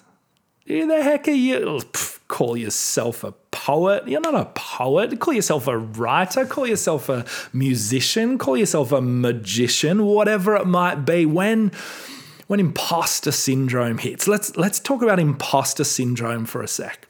Who 0.68 0.86
the 0.86 1.02
heck 1.02 1.30
are 1.30 1.32
you? 1.32 1.60
Pff, 1.94 2.20
call 2.28 2.58
yourself 2.58 3.24
a 3.24 3.32
poet. 3.52 4.06
You're 4.06 4.20
not 4.20 4.36
a 4.36 4.46
poet. 4.54 5.18
Call 5.18 5.34
yourself 5.34 5.66
a 5.68 5.78
writer. 5.78 6.46
Call 6.46 6.68
yourself 6.68 7.08
a 7.08 7.26
musician. 7.54 8.38
Call 8.38 8.58
yourself 8.58 8.92
a 8.92 9.02
magician, 9.02 10.04
whatever 10.06 10.58
it 10.58 10.68
might 10.68 11.06
be. 11.06 11.26
When 11.26 11.72
when 12.48 12.60
imposter 12.60 13.32
syndrome 13.32 13.98
hits, 13.98 14.28
let's 14.28 14.58
let's 14.58 14.80
talk 14.80 15.02
about 15.02 15.20
imposter 15.20 15.86
syndrome 15.86 16.46
for 16.46 16.62
a 16.62 16.68
sec. 16.68 17.07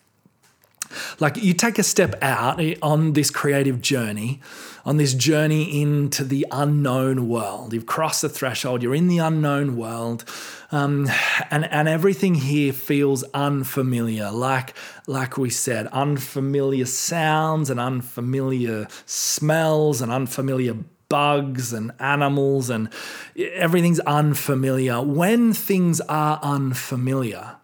Like 1.20 1.38
you 1.38 1.54
take 1.54 1.80
a 1.80 1.84
step 1.84 2.16
out 2.22 2.62
on 2.82 3.14
this 3.14 3.30
creative 3.30 3.82
journey, 3.82 4.42
on 4.86 4.98
this 4.98 5.14
journey 5.14 5.82
into 5.82 6.24
the 6.24 6.46
unknown 6.52 7.28
world. 7.28 7.74
You've 7.74 7.86
crossed 7.86 8.22
the 8.22 8.30
threshold, 8.30 8.82
you're 8.82 8.96
in 8.96 9.08
the 9.08 9.18
unknown 9.18 9.76
world, 9.76 10.24
um, 10.72 11.10
and, 11.50 11.66
and 11.66 11.88
everything 11.88 12.36
here 12.36 12.74
feels 12.74 13.24
unfamiliar. 13.34 14.32
Like, 14.32 14.74
like 15.06 15.38
we 15.38 15.50
said, 15.50 15.88
unfamiliar 15.88 16.86
sounds 16.86 17.70
and 17.70 17.80
unfamiliar 17.80 18.88
smells 19.06 20.02
and 20.02 20.12
unfamiliar 20.12 20.76
bugs 21.10 21.72
and 21.72 21.92
animals, 22.00 22.70
and 22.70 22.90
everything's 23.38 24.00
unfamiliar. 24.02 25.02
When 25.02 25.54
things 25.54 26.02
are 26.02 26.40
unfamiliar, 26.44 27.56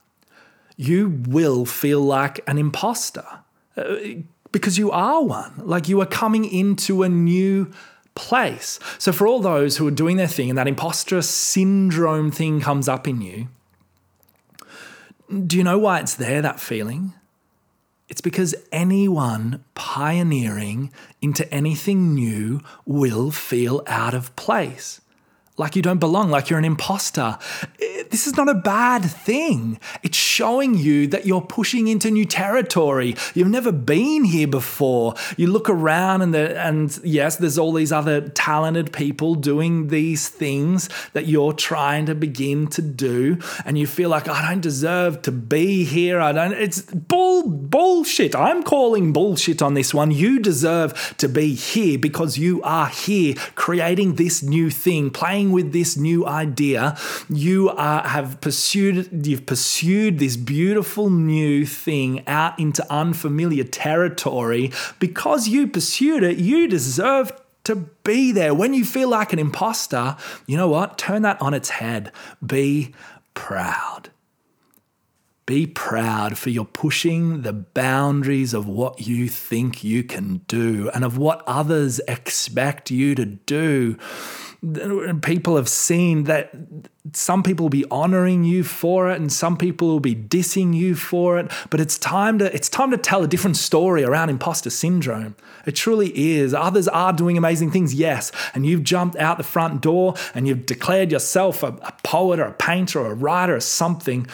you 0.76 1.22
will 1.28 1.66
feel 1.66 2.02
like 2.02 2.40
an 2.48 2.58
imposter 2.58 3.26
uh, 3.78 3.96
because 4.52 4.78
you 4.78 4.92
are 4.92 5.24
one. 5.24 5.54
Like 5.58 5.88
you 5.88 6.00
are 6.02 6.06
coming 6.06 6.46
into 6.46 7.04
a 7.04 7.10
new 7.10 7.72
place. 8.16 8.80
So, 8.98 9.12
for 9.12 9.28
all 9.28 9.40
those 9.40 9.78
who 9.78 9.88
are 9.88 9.92
doing 9.92 10.18
their 10.18 10.28
thing 10.28 10.50
and 10.50 10.58
that 10.58 10.68
imposter 10.68 11.22
syndrome 11.22 12.32
thing 12.32 12.62
comes 12.62 12.88
up 12.88 13.08
in 13.08 13.22
you, 13.22 13.48
do 15.48 15.58
you 15.58 15.64
know 15.64 15.80
why 15.80 16.00
it's 16.00 16.16
there, 16.16 16.42
that 16.42 16.60
feeling? 16.60 17.14
It's 18.10 18.22
because 18.22 18.54
anyone 18.72 19.64
pioneering 19.74 20.92
into 21.22 21.52
anything 21.52 22.14
new 22.14 22.62
will 22.86 23.32
feel 23.32 23.82
out 23.88 24.14
of 24.14 24.36
place 24.36 25.02
like 25.56 25.76
you 25.76 25.82
don't 25.84 26.00
belong, 26.00 26.32
like 26.32 26.50
you're 26.50 26.58
an 26.58 26.66
imposter. 26.66 27.38
This 28.10 28.26
is 28.26 28.36
not 28.36 28.50
a 28.50 28.56
bad 28.56 29.04
thing. 29.04 29.80
It's 30.02 30.18
showing 30.18 30.76
you 30.76 31.06
that 31.08 31.28
you're 31.28 31.42
pushing 31.42 31.88
into 31.88 32.10
new 32.10 32.26
territory. 32.26 33.16
You've 33.36 33.50
never 33.50 33.72
been 33.72 34.24
here 34.24 34.48
before. 34.48 35.14
You 35.38 35.48
look 35.48 35.70
around 35.70 36.24
and 36.24 36.34
the, 36.34 36.60
and 36.60 37.00
yes, 37.04 37.36
there's 37.36 37.60
all 37.60 37.72
these 37.72 37.92
other 37.92 38.30
talented 38.30 38.92
people 38.94 39.36
doing 39.36 39.90
these 39.90 40.28
things 40.28 40.90
that 41.14 41.28
you're 41.28 41.54
trying 41.54 42.08
to 42.08 42.16
begin 42.16 42.68
to 42.68 42.82
do 42.82 43.38
and 43.66 43.78
you 43.78 43.86
feel 43.86 44.10
like 44.10 44.28
I 44.28 44.50
don't 44.50 44.62
deserve 44.62 45.22
to 45.24 45.32
be 45.32 45.84
here. 45.86 46.20
I 46.20 46.32
don't 46.32 46.54
it's 46.54 46.82
bull 46.82 47.48
bullshit. 47.48 48.36
I'm 48.36 48.64
calling 48.64 49.14
bullshit 49.14 49.62
on 49.62 49.74
this 49.76 49.94
one. 49.94 50.12
You 50.12 50.40
deserve 50.40 51.16
to 51.18 51.30
be 51.30 51.54
here 51.54 52.00
because 52.00 52.38
you 52.38 52.62
are 52.64 52.88
here 52.88 53.36
creating 53.56 54.16
this 54.16 54.42
new 54.42 54.70
thing, 54.70 55.10
playing 55.12 55.43
playing 55.44 55.52
with 55.52 55.74
this 55.74 55.98
new 55.98 56.26
idea, 56.26 56.98
you 57.30 57.70
are, 57.70 58.08
have 58.08 58.40
pursued, 58.42 59.26
you've 59.26 59.46
pursued 59.46 60.20
this 60.20 60.38
beautiful 60.38 61.10
new 61.10 61.66
thing 61.66 62.24
out 62.28 62.58
into 62.60 62.86
unfamiliar 62.92 63.64
territory. 63.64 64.72
Because 65.00 65.48
you 65.48 65.68
pursued 65.68 66.24
it, 66.24 66.38
you 66.38 66.68
deserve 66.68 67.32
to 67.66 67.76
be 68.04 68.32
there. 68.32 68.54
When 68.54 68.74
you 68.74 68.86
feel 68.86 69.10
like 69.10 69.34
an 69.34 69.40
imposter, 69.40 70.16
you 70.48 70.58
know 70.58 70.70
what? 70.70 70.98
Turn 70.98 71.22
that 71.24 71.42
on 71.42 71.54
its 71.54 71.70
head. 71.70 72.12
Be 72.46 72.94
proud. 73.34 74.10
Be 75.46 75.68
proud 75.68 76.38
for 76.38 76.52
your 76.52 76.66
pushing 76.66 77.42
the 77.42 77.52
boundaries 77.52 78.54
of 78.54 78.66
what 78.66 79.06
you 79.06 79.28
think 79.28 79.84
you 79.84 80.02
can 80.04 80.38
do 80.48 80.90
and 80.94 81.04
of 81.04 81.18
what 81.18 81.44
others 81.46 82.00
expect 82.08 82.90
you 82.90 83.14
to 83.16 83.26
do 83.26 83.98
people 85.22 85.56
have 85.56 85.68
seen 85.68 86.24
that 86.26 86.52
some 87.12 87.44
people 87.44 87.66
will 87.66 87.70
be 87.70 87.84
honoring 87.92 88.46
you 88.46 88.64
for 88.64 89.12
it 89.12 89.20
and 89.20 89.32
some 89.32 89.58
people 89.58 89.90
will 89.90 90.00
be 90.00 90.16
dissing 90.16 90.74
you 90.74 90.96
for 90.96 91.38
it 91.38 91.52
but 91.70 91.82
it's 91.82 91.98
time 91.98 92.40
to 92.40 92.54
it's 92.56 92.70
time 92.70 92.92
to 92.92 92.98
tell 92.98 93.22
a 93.24 93.28
different 93.28 93.58
story 93.58 94.06
around 94.06 94.30
imposter 94.30 94.70
syndrome. 94.70 95.36
It 95.66 95.76
truly 95.76 96.12
is. 96.16 96.54
Others 96.54 96.88
are 96.88 97.12
doing 97.12 97.38
amazing 97.38 97.72
things 97.72 97.94
yes 97.94 98.32
and 98.56 98.66
you've 98.66 98.84
jumped 98.84 99.18
out 99.18 99.38
the 99.38 99.44
front 99.44 99.82
door 99.82 100.14
and 100.34 100.48
you've 100.48 100.66
declared 100.66 101.12
yourself 101.12 101.62
a, 101.62 101.68
a 101.68 101.94
poet 102.04 102.40
or 102.40 102.46
a 102.46 102.54
painter 102.54 103.02
or 103.02 103.12
a 103.12 103.16
writer 103.16 103.58
or 103.58 103.60
something. 103.60 104.26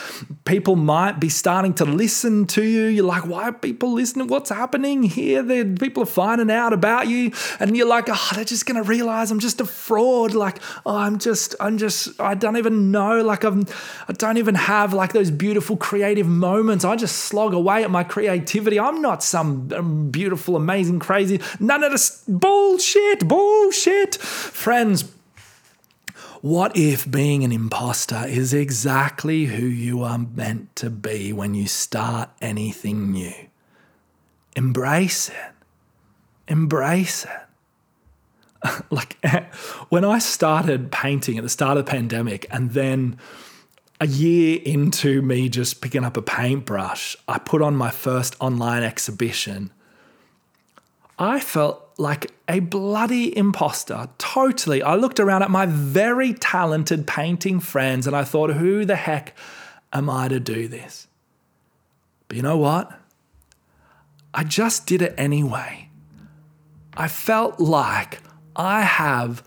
People 0.45 0.75
might 0.75 1.19
be 1.19 1.29
starting 1.29 1.73
to 1.73 1.85
listen 1.85 2.45
to 2.47 2.63
you. 2.63 2.85
You're 2.85 3.03
like 3.03 3.25
why 3.25 3.45
are 3.45 3.53
people 3.53 3.93
listening? 3.93 4.27
What's 4.27 4.51
happening 4.51 5.01
here? 5.01 5.41
They're, 5.41 5.65
people 5.65 6.03
are 6.03 6.05
finding 6.05 6.51
out 6.51 6.73
about 6.73 7.07
you. 7.07 7.31
And 7.59 7.75
you're 7.75 7.87
like 7.87 8.09
oh 8.09 8.29
they're 8.35 8.45
just 8.45 8.67
going 8.67 8.81
to 8.81 8.87
realize 8.87 9.31
i'm 9.31 9.39
just 9.39 9.59
a 9.59 9.65
fraud. 9.65 10.35
Like 10.35 10.61
oh 10.85 10.95
i'm 10.95 11.17
just 11.17 11.55
i'm 11.59 11.79
just 11.79 12.21
i 12.21 12.35
don't 12.35 12.58
even 12.59 12.91
know. 12.91 13.23
Like 13.23 13.43
I'm, 13.43 13.65
I 14.07 14.13
don't 14.13 14.37
even 14.37 14.53
have 14.53 14.93
like 14.93 15.13
those 15.13 15.31
beautiful 15.31 15.75
creative 15.75 16.27
moments. 16.27 16.85
I 16.85 16.95
just 16.95 17.15
slog 17.15 17.55
away 17.55 17.83
at 17.83 17.89
my 17.89 18.03
creativity. 18.03 18.79
I'm 18.79 19.01
not 19.01 19.23
some 19.23 19.71
um, 19.73 20.11
beautiful, 20.11 20.55
amazing, 20.55 20.99
crazy. 20.99 21.41
None 21.59 21.83
of 21.83 21.91
this 21.91 22.23
bullshit, 22.27 23.27
bullshit. 23.27 24.15
Friends, 24.15 25.11
what 26.41 26.77
if 26.77 27.09
being 27.09 27.43
an 27.43 27.51
imposter 27.51 28.23
is 28.25 28.53
exactly 28.53 29.45
who 29.45 29.65
you 29.65 30.03
are 30.03 30.19
meant 30.19 30.75
to 30.77 30.89
be 30.89 31.33
when 31.33 31.53
you 31.53 31.67
start 31.67 32.29
anything 32.39 33.11
new? 33.11 33.33
Embrace 34.55 35.29
it. 35.29 35.51
Embrace 36.47 37.25
it. 37.25 37.48
like 38.89 39.17
when 39.89 40.03
I 40.05 40.19
started 40.19 40.91
painting 40.91 41.37
at 41.37 41.43
the 41.43 41.49
start 41.49 41.77
of 41.77 41.85
the 41.85 41.91
pandemic, 41.91 42.45
and 42.51 42.71
then 42.71 43.17
a 44.01 44.07
year 44.07 44.59
into 44.63 45.21
me 45.21 45.49
just 45.49 45.81
picking 45.81 46.03
up 46.03 46.17
a 46.17 46.21
paintbrush, 46.21 47.15
I 47.27 47.39
put 47.39 47.61
on 47.61 47.75
my 47.75 47.91
first 47.91 48.35
online 48.39 48.83
exhibition. 48.83 49.71
I 51.17 51.41
felt 51.41 51.89
like 51.97 52.31
a 52.47 52.61
bloody 52.61 53.35
imposter, 53.37 54.07
totally. 54.17 54.81
I 54.81 54.95
looked 54.95 55.19
around 55.19 55.43
at 55.43 55.51
my 55.51 55.65
very 55.65 56.33
talented 56.33 57.05
painting 57.05 57.59
friends 57.59 58.07
and 58.07 58.15
I 58.15 58.23
thought, 58.23 58.51
who 58.51 58.85
the 58.85 58.95
heck 58.95 59.35
am 59.91 60.09
I 60.09 60.29
to 60.29 60.39
do 60.39 60.69
this? 60.69 61.07
But 62.29 62.37
you 62.37 62.43
know 62.43 62.57
what? 62.57 62.97
I 64.33 64.45
just 64.45 64.87
did 64.87 65.01
it 65.01 65.13
anyway. 65.17 65.89
I 66.95 67.09
felt 67.09 67.59
like 67.59 68.19
I 68.59 68.81
have 68.81 69.41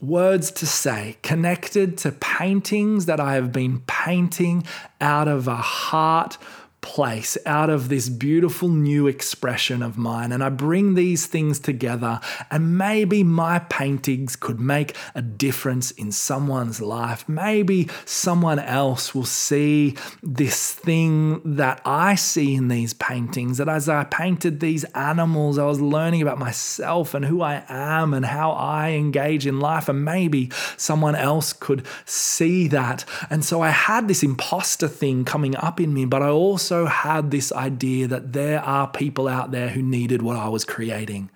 words 0.00 0.50
to 0.52 0.66
say 0.66 1.18
connected 1.22 1.98
to 1.98 2.12
paintings 2.12 3.04
that 3.06 3.20
I 3.20 3.34
have 3.34 3.52
been 3.52 3.80
painting 3.86 4.64
out 5.02 5.28
of 5.28 5.48
a 5.48 5.56
heart 5.56 6.38
place 6.86 7.36
out 7.44 7.68
of 7.68 7.88
this 7.88 8.08
beautiful 8.08 8.68
new 8.68 9.08
expression 9.08 9.82
of 9.82 9.98
mine. 9.98 10.30
And 10.30 10.42
I 10.42 10.50
bring 10.50 10.94
these 10.94 11.26
things 11.26 11.58
together, 11.58 12.20
and 12.48 12.78
maybe 12.78 13.24
my 13.24 13.58
paintings 13.58 14.36
could 14.36 14.60
make 14.60 14.96
a 15.12 15.20
difference 15.20 15.90
in 15.90 16.12
someone's 16.12 16.80
life. 16.80 17.28
Maybe 17.28 17.88
someone 18.04 18.60
else 18.60 19.16
will 19.16 19.24
see 19.24 19.96
this 20.22 20.74
thing 20.74 21.40
that 21.56 21.80
I 21.84 22.14
see 22.14 22.54
in 22.54 22.68
these 22.68 22.94
paintings. 22.94 23.58
That 23.58 23.68
as 23.68 23.88
I 23.88 24.04
painted 24.04 24.60
these 24.60 24.84
animals, 24.94 25.58
I 25.58 25.64
was 25.64 25.80
learning 25.80 26.22
about 26.22 26.38
myself 26.38 27.14
and 27.14 27.24
who 27.24 27.42
I 27.42 27.64
am 27.68 28.14
and 28.14 28.24
how 28.24 28.52
I 28.52 28.90
engage 28.90 29.44
in 29.44 29.58
life. 29.58 29.88
And 29.88 30.04
maybe 30.04 30.52
someone 30.76 31.16
else 31.16 31.52
could 31.52 31.84
see 32.04 32.68
that. 32.68 33.04
And 33.28 33.44
so 33.44 33.60
I 33.60 33.70
had 33.70 34.06
this 34.06 34.22
imposter 34.22 34.86
thing 34.86 35.24
coming 35.24 35.56
up 35.56 35.80
in 35.80 35.92
me, 35.92 36.04
but 36.04 36.22
I 36.22 36.28
also 36.28 36.75
also 36.76 36.86
had 36.86 37.30
this 37.30 37.52
idea 37.52 38.06
that 38.08 38.32
there 38.32 38.60
are 38.62 38.88
people 38.88 39.28
out 39.28 39.50
there 39.50 39.70
who 39.70 39.82
needed 39.82 40.22
what 40.22 40.36
I 40.36 40.48
was 40.48 40.64
creating. 40.64 41.30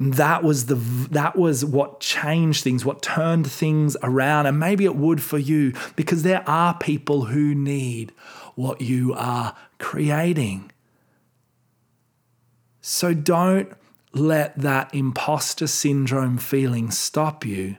That 0.00 0.42
was 0.42 0.66
the 0.66 0.76
that 1.10 1.36
was 1.36 1.64
what 1.64 2.00
changed 2.00 2.64
things, 2.64 2.84
what 2.84 3.02
turned 3.02 3.50
things 3.50 3.96
around, 4.02 4.46
and 4.46 4.58
maybe 4.58 4.84
it 4.84 4.96
would 4.96 5.22
for 5.22 5.38
you 5.38 5.74
because 5.94 6.22
there 6.22 6.48
are 6.48 6.76
people 6.78 7.26
who 7.26 7.54
need 7.54 8.12
what 8.54 8.80
you 8.80 9.14
are 9.14 9.54
creating. 9.78 10.72
So 12.80 13.14
don't 13.14 13.72
let 14.12 14.58
that 14.58 14.92
imposter 14.94 15.66
syndrome 15.66 16.38
feeling 16.38 16.90
stop 16.90 17.44
you. 17.44 17.76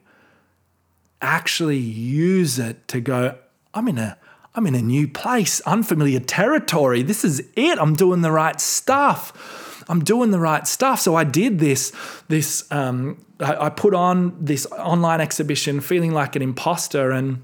Actually 1.22 1.78
use 1.78 2.58
it 2.58 2.88
to 2.88 3.02
go, 3.02 3.38
I'm 3.74 3.88
in 3.88 3.98
a 3.98 4.18
I'm 4.56 4.68
in 4.68 4.76
a 4.76 4.82
new 4.82 5.08
place, 5.08 5.62
unfamiliar 5.62 6.20
territory. 6.20 7.02
This 7.02 7.26
is 7.26 7.44
it. 7.56 7.80
I'm 7.80 7.96
doing 7.96 8.22
the 8.22 8.32
right 8.32 8.60
stuff. 8.62 9.84
I'm 9.90 10.04
doing 10.04 10.32
the 10.32 10.40
right 10.40 10.68
stuff. 10.68 11.00
So 11.00 11.16
I 11.16 11.24
did 11.24 11.60
this. 11.60 11.92
This 12.28 12.72
um, 12.72 13.24
I, 13.40 13.66
I 13.66 13.70
put 13.70 13.94
on 13.94 14.36
this 14.40 14.66
online 14.68 15.22
exhibition, 15.22 15.82
feeling 15.82 16.12
like 16.12 16.36
an 16.36 16.42
imposter, 16.42 17.12
and 17.12 17.44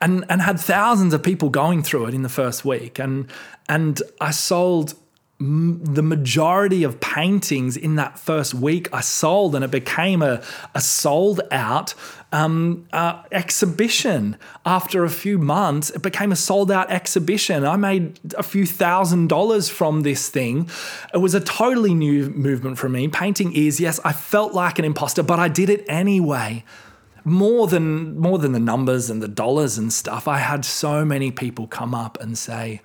and 0.00 0.24
and 0.28 0.40
had 0.40 0.60
thousands 0.60 1.12
of 1.14 1.22
people 1.22 1.50
going 1.50 1.82
through 1.82 2.06
it 2.06 2.14
in 2.14 2.22
the 2.22 2.28
first 2.28 2.64
week. 2.64 2.98
And 2.98 3.30
and 3.68 4.00
I 4.20 4.30
sold 4.30 4.94
the 5.40 6.02
majority 6.02 6.82
of 6.82 6.98
paintings 6.98 7.76
in 7.76 7.94
that 7.94 8.18
first 8.18 8.54
week 8.54 8.88
I 8.92 9.00
sold, 9.02 9.54
and 9.54 9.64
it 9.64 9.70
became 9.70 10.20
a, 10.20 10.42
a 10.74 10.80
sold 10.80 11.40
out 11.52 11.94
um, 12.32 12.86
uh, 12.92 13.22
exhibition. 13.32 14.36
After 14.66 15.04
a 15.04 15.10
few 15.10 15.38
months, 15.38 15.90
it 15.90 16.02
became 16.02 16.32
a 16.32 16.36
sold 16.36 16.70
out 16.70 16.90
exhibition. 16.90 17.64
I 17.64 17.76
made 17.76 18.18
a 18.36 18.42
few 18.42 18.66
thousand 18.66 19.28
dollars 19.28 19.68
from 19.68 20.02
this 20.02 20.28
thing. 20.28 20.68
It 21.14 21.18
was 21.18 21.34
a 21.34 21.40
totally 21.40 21.94
new 21.94 22.30
movement 22.30 22.78
for 22.78 22.88
me. 22.88 23.08
Painting 23.08 23.52
is, 23.54 23.80
yes, 23.80 24.00
I 24.04 24.12
felt 24.12 24.54
like 24.54 24.78
an 24.78 24.84
imposter, 24.84 25.22
but 25.22 25.38
I 25.38 25.48
did 25.48 25.70
it 25.70 25.84
anyway 25.88 26.64
more 27.24 27.66
than 27.66 28.18
more 28.18 28.38
than 28.38 28.52
the 28.52 28.60
numbers 28.60 29.10
and 29.10 29.20
the 29.20 29.28
dollars 29.28 29.76
and 29.76 29.92
stuff 29.92 30.26
i 30.26 30.38
had 30.38 30.64
so 30.64 31.04
many 31.04 31.30
people 31.30 31.66
come 31.66 31.94
up 31.94 32.18
and 32.22 32.38
say 32.38 32.80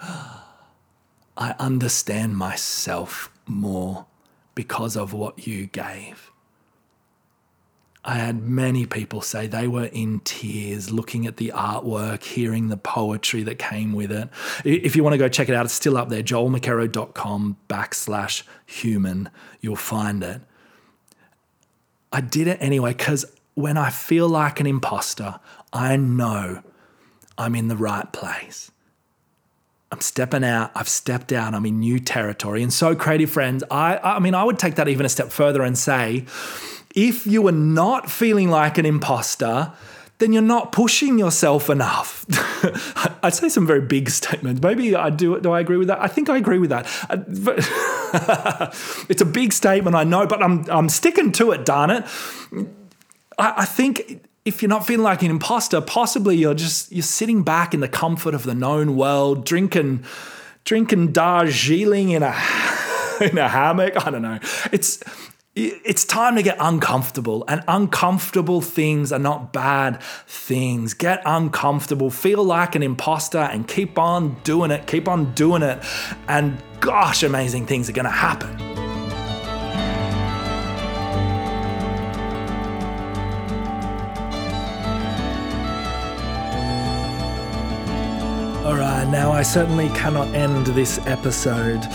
I 1.35 1.55
understand 1.59 2.37
myself 2.37 3.31
more 3.47 4.05
because 4.53 4.95
of 4.95 5.13
what 5.13 5.47
you 5.47 5.65
gave. 5.65 6.31
I 8.05 8.15
had 8.15 8.43
many 8.43 8.85
people 8.85 9.21
say 9.21 9.47
they 9.47 9.67
were 9.67 9.85
in 9.85 10.19
tears 10.21 10.91
looking 10.91 11.25
at 11.25 11.37
the 11.37 11.53
artwork, 11.55 12.23
hearing 12.23 12.67
the 12.67 12.75
poetry 12.75 13.43
that 13.43 13.59
came 13.59 13.93
with 13.93 14.11
it. 14.11 14.27
If 14.65 14.95
you 14.95 15.03
want 15.03 15.13
to 15.13 15.17
go 15.17 15.29
check 15.29 15.47
it 15.47 15.55
out, 15.55 15.63
it's 15.63 15.73
still 15.73 15.95
up 15.95 16.09
there, 16.09 16.21
joelmckerrow.com 16.21 17.57
backslash 17.69 18.43
human. 18.65 19.29
You'll 19.61 19.77
find 19.77 20.21
it. 20.21 20.41
I 22.11 22.19
did 22.19 22.47
it 22.47 22.57
anyway 22.61 22.93
because 22.93 23.25
when 23.53 23.77
I 23.77 23.89
feel 23.89 24.27
like 24.27 24.59
an 24.59 24.67
imposter, 24.67 25.39
I 25.71 25.95
know 25.95 26.61
I'm 27.37 27.55
in 27.55 27.69
the 27.69 27.77
right 27.77 28.11
place. 28.11 28.69
I'm 29.91 30.01
stepping 30.01 30.43
out. 30.43 30.71
I've 30.75 30.89
stepped 30.89 31.31
out. 31.31 31.53
I'm 31.53 31.65
in 31.65 31.79
new 31.79 31.99
territory. 31.99 32.63
And 32.63 32.73
so, 32.73 32.95
creative 32.95 33.29
friends, 33.29 33.63
I, 33.69 33.97
I 33.97 34.19
mean, 34.19 34.33
I 34.33 34.43
would 34.43 34.57
take 34.57 34.75
that 34.75 34.87
even 34.87 35.05
a 35.05 35.09
step 35.09 35.31
further 35.31 35.61
and 35.61 35.77
say, 35.77 36.25
if 36.93 37.27
you 37.27 37.47
are 37.47 37.51
not 37.53 38.09
feeling 38.09 38.49
like 38.49 38.77
an 38.77 38.85
imposter, 38.85 39.73
then 40.19 40.31
you're 40.31 40.41
not 40.41 40.71
pushing 40.71 41.17
yourself 41.17 41.69
enough. 41.69 42.25
I'd 43.23 43.33
say 43.33 43.49
some 43.49 43.67
very 43.67 43.81
big 43.81 44.09
statements. 44.09 44.61
Maybe 44.61 44.95
I 44.95 45.09
do. 45.09 45.39
Do 45.39 45.51
I 45.51 45.59
agree 45.59 45.77
with 45.77 45.87
that? 45.87 46.01
I 46.01 46.07
think 46.07 46.29
I 46.29 46.37
agree 46.37 46.59
with 46.59 46.69
that. 46.69 46.85
Uh, 47.09 48.71
it's 49.09 49.21
a 49.21 49.25
big 49.25 49.51
statement, 49.51 49.95
I 49.95 50.03
know, 50.03 50.27
but 50.27 50.41
I'm 50.41 50.69
I'm 50.69 50.87
sticking 50.87 51.31
to 51.33 51.51
it. 51.51 51.65
Darn 51.65 51.89
it! 51.89 52.05
I, 53.37 53.53
I 53.57 53.65
think 53.65 54.23
if 54.45 54.61
you're 54.61 54.69
not 54.69 54.85
feeling 54.85 55.03
like 55.03 55.23
an 55.23 55.31
imposter, 55.31 55.81
possibly 55.81 56.37
you're 56.37 56.53
just 56.53 56.91
you're 56.91 57.03
sitting 57.03 57.43
back 57.43 57.73
in 57.73 57.79
the 57.79 57.89
comfort 57.89 58.33
of 58.33 58.43
the 58.43 58.55
known 58.55 58.95
world, 58.95 59.45
drinking 59.45 60.05
drinking 60.63 61.11
Darjeeling 61.11 62.11
in 62.11 62.23
a 62.23 62.35
in 63.21 63.37
a 63.37 63.49
hammock. 63.49 64.05
I 64.05 64.11
don't 64.11 64.21
know. 64.21 64.39
It's 64.71 65.03
it's 65.55 66.03
time 66.03 66.35
to 66.35 66.41
get 66.41 66.57
uncomfortable, 66.59 67.45
and 67.47 67.63
uncomfortable 67.67 68.59
things 68.59 69.11
are 69.11 69.19
not 69.19 69.53
bad 69.53 70.01
things. 70.25 70.95
Get 70.95 71.21
uncomfortable, 71.25 72.09
feel 72.09 72.43
like 72.43 72.73
an 72.75 72.81
imposter, 72.81 73.37
and 73.37 73.67
keep 73.67 73.99
on 73.99 74.35
doing 74.43 74.71
it. 74.71 74.87
Keep 74.87 75.07
on 75.07 75.33
doing 75.33 75.61
it, 75.61 75.83
and 76.27 76.61
gosh, 76.79 77.21
amazing 77.21 77.67
things 77.67 77.87
are 77.87 77.93
to 78.05 78.09
happen. 78.09 78.49
All 88.65 88.75
right, 88.75 89.07
now 89.09 89.31
I 89.31 89.43
certainly 89.43 89.89
cannot 89.89 90.33
end 90.33 90.65
this 90.67 90.97
episode 91.05 91.85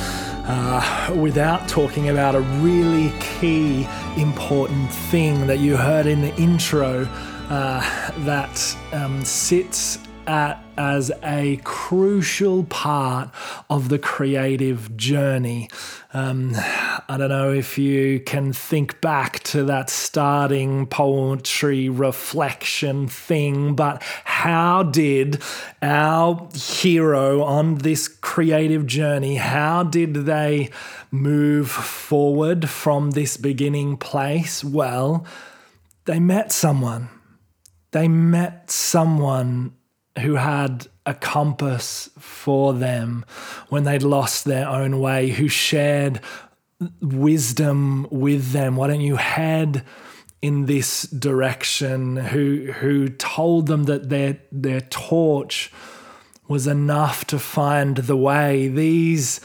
uh, 0.48 1.14
without 1.14 1.68
talking 1.68 2.08
about 2.08 2.34
a 2.34 2.40
really 2.40 3.12
key, 3.20 3.86
important 4.16 4.90
thing 4.90 5.46
that 5.46 5.58
you 5.58 5.76
heard 5.76 6.06
in 6.06 6.20
the 6.20 6.34
intro 6.36 7.06
uh, 7.50 8.10
that 8.20 8.76
um, 8.92 9.24
sits 9.24 9.98
at 10.28 10.62
as 10.76 11.10
a 11.24 11.58
crucial 11.64 12.62
part 12.64 13.30
of 13.68 13.88
the 13.88 13.98
creative 13.98 14.96
journey. 14.96 15.68
Um, 16.12 16.52
I 16.54 17.16
don't 17.18 17.30
know 17.30 17.52
if 17.52 17.78
you 17.78 18.20
can 18.20 18.52
think 18.52 19.00
back 19.00 19.40
to 19.44 19.64
that 19.64 19.90
starting 19.90 20.86
poetry 20.86 21.88
reflection 21.88 23.08
thing, 23.08 23.74
but 23.74 24.02
how 24.24 24.84
did 24.84 25.42
our 25.82 26.48
hero 26.54 27.42
on 27.42 27.76
this 27.76 28.06
creative 28.06 28.86
journey, 28.86 29.36
how 29.36 29.82
did 29.82 30.14
they 30.14 30.70
move 31.10 31.70
forward 31.70 32.68
from 32.68 33.12
this 33.12 33.36
beginning 33.36 33.96
place? 33.96 34.62
Well, 34.62 35.26
they 36.04 36.20
met 36.20 36.52
someone. 36.52 37.08
They 37.90 38.06
met 38.06 38.70
someone 38.70 39.72
who 40.18 40.34
had 40.34 40.86
a 41.06 41.14
compass 41.14 42.10
for 42.18 42.74
them 42.74 43.24
when 43.68 43.84
they'd 43.84 44.02
lost 44.02 44.44
their 44.44 44.68
own 44.68 45.00
way, 45.00 45.30
who 45.30 45.48
shared 45.48 46.20
wisdom 47.00 48.06
with 48.10 48.52
them. 48.52 48.76
Why 48.76 48.88
don't 48.88 49.00
you 49.00 49.16
head 49.16 49.84
in 50.42 50.66
this 50.66 51.02
direction? 51.02 52.16
Who 52.16 52.72
who 52.72 53.08
told 53.08 53.66
them 53.66 53.84
that 53.84 54.08
their 54.08 54.38
their 54.52 54.82
torch 54.82 55.72
was 56.48 56.66
enough 56.66 57.26
to 57.26 57.38
find 57.38 57.96
the 57.96 58.16
way. 58.16 58.68
These 58.68 59.40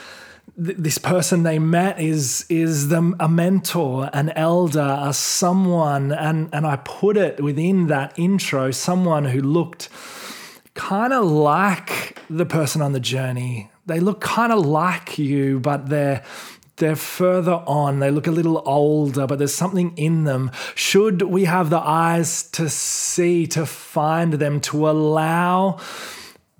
this 0.55 0.97
person 0.97 1.43
they 1.43 1.57
met 1.57 1.99
is 1.99 2.45
is 2.47 2.89
the, 2.89 3.13
a 3.19 3.27
mentor, 3.27 4.09
an 4.13 4.29
elder, 4.31 4.97
a 5.01 5.13
someone, 5.13 6.11
and 6.11 6.49
and 6.53 6.65
I 6.65 6.77
put 6.77 7.17
it 7.17 7.41
within 7.43 7.87
that 7.87 8.13
intro, 8.17 8.71
someone 8.71 9.25
who 9.25 9.41
looked 9.41 9.89
kind 10.73 11.13
of 11.13 11.25
like 11.25 12.17
the 12.29 12.45
person 12.45 12.81
on 12.81 12.93
the 12.93 12.99
journey. 12.99 13.69
They 13.85 13.99
look 13.99 14.21
kind 14.21 14.51
of 14.51 14.65
like 14.65 15.17
you, 15.17 15.59
but 15.59 15.89
they're 15.89 16.23
they're 16.77 16.95
further 16.95 17.61
on. 17.67 17.99
They 17.99 18.09
look 18.09 18.25
a 18.25 18.31
little 18.31 18.63
older, 18.65 19.27
but 19.27 19.37
there's 19.37 19.53
something 19.53 19.95
in 19.95 20.23
them. 20.23 20.49
Should 20.73 21.21
we 21.21 21.45
have 21.45 21.69
the 21.69 21.79
eyes 21.79 22.43
to 22.51 22.67
see, 22.67 23.45
to 23.47 23.65
find 23.65 24.33
them, 24.33 24.59
to 24.61 24.89
allow 24.89 25.79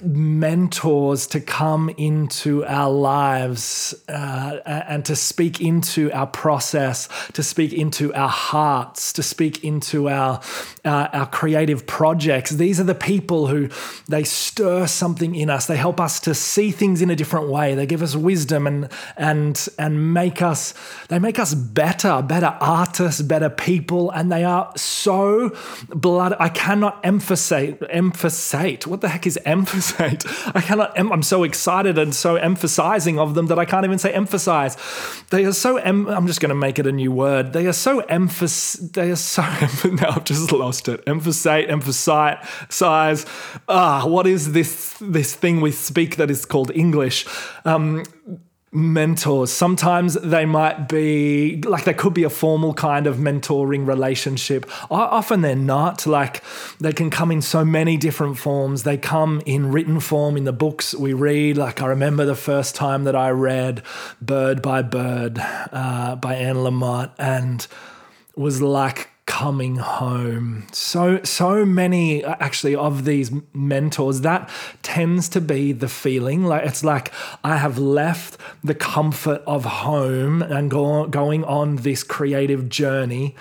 mentors 0.06 1.28
to 1.28 1.40
come 1.40 1.90
into 1.98 2.66
our 2.66 2.92
lives 2.92 3.94
uh, 4.10 4.60
and 4.66 5.06
to 5.06 5.16
speak 5.16 5.62
into 5.62 6.12
our 6.12 6.28
process, 6.28 7.08
to 7.34 7.44
speak 7.44 7.74
into 7.74 8.14
our 8.14 8.30
hearts, 8.30 9.14
to 9.14 9.24
speak 9.24 9.64
into 9.64 10.10
our, 10.10 10.42
uh, 10.86 11.08
our 11.14 11.28
creative 11.28 11.86
projects. 11.88 12.52
These 12.52 12.80
are 12.80 12.86
the 12.86 12.96
people 12.96 13.48
who 13.48 13.70
they 14.08 14.24
stir 14.24 14.88
something 14.88 15.36
in 15.36 15.50
us. 15.50 15.68
They 15.68 15.78
help 15.78 16.00
us 16.00 16.20
to 16.22 16.34
see 16.34 16.72
things 16.72 17.02
in 17.02 17.10
a 17.10 17.16
different 17.16 17.50
way. 17.50 17.76
They 17.76 17.86
give 17.86 18.02
us 18.02 18.16
wisdom 18.16 18.68
and 18.68 18.90
and 19.18 19.68
and 19.78 20.14
make 20.14 20.42
us 20.42 20.74
they 21.10 21.20
make 21.20 21.40
us 21.40 21.54
better, 21.54 22.22
better 22.22 22.58
artists, 22.60 23.22
better 23.22 23.50
people, 23.50 24.12
and 24.12 24.32
they 24.32 24.44
are 24.44 24.72
so 24.76 25.56
blood. 25.90 26.36
I 26.40 26.50
cannot 26.50 27.00
emphasize 27.04 27.76
emphasize 27.90 28.88
what 28.88 29.02
the 29.02 29.10
heck 29.10 29.28
is 29.28 29.40
emphasize 30.00 30.52
I 30.56 30.62
cannot, 30.62 30.98
I'm 30.98 31.24
so 31.24 31.44
excited 31.44 31.98
and 31.98 32.14
so 32.14 32.36
emphasizing 32.36 33.20
of 33.20 33.36
them 33.36 33.48
that 33.48 33.60
I 33.60 33.66
can't 33.66 33.86
even 33.86 34.00
say 34.00 34.14
emphasize. 34.14 34.78
They 35.30 35.46
are 35.46 35.54
so, 35.54 35.78
em- 35.78 36.08
I'm 36.08 36.28
just 36.28 36.42
going 36.42 36.50
to 36.50 36.56
make 36.56 36.80
it 36.80 36.88
a 36.88 36.92
new 36.92 37.12
word. 37.12 37.54
They 37.54 37.68
are 37.68 37.74
so 37.74 38.00
emphas, 38.02 38.74
they 38.94 39.12
are 39.12 39.16
so, 39.16 39.42
now 39.86 40.10
I've 40.10 40.26
just 40.26 40.52
lost 40.52 40.88
it. 40.90 41.04
Emphasate, 41.08 41.70
emphasize, 41.70 42.46
size. 42.70 43.26
Ah, 43.68 44.06
what 44.06 44.28
is 44.28 44.54
this, 44.54 44.98
this 45.00 45.36
thing 45.36 45.62
we 45.62 45.72
speak 45.72 46.18
that 46.18 46.30
is 46.30 46.46
called 46.46 46.72
English? 46.76 47.26
Um, 47.66 48.04
mentors. 48.74 49.52
Sometimes 49.52 50.16
they 50.16 50.46
might 50.46 50.90
be 50.90 51.62
like 51.62 51.84
they 51.84 51.94
could 51.94 52.14
be 52.14 52.24
a 52.24 52.30
formal 52.30 52.74
kind 52.74 53.08
of 53.08 53.18
mentoring 53.18 53.88
relationship. 53.88 54.70
Often 54.90 55.42
they're 55.42 55.56
not. 55.56 56.06
Like 56.08 56.44
they 56.80 56.92
can 56.92 57.10
come 57.10 57.32
in 57.32 57.42
so 57.42 57.64
many 57.64 57.98
different 57.98 58.38
forms. 58.38 58.84
They 58.84 58.98
come 58.98 59.42
in 59.46 59.72
written 59.72 60.00
form 60.00 60.36
in 60.36 60.44
the 60.44 60.54
books 60.54 60.94
we 60.96 61.14
read. 61.14 61.58
Like 61.58 61.82
I 61.82 61.86
remember 61.88 62.26
the 62.26 62.36
first 62.36 62.76
time 62.76 63.04
that 63.04 63.16
I 63.16 63.30
read 63.30 63.84
Bird 64.22 64.62
by 64.62 64.82
Bird 64.82 65.38
uh, 65.40 66.16
by 66.16 66.36
Anne 66.36 66.58
Lamott 66.58 67.12
and 67.18 67.66
was 68.36 68.62
like 68.62 69.10
coming 69.26 69.78
home. 69.78 70.68
So 70.72 71.22
so 71.24 71.66
many 71.66 72.24
uh, 72.24 72.36
actually 72.40 72.76
of 72.76 73.06
these 73.06 73.32
mentors 73.54 74.22
that 74.22 74.50
tends 74.82 75.30
to 75.30 75.42
be 75.42 75.72
the 75.72 75.88
feeling 75.88 76.44
like 76.44 76.66
it's 76.66 76.84
like 76.84 77.12
I 77.44 77.58
have 77.58 77.78
left 77.78 78.38
the 78.64 78.76
comfort 78.76 79.42
of 79.48 79.66
home 79.66 80.42
and 80.42 80.70
go, 80.70 81.08
going 81.08 81.44
on 81.46 81.78
this 81.78 82.04
creative 82.04 82.70
journey. 82.70 83.36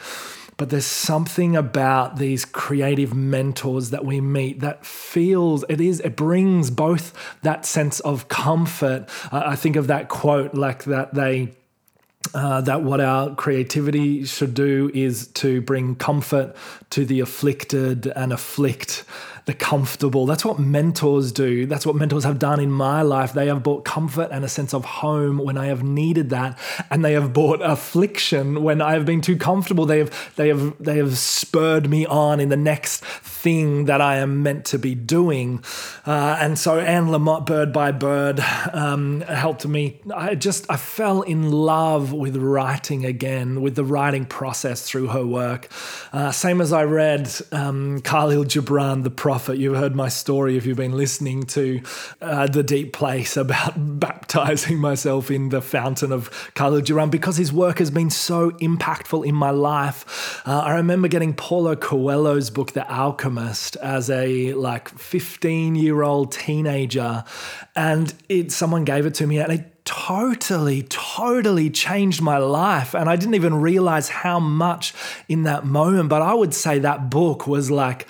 But 0.57 0.70
there's 0.70 0.87
something 0.87 1.57
about 1.57 2.18
these 2.18 2.45
creative 2.45 3.14
mentors 3.14 3.91
that 3.91 4.05
we 4.05 4.20
meet 4.20 4.61
that 4.61 4.87
feels 4.87 5.64
it 5.68 5.80
is 5.80 5.99
it 6.01 6.14
brings 6.14 6.70
both 6.70 7.12
that 7.43 7.66
sense 7.66 7.99
of 8.01 8.28
comfort. 8.28 9.09
I 9.33 9.57
think 9.57 9.74
of 9.74 9.89
that 9.89 10.09
quote 10.09 10.55
like 10.55 10.85
that 10.85 11.14
they 11.14 11.55
uh, 12.35 12.61
that 12.62 12.83
what 12.83 13.01
our 13.01 13.35
creativity 13.35 14.24
should 14.24 14.55
do 14.55 14.91
is 14.95 15.26
to 15.28 15.61
bring 15.61 15.95
comfort 15.95 16.55
to 16.91 17.05
the 17.05 17.20
afflicted 17.20 18.07
and 18.07 18.33
afflict 18.33 19.05
the 19.45 19.55
comfortable. 19.55 20.24
That's 20.26 20.45
what 20.45 20.59
mentors 20.59 21.32
do. 21.32 21.66
That's 21.66 21.84
what 21.84 21.97
mentors 21.97 22.24
have 22.24 22.38
done 22.38 22.61
in 22.61 22.70
my 22.70 23.03
life. 23.03 23.32
They 23.32 23.47
have 23.49 23.62
brought 23.62 23.84
comfort 23.84 24.28
and 24.30 24.45
a 24.45 24.49
sense 24.49 24.72
of 24.72 24.84
home 24.84 25.38
when 25.38 25.59
I 25.59 25.66
have 25.66 25.82
needed 25.82 26.30
that, 26.30 26.59
and 26.90 27.05
they 27.05 27.12
have 27.14 27.32
brought 27.32 27.61
affliction 27.61 28.62
when 28.62 28.80
I 28.80 28.93
have 28.93 29.05
been 29.05 29.20
too 29.20 29.36
comfortable. 29.36 29.84
They 29.84 29.99
have 29.99 30.34
they 30.36 30.49
have 30.49 30.74
they 30.82 30.97
have 30.99 31.18
spurred 31.18 31.90
me 31.90 32.07
on 32.07 32.38
in 32.38 32.51
the 32.51 32.57
next 32.57 33.05
thing 33.05 33.86
that 33.86 34.01
I 34.01 34.16
am 34.18 34.43
meant 34.43 34.64
to 34.66 34.78
be 34.78 34.95
doing. 34.95 35.64
Uh, 36.07 36.36
and 36.40 36.59
so 36.59 36.78
Anne 36.78 37.09
Lamott, 37.09 37.45
Bird 37.45 37.72
by 37.72 37.90
Bird, 37.90 38.38
um, 38.72 39.22
helped 39.22 39.66
me. 39.66 40.01
I 40.14 40.36
just 40.36 40.66
I 40.70 40.76
fell 40.76 41.22
in 41.22 41.51
love 41.51 42.12
with 42.12 42.36
writing 42.36 43.05
again, 43.05 43.61
with 43.61 43.74
the 43.74 43.84
writing 43.84 44.24
process 44.24 44.82
through 44.82 45.09
her 45.09 45.26
work. 45.26 45.68
Uh, 46.12 46.30
same 46.30 46.61
as 46.61 46.72
I 46.72 46.84
read 46.84 47.28
um, 47.51 48.01
Kahlil 48.03 48.45
Gibran, 48.45 49.03
The 49.03 49.11
prophet. 49.33 49.57
You've 49.57 49.78
heard 49.78 49.97
my 49.97 50.11
story 50.11 50.59
if 50.59 50.66
you've 50.66 50.76
been 50.76 50.95
listening 50.95 51.45
to 51.45 51.80
uh, 52.20 52.49
The 52.49 52.62
Deep 52.62 52.93
Place 52.93 53.35
about 53.35 53.72
baptizing 53.99 54.76
myself 54.76 55.30
in 55.30 55.49
the 55.49 55.62
fountain 55.62 56.12
of 56.12 56.28
Kahlil 56.55 56.83
Gibran 56.83 57.11
because 57.11 57.39
his 57.39 57.51
work 57.51 57.78
has 57.78 57.91
been 57.91 58.11
so 58.11 58.51
impactful 58.51 59.26
in 59.26 59.35
my 59.35 59.49
life. 59.49 60.43
Uh, 60.47 60.59
I 60.59 60.74
remember 60.74 61.09
getting 61.09 61.33
Paulo 61.33 61.74
Coelho's 61.76 62.51
book, 62.51 62.72
The 62.72 62.87
Alchemist, 62.93 63.76
as 63.76 64.11
a 64.11 64.53
like 64.53 64.91
15 64.91 65.76
year 65.76 66.03
old 66.03 66.33
teenager, 66.33 67.24
and 67.74 68.12
it 68.28 68.53
someone 68.53 68.85
gave 68.85 69.07
it 69.07 69.14
to 69.14 69.26
me 69.26 69.39
and 69.39 69.51
it 69.51 69.85
totally, 69.87 70.83
totally 70.83 71.70
changed 71.70 72.20
my 72.20 72.37
life. 72.37 72.95
And 72.95 73.09
I 73.09 73.16
didn't 73.16 73.35
even 73.35 73.62
realize 73.62 74.11
how 74.11 74.39
much 74.41 74.93
in 75.26 75.45
that 75.45 75.64
moment. 75.64 76.11
But 76.11 76.20
I 76.20 76.35
would 76.35 76.53
say 76.53 76.80
that 76.80 77.09
book 77.09 77.47
was 77.47 77.70
like, 77.70 78.07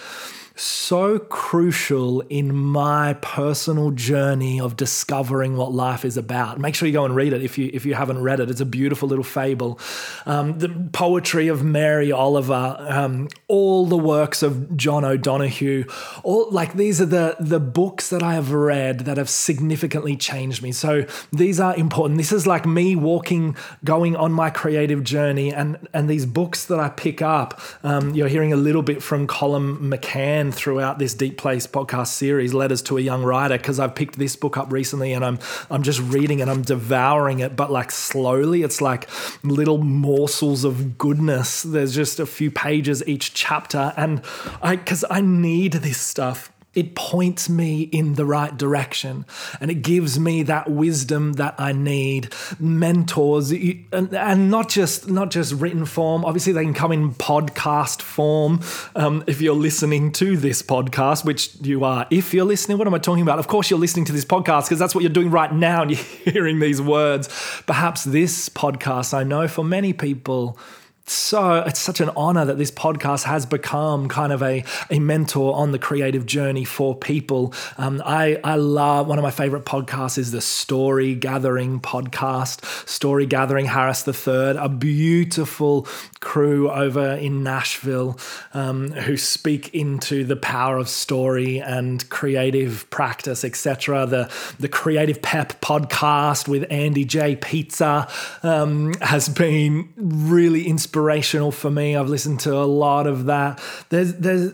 so 0.54 1.18
crucial 1.18 2.20
in 2.22 2.54
my 2.54 3.14
personal 3.14 3.90
journey 3.90 4.60
of 4.60 4.76
discovering 4.76 5.56
what 5.56 5.72
life 5.72 6.04
is 6.04 6.16
about. 6.16 6.58
Make 6.58 6.74
sure 6.74 6.86
you 6.86 6.92
go 6.92 7.04
and 7.04 7.16
read 7.16 7.32
it 7.32 7.42
if 7.42 7.56
you 7.56 7.70
if 7.72 7.86
you 7.86 7.94
haven't 7.94 8.20
read 8.20 8.40
it. 8.40 8.50
It's 8.50 8.60
a 8.60 8.66
beautiful 8.66 9.08
little 9.08 9.24
fable. 9.24 9.78
Um, 10.26 10.58
the 10.58 10.68
poetry 10.92 11.48
of 11.48 11.64
Mary 11.64 12.12
Oliver, 12.12 12.76
um, 12.80 13.28
all 13.48 13.86
the 13.86 13.96
works 13.96 14.42
of 14.42 14.76
John 14.76 15.04
O'Donohue, 15.04 15.84
all 16.22 16.50
like 16.50 16.74
these 16.74 17.00
are 17.00 17.06
the 17.06 17.36
the 17.40 17.60
books 17.60 18.10
that 18.10 18.22
I 18.22 18.34
have 18.34 18.52
read 18.52 19.00
that 19.00 19.16
have 19.16 19.30
significantly 19.30 20.16
changed 20.16 20.62
me. 20.62 20.72
So 20.72 21.06
these 21.32 21.60
are 21.60 21.74
important. 21.76 22.18
This 22.18 22.32
is 22.32 22.46
like 22.46 22.66
me 22.66 22.94
walking, 22.96 23.56
going 23.84 24.16
on 24.16 24.32
my 24.32 24.50
creative 24.50 25.02
journey, 25.02 25.52
and 25.52 25.88
and 25.94 26.10
these 26.10 26.26
books 26.26 26.66
that 26.66 26.78
I 26.78 26.90
pick 26.90 27.22
up. 27.22 27.60
Um, 27.82 28.14
you're 28.14 28.28
hearing 28.28 28.52
a 28.52 28.56
little 28.56 28.82
bit 28.82 29.02
from 29.02 29.26
Colum 29.26 29.90
McCann 29.90 30.41
throughout 30.50 30.98
this 30.98 31.14
Deep 31.14 31.38
Place 31.38 31.66
podcast 31.66 32.08
series, 32.08 32.54
Letters 32.54 32.82
to 32.82 32.98
a 32.98 33.00
Young 33.00 33.22
Writer, 33.22 33.56
because 33.56 33.78
I've 33.78 33.94
picked 33.94 34.18
this 34.18 34.34
book 34.34 34.56
up 34.56 34.72
recently 34.72 35.12
and 35.12 35.24
I'm 35.24 35.38
I'm 35.70 35.82
just 35.82 36.00
reading 36.00 36.40
and 36.40 36.50
I'm 36.50 36.62
devouring 36.62 37.40
it, 37.40 37.54
but 37.54 37.70
like 37.70 37.90
slowly. 37.90 38.62
It's 38.62 38.80
like 38.80 39.08
little 39.44 39.78
morsels 39.78 40.64
of 40.64 40.98
goodness. 40.98 41.62
There's 41.62 41.94
just 41.94 42.18
a 42.18 42.26
few 42.26 42.50
pages 42.50 43.06
each 43.06 43.34
chapter, 43.34 43.92
and 43.96 44.22
I 44.62 44.76
because 44.76 45.04
I 45.08 45.20
need 45.20 45.74
this 45.74 46.00
stuff 46.00 46.50
it 46.74 46.94
points 46.94 47.48
me 47.48 47.82
in 47.82 48.14
the 48.14 48.24
right 48.24 48.56
direction 48.56 49.26
and 49.60 49.70
it 49.70 49.82
gives 49.82 50.18
me 50.18 50.42
that 50.44 50.70
wisdom 50.70 51.34
that 51.34 51.54
I 51.58 51.72
need. 51.72 52.32
Mentors 52.58 53.52
and, 53.52 54.50
not 54.50 54.68
just 54.68 55.08
not 55.08 55.30
just 55.30 55.52
written 55.52 55.84
form. 55.84 56.24
Obviously 56.24 56.52
they 56.52 56.64
can 56.64 56.74
come 56.74 56.92
in 56.92 57.14
podcast 57.14 58.00
form 58.00 58.60
um, 58.96 59.22
if 59.26 59.40
you're 59.40 59.54
listening 59.54 60.12
to 60.12 60.36
this 60.36 60.62
podcast 60.62 61.24
which 61.24 61.54
you 61.60 61.84
are 61.84 62.06
if 62.10 62.32
you're 62.32 62.46
listening. 62.46 62.78
What 62.78 62.86
am 62.86 62.94
I 62.94 62.98
talking 62.98 63.22
about? 63.22 63.38
Of 63.38 63.48
course 63.48 63.68
you're 63.68 63.78
listening 63.78 64.06
to 64.06 64.12
this 64.12 64.24
podcast 64.24 64.64
because 64.64 64.78
that's 64.78 64.94
what 64.94 65.02
you're 65.02 65.12
doing 65.12 65.30
right 65.30 65.52
now 65.52 65.82
and 65.82 65.90
you're 66.24 66.32
hearing 66.32 66.58
these 66.58 66.80
words. 66.80 67.28
Perhaps 67.66 68.04
this 68.04 68.48
podcast 68.48 69.12
I 69.12 69.24
know 69.24 69.46
for 69.46 69.64
many 69.64 69.92
people 69.92 70.58
so 71.06 71.56
it's 71.66 71.80
such 71.80 72.00
an 72.00 72.10
honor 72.16 72.44
that 72.44 72.58
this 72.58 72.70
podcast 72.70 73.24
has 73.24 73.44
become 73.44 74.08
kind 74.08 74.32
of 74.32 74.42
a, 74.42 74.64
a 74.90 74.98
mentor 74.98 75.54
on 75.54 75.72
the 75.72 75.78
creative 75.78 76.26
journey 76.26 76.64
for 76.64 76.94
people. 76.94 77.52
Um, 77.76 78.02
I, 78.04 78.40
I 78.44 78.56
love 78.56 79.08
one 79.08 79.18
of 79.18 79.22
my 79.22 79.30
favorite 79.30 79.64
podcasts 79.64 80.18
is 80.18 80.32
the 80.32 80.40
Story 80.40 81.14
Gathering 81.14 81.80
podcast, 81.80 82.64
Story 82.88 83.26
Gathering 83.26 83.66
Harris 83.66 84.06
III, 84.06 84.56
a 84.58 84.68
beautiful 84.68 85.86
crew 86.20 86.70
over 86.70 87.14
in 87.14 87.42
Nashville 87.42 88.18
um, 88.54 88.92
who 88.92 89.16
speak 89.16 89.74
into 89.74 90.24
the 90.24 90.36
power 90.36 90.78
of 90.78 90.88
story 90.88 91.58
and 91.58 92.08
creative 92.10 92.88
practice, 92.90 93.44
etc. 93.44 94.06
The 94.06 94.32
the 94.58 94.68
Creative 94.68 95.20
Pep 95.20 95.60
podcast 95.60 96.48
with 96.48 96.64
Andy 96.70 97.04
J. 97.04 97.36
Pizza 97.36 98.08
um, 98.42 98.94
has 98.94 99.28
been 99.28 99.92
really 99.96 100.66
inspirational 100.92 101.50
for 101.50 101.70
me. 101.70 101.96
I've 101.96 102.10
listened 102.10 102.40
to 102.40 102.54
a 102.54 102.68
lot 102.68 103.06
of 103.06 103.24
that. 103.24 103.62
There's 103.88 104.12
there's 104.14 104.52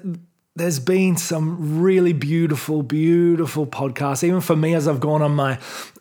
there's 0.54 0.78
been 0.78 1.16
some 1.16 1.80
really 1.80 2.12
beautiful, 2.12 2.84
beautiful 2.84 3.66
podcasts, 3.66 4.22
even 4.22 4.40
for 4.40 4.54
me 4.54 4.74
as 4.74 4.86
I've 4.86 5.00
gone 5.00 5.20
on 5.20 5.34
my 5.34 5.58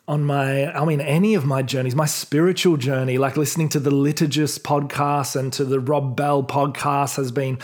on 0.08 0.24
my, 0.24 0.72
I 0.72 0.86
mean, 0.86 1.02
any 1.02 1.34
of 1.34 1.44
my 1.44 1.60
journeys, 1.60 1.94
my 1.94 2.06
spiritual 2.06 2.78
journey, 2.78 3.18
like 3.18 3.36
listening 3.36 3.68
to 3.68 3.78
the 3.78 3.90
Liturgist 3.90 4.60
podcast 4.60 5.36
and 5.36 5.52
to 5.52 5.66
the 5.66 5.78
Rob 5.78 6.16
Bell 6.16 6.42
podcast, 6.42 7.16
has 7.16 7.30
been 7.30 7.58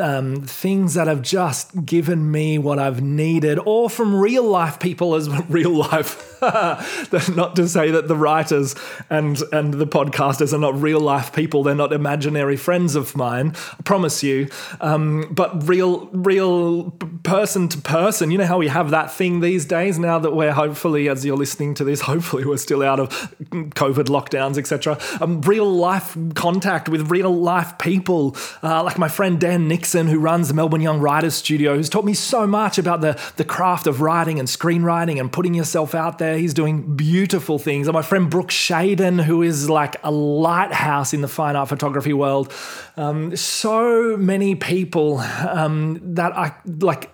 um, 0.00 0.36
things 0.42 0.94
that 0.94 1.08
have 1.08 1.22
just 1.22 1.84
given 1.84 2.30
me 2.30 2.56
what 2.56 2.78
I've 2.78 3.02
needed, 3.02 3.58
or 3.66 3.90
from 3.90 4.14
real 4.14 4.44
life 4.44 4.78
people 4.78 5.16
as 5.16 5.28
real 5.48 5.74
life. 5.74 6.24
not 7.34 7.56
to 7.56 7.68
say 7.68 7.90
that 7.90 8.06
the 8.06 8.14
writers 8.14 8.76
and 9.10 9.42
and 9.50 9.74
the 9.74 9.88
podcasters 9.88 10.52
are 10.52 10.58
not 10.58 10.80
real 10.80 11.00
life 11.00 11.32
people; 11.32 11.64
they're 11.64 11.74
not 11.74 11.92
imaginary 11.92 12.56
friends 12.56 12.94
of 12.94 13.16
mine. 13.16 13.56
I 13.76 13.82
promise 13.82 14.22
you. 14.22 14.48
Um, 14.80 15.26
but 15.32 15.68
real, 15.68 16.06
real 16.12 16.92
person 17.24 17.68
to 17.70 17.78
person. 17.78 18.30
You 18.30 18.38
know 18.38 18.46
how 18.46 18.58
we 18.58 18.68
have 18.68 18.90
that 18.90 19.12
thing 19.12 19.40
these 19.40 19.64
days. 19.64 19.98
Now 19.98 20.20
that 20.20 20.30
we're 20.30 20.52
hopefully, 20.52 21.08
as 21.08 21.24
you're 21.24 21.36
listening 21.36 21.74
to 21.74 21.87
hopefully 22.00 22.44
we're 22.44 22.56
still 22.56 22.82
out 22.82 23.00
of 23.00 23.08
COVID 23.50 24.06
lockdowns, 24.06 24.58
etc. 24.58 24.98
Um, 25.20 25.40
real 25.42 25.70
life 25.70 26.16
contact 26.34 26.88
with 26.88 27.10
real 27.10 27.34
life 27.34 27.78
people, 27.78 28.36
uh, 28.62 28.82
like 28.82 28.98
my 28.98 29.08
friend 29.08 29.40
Dan 29.40 29.68
Nixon, 29.68 30.06
who 30.06 30.18
runs 30.18 30.48
the 30.48 30.54
Melbourne 30.54 30.80
Young 30.80 31.00
Writers 31.00 31.34
Studio, 31.34 31.76
who's 31.76 31.88
taught 31.88 32.04
me 32.04 32.14
so 32.14 32.46
much 32.46 32.78
about 32.78 33.00
the, 33.00 33.20
the 33.36 33.44
craft 33.44 33.86
of 33.86 34.00
writing 34.00 34.38
and 34.38 34.48
screenwriting 34.48 35.20
and 35.20 35.32
putting 35.32 35.54
yourself 35.54 35.94
out 35.94 36.18
there. 36.18 36.36
He's 36.38 36.54
doing 36.54 36.96
beautiful 36.96 37.58
things. 37.58 37.86
And 37.86 37.94
my 37.94 38.02
friend 38.02 38.30
Brooke 38.30 38.50
Shaden, 38.50 39.22
who 39.22 39.42
is 39.42 39.68
like 39.68 39.96
a 40.02 40.10
lighthouse 40.10 41.12
in 41.14 41.20
the 41.20 41.28
fine 41.28 41.56
art 41.56 41.68
photography 41.68 42.12
world. 42.12 42.52
Um, 42.96 43.36
so 43.36 44.16
many 44.16 44.54
people 44.54 45.18
um, 45.18 46.00
that 46.14 46.36
I 46.36 46.54
like 46.66 47.10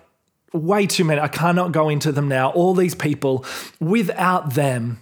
way 0.55 0.87
too 0.87 1.03
many. 1.03 1.21
I 1.21 1.27
cannot 1.27 1.71
go 1.71 1.89
into 1.89 2.11
them 2.11 2.27
now. 2.27 2.51
All 2.51 2.73
these 2.73 2.95
people, 2.95 3.45
without 3.79 4.53
them, 4.53 4.99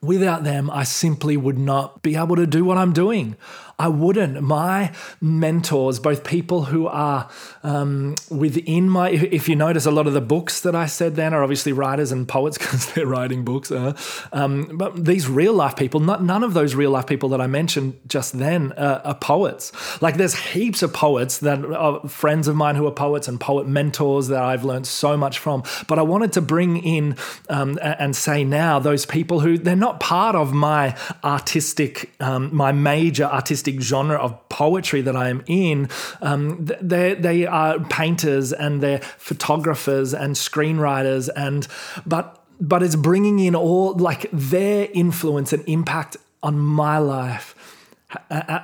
without 0.00 0.44
them, 0.44 0.70
I 0.70 0.84
simply 0.84 1.36
would 1.36 1.58
not 1.58 2.02
be 2.02 2.16
able 2.16 2.36
to 2.36 2.46
do 2.46 2.64
what 2.64 2.78
I'm 2.78 2.92
doing. 2.92 3.36
I 3.78 3.88
wouldn't. 3.88 4.40
My 4.42 4.92
mentors, 5.20 5.98
both 5.98 6.24
people 6.24 6.64
who 6.64 6.86
are 6.86 7.28
um, 7.62 8.14
within 8.30 8.88
my, 8.88 9.10
if 9.10 9.48
you 9.48 9.56
notice, 9.56 9.86
a 9.86 9.90
lot 9.90 10.06
of 10.06 10.12
the 10.12 10.20
books 10.20 10.60
that 10.60 10.74
I 10.74 10.86
said 10.86 11.16
then 11.16 11.34
are 11.34 11.42
obviously 11.42 11.72
writers 11.72 12.12
and 12.12 12.28
poets 12.28 12.58
because 12.62 12.92
they're 12.92 13.06
writing 13.06 13.44
books. 13.44 13.70
Uh, 13.70 13.96
um, 14.32 14.76
but 14.76 15.04
these 15.04 15.28
real 15.28 15.54
life 15.54 15.76
people, 15.76 16.00
not, 16.00 16.22
none 16.22 16.42
of 16.42 16.54
those 16.54 16.74
real 16.74 16.90
life 16.90 17.06
people 17.06 17.28
that 17.30 17.40
I 17.40 17.46
mentioned 17.46 17.98
just 18.06 18.38
then 18.38 18.72
uh, 18.72 19.00
are 19.04 19.14
poets. 19.14 19.72
Like 20.00 20.16
there's 20.16 20.34
heaps 20.34 20.82
of 20.82 20.92
poets 20.92 21.38
that 21.38 21.64
are 21.64 22.06
friends 22.08 22.48
of 22.48 22.56
mine 22.56 22.76
who 22.76 22.86
are 22.86 22.92
poets 22.92 23.28
and 23.28 23.40
poet 23.40 23.66
mentors 23.66 24.28
that 24.28 24.42
I've 24.42 24.64
learned 24.64 24.86
so 24.86 25.16
much 25.16 25.38
from. 25.38 25.62
But 25.88 25.98
I 25.98 26.02
wanted 26.02 26.32
to 26.34 26.40
bring 26.40 26.76
in 26.78 27.16
um, 27.48 27.78
and 27.82 28.14
say 28.14 28.44
now 28.44 28.78
those 28.78 29.06
people 29.06 29.40
who 29.40 29.58
they're 29.58 29.76
not 29.76 30.00
part 30.00 30.36
of 30.36 30.52
my 30.52 30.96
artistic, 31.24 32.12
um, 32.20 32.54
my 32.54 32.72
major 32.72 33.24
artistic 33.24 33.71
genre 33.80 34.16
of 34.16 34.48
poetry 34.48 35.02
that 35.02 35.16
I 35.16 35.28
am 35.28 35.42
in, 35.46 35.88
um, 36.20 36.66
they 36.80 37.14
they 37.14 37.46
are 37.46 37.80
painters 37.80 38.52
and 38.52 38.80
they're 38.82 39.00
photographers 39.00 40.14
and 40.14 40.34
screenwriters 40.34 41.28
and 41.34 41.66
but 42.06 42.44
but 42.60 42.82
it's 42.82 42.96
bringing 42.96 43.40
in 43.40 43.56
all 43.56 43.94
like 43.94 44.30
their 44.32 44.88
influence 44.92 45.52
and 45.52 45.64
impact 45.68 46.16
on 46.42 46.58
my 46.58 46.98
life, 46.98 47.54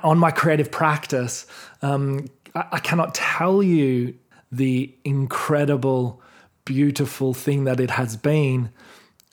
on 0.03 0.17
my 0.17 0.31
creative 0.31 0.71
practice. 0.71 1.45
Um, 1.81 2.27
I, 2.55 2.65
I 2.73 2.79
cannot 2.79 3.13
tell 3.13 3.61
you 3.61 4.15
the 4.51 4.93
incredible, 5.03 6.21
beautiful 6.65 7.33
thing 7.33 7.65
that 7.65 7.79
it 7.79 7.91
has 7.91 8.15
been, 8.15 8.71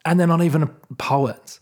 and 0.05 0.19
they're 0.19 0.27
not 0.27 0.43
even 0.43 0.69
poets. 0.99 1.61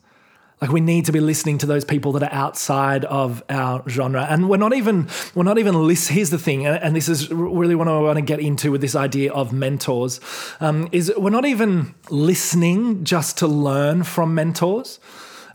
Like 0.64 0.72
we 0.72 0.80
need 0.80 1.04
to 1.04 1.12
be 1.12 1.20
listening 1.20 1.58
to 1.58 1.66
those 1.66 1.84
people 1.84 2.12
that 2.12 2.22
are 2.22 2.32
outside 2.32 3.04
of 3.04 3.42
our 3.50 3.86
genre, 3.86 4.26
and 4.30 4.48
we're 4.48 4.56
not 4.56 4.72
even 4.72 5.08
we're 5.34 5.42
not 5.42 5.58
even 5.58 5.74
list. 5.86 6.08
Here's 6.08 6.30
the 6.30 6.38
thing, 6.38 6.64
and 6.64 6.96
this 6.96 7.06
is 7.06 7.30
really 7.30 7.74
what 7.74 7.86
I 7.86 7.98
want 7.98 8.16
to 8.16 8.22
get 8.22 8.40
into 8.40 8.70
with 8.70 8.80
this 8.80 8.96
idea 8.96 9.30
of 9.30 9.52
mentors, 9.52 10.20
um, 10.60 10.88
is 10.90 11.12
we're 11.18 11.28
not 11.28 11.44
even 11.44 11.94
listening 12.08 13.04
just 13.04 13.36
to 13.40 13.46
learn 13.46 14.04
from 14.04 14.34
mentors. 14.34 15.00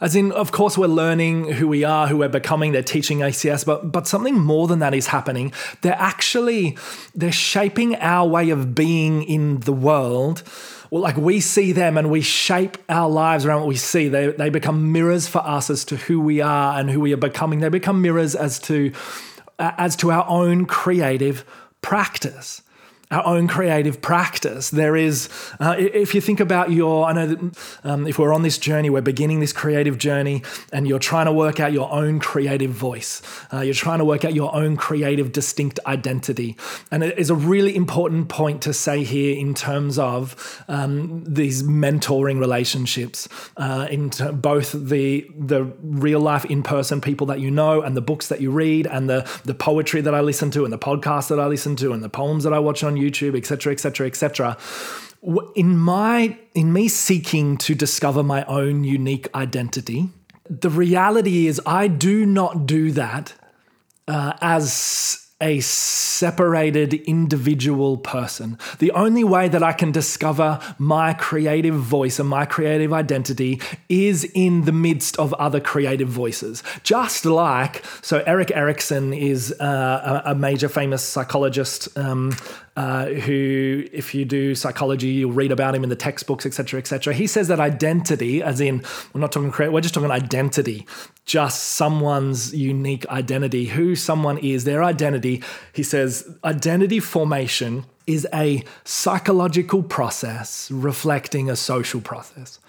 As 0.02 0.16
in, 0.16 0.32
of 0.32 0.52
course, 0.52 0.78
we're 0.78 0.88
learning 0.88 1.52
who 1.54 1.68
we 1.68 1.84
are, 1.84 2.08
who 2.08 2.18
we're 2.18 2.30
becoming. 2.30 2.72
They're 2.72 2.84
teaching 2.84 3.20
ACS, 3.20 3.66
but 3.66 3.92
but 3.92 4.08
something 4.08 4.40
more 4.40 4.68
than 4.68 4.80
that 4.80 4.94
is 4.94 5.08
happening. 5.08 5.52
They're 5.82 5.94
actually 5.94 6.78
they're 7.16 7.32
shaping 7.32 7.96
our 7.98 8.28
way 8.28 8.50
of 8.50 8.74
being 8.74 9.24
in 9.24 9.60
the 9.62 9.74
world 9.74 10.44
well, 10.90 11.04
like 11.04 11.18
we 11.18 11.40
see 11.40 11.72
them 11.72 11.98
and 11.98 12.10
we 12.10 12.22
shape 12.22 12.78
our 12.90 13.10
lives 13.10 13.46
around 13.46 13.62
what 13.62 13.68
we 13.68 13.76
see. 13.76 14.08
They, 14.08 14.28
they 14.32 14.50
become 14.50 14.92
mirrors 14.92 15.28
for 15.28 15.40
us 15.40 15.70
as 15.70 15.86
to 15.86 15.98
who 15.98 16.20
we 16.20 16.42
are 16.42 16.80
and 16.80 16.90
who 16.90 17.00
we 17.00 17.14
are 17.14 17.18
becoming. 17.18 17.60
They 17.60 17.70
become 17.70 18.02
mirrors 18.02 18.36
as 18.36 18.60
to, 18.62 18.92
as 19.60 19.96
to 19.98 20.12
our 20.12 20.28
own 20.28 20.66
creative 20.66 21.46
practice. 21.82 22.64
Our 23.12 23.26
own 23.26 23.48
creative 23.48 24.02
practice. 24.02 24.70
There 24.70 24.96
is, 24.96 25.30
uh, 25.60 25.76
if 25.78 26.14
you 26.14 26.22
think 26.22 26.40
about 26.40 26.72
your, 26.72 27.06
I 27.06 27.14
know 27.14 27.28
that 27.28 27.58
um, 27.84 28.06
if 28.06 28.20
we're 28.20 28.34
on 28.34 28.44
this 28.44 28.60
journey, 28.60 28.92
we're 28.92 29.02
beginning 29.02 29.40
this 29.40 29.52
creative 29.52 29.98
journey, 29.98 30.44
and 30.72 30.88
you're 30.88 31.00
trying 31.00 31.26
to 31.26 31.32
work 31.32 31.60
out 31.60 31.74
your 31.74 31.92
own 31.92 32.20
creative 32.20 32.70
voice. 32.70 33.24
Uh, 33.52 33.62
you're 33.62 33.74
trying 33.74 33.98
to 33.98 34.06
work 34.06 34.26
out 34.26 34.36
your 34.36 34.54
own 34.54 34.78
creative, 34.78 35.32
distinct 35.32 35.80
identity. 35.88 36.56
And 36.92 37.04
it 37.04 37.18
is 37.18 37.32
a 37.32 37.36
really 37.36 37.76
important 37.76 38.30
point 38.30 38.62
to 38.64 38.74
say 38.74 39.04
here 39.04 39.36
in 39.36 39.56
terms 39.56 39.98
of 39.98 40.64
um, 40.68 41.24
these 41.24 41.64
mentoring 41.64 42.40
relationships, 42.40 43.28
uh, 43.58 43.88
in 43.90 44.12
t- 44.12 44.32
both 44.32 44.72
the 44.72 45.28
the 45.36 45.64
real 45.82 46.20
life 46.20 46.46
in 46.46 46.62
person 46.62 47.02
people 47.02 47.26
that 47.28 47.40
you 47.40 47.50
know, 47.50 47.82
and 47.82 47.98
the 47.98 48.02
books 48.02 48.28
that 48.28 48.40
you 48.40 48.52
read, 48.52 48.86
and 48.86 49.10
the 49.10 49.28
the 49.46 49.56
poetry 49.56 50.02
that 50.02 50.14
I 50.14 50.22
listen 50.22 50.52
to, 50.52 50.64
and 50.64 50.72
the 50.72 50.78
podcasts 50.78 51.30
that 51.30 51.40
I 51.40 51.48
listen 51.48 51.76
to, 51.78 51.92
and 51.92 52.04
the 52.04 52.10
poems 52.10 52.44
that 52.44 52.54
I 52.54 52.60
watch 52.60 52.84
on 52.84 52.99
YouTube, 53.00 53.38
etc., 53.38 53.74
etc., 53.74 54.08
etc. 54.08 54.58
In 55.56 55.78
my 55.78 56.38
in 56.54 56.72
me 56.72 56.88
seeking 56.88 57.58
to 57.58 57.76
discover 57.76 58.24
my 58.24 58.44
own 58.46 58.84
unique 58.84 59.28
identity, 59.36 60.10
the 60.50 60.70
reality 60.70 61.48
is 61.48 61.62
I 61.66 61.88
do 61.88 62.26
not 62.26 62.66
do 62.66 62.92
that 62.92 63.34
uh, 64.08 64.34
as 64.42 65.30
a 65.42 65.62
separated 65.62 66.94
individual 66.94 67.96
person. 67.96 68.58
The 68.80 68.92
only 68.92 69.24
way 69.24 69.48
that 69.48 69.64
I 69.64 69.72
can 69.72 69.92
discover 69.92 70.60
my 70.78 71.14
creative 71.14 71.76
voice 71.76 72.20
and 72.20 72.28
my 72.28 72.46
creative 72.46 72.92
identity 72.92 73.62
is 73.88 74.26
in 74.36 74.66
the 74.66 74.74
midst 74.74 75.18
of 75.18 75.34
other 75.36 75.62
creative 75.62 76.10
voices. 76.10 76.62
Just 76.84 77.26
like, 77.26 77.86
so 78.02 78.22
Erik 78.28 78.52
Erikson 78.52 79.14
is 79.14 79.54
uh, 79.62 80.24
a, 80.26 80.36
major 80.36 80.68
famous 80.68 81.04
psychologist 81.04 81.98
um, 81.98 82.36
uh, 82.80 83.08
who, 83.08 83.84
if 83.92 84.16
you 84.16 84.24
do 84.24 84.56
psychology, 84.56 85.10
you'll 85.10 85.34
read 85.34 85.52
about 85.52 85.76
him 85.76 85.84
in 85.84 85.90
the 85.90 85.98
textbooks, 85.98 86.46
etc., 86.46 86.80
etc. 86.80 87.14
He 87.14 87.28
says 87.28 87.50
that 87.50 87.60
identity, 87.60 88.42
as 88.42 88.62
in, 88.62 88.86
we're 89.12 89.20
not 89.20 89.34
talking 89.34 89.52
create, 89.52 89.74
we're 89.74 89.82
just 89.82 89.94
talking 89.94 90.10
identity, 90.10 90.88
just 91.26 91.62
someone's 91.62 92.56
unique 92.56 93.06
identity, 93.10 93.66
who 93.66 93.98
someone 93.98 94.38
is, 94.38 94.64
their 94.64 94.82
identity. 94.82 95.44
He 95.74 95.84
says 95.84 96.38
identity 96.46 97.02
formation 97.02 97.84
is 98.10 98.28
a 98.34 98.64
psychological 98.84 99.84
process 99.84 100.70
reflecting 100.72 101.50
a 101.50 101.56
social 101.56 102.02
process 102.02 102.60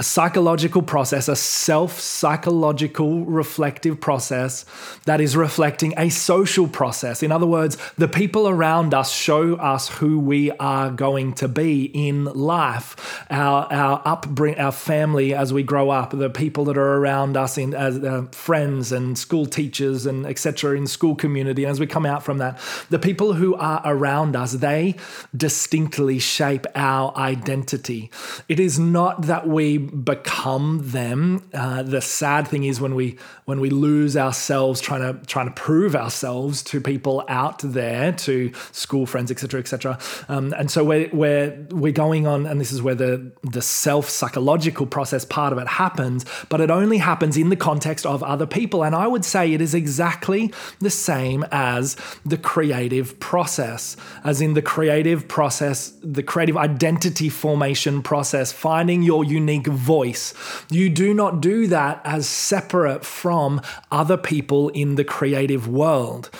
a 0.00 0.02
psychological 0.02 0.80
process, 0.80 1.28
a 1.28 1.36
self 1.36 2.00
psychological 2.00 3.26
reflective 3.26 4.00
process 4.00 4.64
that 5.04 5.20
is 5.20 5.36
reflecting 5.36 5.92
a 5.98 6.08
social 6.08 6.66
process. 6.66 7.22
In 7.22 7.30
other 7.30 7.46
words, 7.46 7.76
the 7.98 8.08
people 8.08 8.48
around 8.48 8.94
us 8.94 9.12
show 9.12 9.56
us 9.56 9.88
who 9.88 10.18
we 10.18 10.52
are 10.52 10.90
going 10.90 11.34
to 11.34 11.48
be 11.48 11.84
in 11.84 12.24
life, 12.24 13.22
our, 13.28 13.70
our 13.70 14.00
upbringing, 14.06 14.58
our 14.58 14.72
family 14.72 15.34
as 15.34 15.52
we 15.52 15.62
grow 15.62 15.90
up, 15.90 16.12
the 16.12 16.30
people 16.30 16.64
that 16.64 16.78
are 16.78 16.96
around 16.96 17.36
us 17.36 17.58
in 17.58 17.74
as 17.74 17.98
uh, 17.98 18.24
friends 18.32 18.92
and 18.92 19.18
school 19.18 19.44
teachers 19.44 20.06
and 20.06 20.24
etc. 20.24 20.78
in 20.78 20.86
school 20.86 21.14
community. 21.14 21.64
And 21.64 21.72
as 21.72 21.78
we 21.78 21.86
come 21.86 22.06
out 22.06 22.22
from 22.22 22.38
that, 22.38 22.58
the 22.88 22.98
people 22.98 23.34
who 23.34 23.54
are 23.56 23.82
around 23.84 24.34
us, 24.34 24.52
they 24.52 24.89
distinctly 25.36 26.18
shape 26.18 26.66
our 26.74 27.16
identity. 27.16 28.10
It 28.48 28.60
is 28.60 28.78
not 28.78 29.22
that 29.22 29.48
we 29.48 29.78
become 29.78 30.80
them. 30.82 31.48
Uh, 31.52 31.82
the 31.82 32.00
sad 32.00 32.48
thing 32.48 32.64
is 32.64 32.80
when 32.80 32.94
we 32.94 33.18
when 33.44 33.60
we 33.60 33.70
lose 33.70 34.16
ourselves 34.16 34.80
trying 34.80 35.00
to 35.00 35.26
trying 35.26 35.46
to 35.46 35.54
prove 35.54 35.96
ourselves 35.96 36.62
to 36.62 36.80
people 36.80 37.24
out 37.28 37.58
there, 37.60 38.12
to 38.12 38.52
school 38.72 39.06
friends, 39.06 39.30
etc., 39.30 39.60
etc. 39.60 39.98
Um, 40.28 40.54
and 40.56 40.70
so 40.70 40.84
we're 40.84 41.08
we're 41.12 41.66
we're 41.70 41.92
going 41.92 42.26
on, 42.26 42.46
and 42.46 42.60
this 42.60 42.72
is 42.72 42.82
where 42.82 42.94
the 42.94 43.32
the 43.42 43.62
self 43.62 44.08
psychological 44.08 44.86
process 44.86 45.24
part 45.24 45.52
of 45.52 45.58
it 45.58 45.66
happens, 45.66 46.24
but 46.48 46.60
it 46.60 46.70
only 46.70 46.98
happens 46.98 47.36
in 47.36 47.48
the 47.48 47.56
context 47.56 48.06
of 48.06 48.22
other 48.22 48.46
people. 48.46 48.84
And 48.84 48.94
I 48.94 49.06
would 49.06 49.24
say 49.24 49.52
it 49.52 49.60
is 49.60 49.74
exactly 49.74 50.52
the 50.78 50.90
same 50.90 51.44
as 51.50 51.96
the 52.24 52.36
creative 52.36 53.18
process, 53.20 53.96
as 54.24 54.40
in 54.40 54.54
the 54.54 54.62
creative 54.70 55.26
process, 55.26 55.92
the 56.00 56.22
creative 56.22 56.56
identity 56.56 57.28
formation 57.28 58.00
process, 58.04 58.52
finding 58.52 59.02
your 59.02 59.24
unique 59.24 59.66
voice. 59.66 60.32
You 60.70 60.88
do 60.88 61.12
not 61.12 61.40
do 61.40 61.66
that 61.66 62.00
as 62.04 62.28
separate 62.28 63.04
from 63.04 63.62
other 63.90 64.16
people 64.16 64.68
in 64.68 64.94
the 64.94 65.02
creative 65.02 65.66
world. 65.66 66.30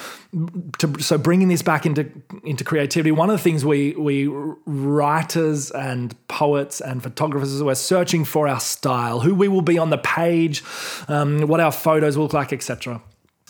To, 0.79 1.01
so 1.01 1.19
bringing 1.19 1.49
this 1.49 1.63
back 1.63 1.85
into 1.85 2.09
into 2.45 2.63
creativity, 2.63 3.11
one 3.11 3.31
of 3.31 3.37
the 3.37 3.43
things 3.43 3.65
we 3.65 3.95
we 3.95 4.29
writers 4.65 5.73
and 5.73 6.15
poets 6.29 6.81
and 6.81 7.03
photographers 7.03 7.61
we're 7.61 7.75
searching 7.75 8.25
for 8.25 8.47
our 8.47 8.61
style, 8.61 9.19
who 9.19 9.35
we 9.35 9.49
will 9.49 9.61
be 9.61 9.77
on 9.77 9.91
the 9.91 9.99
page, 9.99 10.63
um, 11.09 11.49
what 11.49 11.59
our 11.59 11.73
photos 11.73 12.17
look 12.17 12.33
like, 12.33 12.53
etc. 12.53 13.03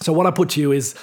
So 0.02 0.12
what 0.12 0.26
I 0.26 0.30
put 0.30 0.50
to 0.50 0.60
you 0.60 0.72
is 0.72 0.94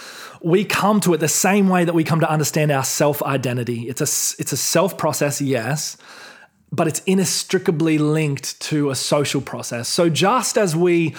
we 0.42 0.66
come 0.66 1.00
to 1.02 1.14
it 1.14 1.18
the 1.20 1.28
same 1.28 1.70
way 1.70 1.86
that 1.86 1.94
we 1.94 2.04
come 2.04 2.20
to 2.20 2.30
understand 2.30 2.72
our 2.72 2.84
self 2.84 3.22
identity. 3.24 3.88
It's 3.88 4.02
a 4.02 4.42
it's 4.42 4.52
a 4.52 4.58
self 4.58 4.98
process, 4.98 5.42
yes, 5.42 5.98
but 6.72 6.88
it's 6.88 7.00
inextricably 7.06 7.98
linked 7.98 8.60
to 8.62 8.90
a 8.90 8.96
social 8.96 9.42
process. 9.42 9.88
So 9.88 10.10
just 10.10 10.58
as 10.58 10.76
we 10.76 11.16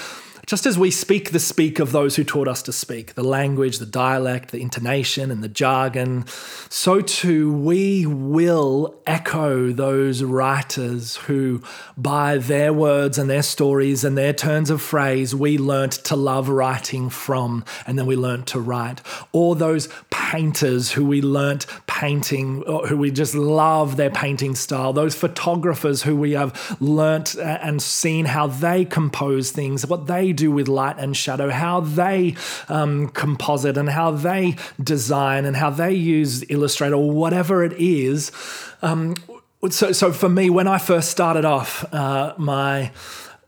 just 0.49 0.65
as 0.65 0.79
we 0.79 0.91
speak 0.91 1.31
the 1.31 1.39
speak 1.39 1.79
of 1.79 1.93
those 1.93 2.17
who 2.17 2.25
taught 2.25 2.49
us 2.49 2.63
to 2.63 2.73
speak, 2.73 3.15
the 3.15 3.23
language, 3.23 3.79
the 3.79 3.85
dialect, 3.85 4.51
the 4.51 4.63
intonation, 4.63 5.31
and 5.31 5.45
the 5.45 5.49
jargon, 5.49 6.25
so 6.71 7.03
too 7.03 7.53
we 7.53 8.07
will 8.07 8.99
echo 9.07 9.71
those 9.71 10.23
writers 10.23 11.17
who, 11.17 11.63
by 11.99 12.39
their 12.39 12.73
words 12.73 13.19
and 13.19 13.29
their 13.29 13.43
stories 13.43 14.05
and 14.05 14.17
their 14.17 14.33
turns 14.33 14.71
of 14.71 14.81
phrase, 14.81 15.35
we 15.35 15.59
learnt 15.59 15.93
to 15.93 16.17
love 16.17 16.49
writing 16.49 17.11
from, 17.11 17.63
and 17.87 17.99
then 17.99 18.07
we 18.07 18.17
learnt 18.17 18.47
to 18.47 18.59
write. 18.59 19.03
Or 19.33 19.55
those 19.55 19.91
painters 20.09 20.93
who 20.93 21.05
we 21.05 21.21
learnt 21.21 21.67
painting, 21.87 22.63
who 22.87 22.97
we 22.97 23.11
just 23.11 23.35
love 23.35 23.99
their 23.99 24.11
painting 24.11 24.55
style, 24.55 24.95
those 24.95 25.15
photographers 25.15 26.05
who 26.05 26.17
we 26.17 26.33
have 26.33 26.75
learnt 26.81 27.35
and 27.37 27.83
seen 27.83 28.25
how 28.25 28.47
they 28.47 28.87
compose 28.87 29.51
things, 29.51 29.87
what 29.87 30.07
they 30.07 30.33
do 30.39 30.51
with 30.51 30.69
light 30.69 30.97
and 30.99 31.17
shadow, 31.17 31.51
how 31.51 31.81
they 31.81 32.37
um, 32.69 33.09
composite 33.09 33.77
and 33.77 33.89
how 33.91 34.11
they 34.13 34.57
design 34.83 35.45
and 35.45 35.57
how 35.57 35.71
they 35.71 35.93
use 35.93 36.45
Illustrator 36.49 36.95
or 36.95 37.11
whatever 37.11 37.65
it 37.65 37.75
is. 37.75 38.33
Um, 38.83 39.15
so, 39.71 39.93
so 39.93 40.13
for 40.13 40.29
me, 40.29 40.51
when 40.51 40.69
I 40.69 40.79
first 40.79 41.11
started 41.11 41.45
off, 41.45 41.85
uh, 41.93 42.35
my 42.39 42.93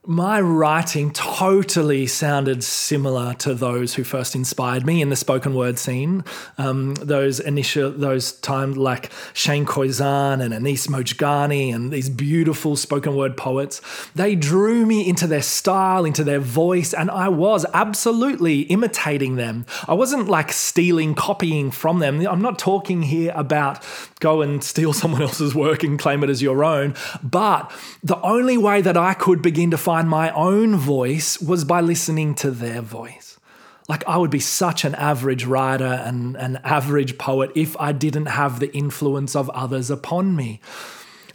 my 0.07 0.41
writing 0.41 1.11
totally 1.11 2.07
sounded 2.07 2.65
similar 2.65 3.35
to 3.35 3.53
those 3.53 3.95
who 3.95 4.03
first 4.03 4.35
inspired 4.35 4.87
me 4.87 5.03
in 5.03 5.11
the 5.11 5.17
spoken 5.17 5.55
word 5.55 5.79
scene. 5.79 6.25
Um, 6.57 6.95
those 6.95 7.39
initial, 7.39 7.91
those 7.91 8.33
times 8.33 8.79
like 8.79 9.13
Shane 9.35 9.67
Koyczan 9.67 10.43
and 10.43 10.55
Anis 10.55 10.87
Mojgani 10.87 11.75
and 11.75 11.93
these 11.93 12.09
beautiful 12.09 12.77
spoken 12.77 13.15
word 13.15 13.37
poets, 13.37 13.83
they 14.15 14.35
drew 14.35 14.87
me 14.87 15.07
into 15.07 15.27
their 15.27 15.43
style, 15.43 16.07
into 16.07 16.25
their 16.25 16.41
voice, 16.41 16.95
and 16.95 17.11
I 17.11 17.29
was 17.29 17.67
absolutely 17.75 18.63
imitating 18.63 19.37
them. 19.37 19.67
I 19.87 19.93
wasn't 19.93 20.29
like 20.29 20.51
stealing, 20.51 21.15
copying 21.15 21.71
from 21.71 21.99
them. 21.99 22.27
I'm 22.27 22.41
not 22.41 22.59
talking 22.59 23.03
here 23.03 23.33
about 23.35 23.85
go 24.21 24.41
and 24.41 24.65
steal 24.65 24.93
someone 24.95 25.21
else's 25.21 25.55
work 25.55 25.83
and 25.83 25.99
claim 25.99 26.25
it 26.25 26.31
as 26.31 26.41
your 26.41 26.65
own, 26.65 26.95
but 27.23 27.71
the 28.03 28.21
only 28.23 28.57
way 28.57 28.81
that 28.81 28.97
I 28.97 29.13
could 29.13 29.43
begin 29.43 29.71
to 29.73 29.79
find 29.91 30.09
my 30.09 30.31
own 30.31 30.77
voice 30.77 31.41
was 31.41 31.65
by 31.65 31.81
listening 31.81 32.33
to 32.33 32.53
their 32.53 32.81
voice. 32.81 33.41
Like, 33.89 34.07
I 34.07 34.19
would 34.19 34.31
be 34.31 34.39
such 34.39 34.85
an 34.85 34.95
average 34.95 35.45
writer 35.45 36.01
and 36.07 36.37
an 36.37 36.61
average 36.63 37.19
poet 37.19 37.51
if 37.57 37.77
I 37.81 37.91
didn't 37.91 38.27
have 38.27 38.61
the 38.61 38.73
influence 38.73 39.35
of 39.35 39.51
others 39.51 39.91
upon 39.91 40.37
me. 40.37 40.61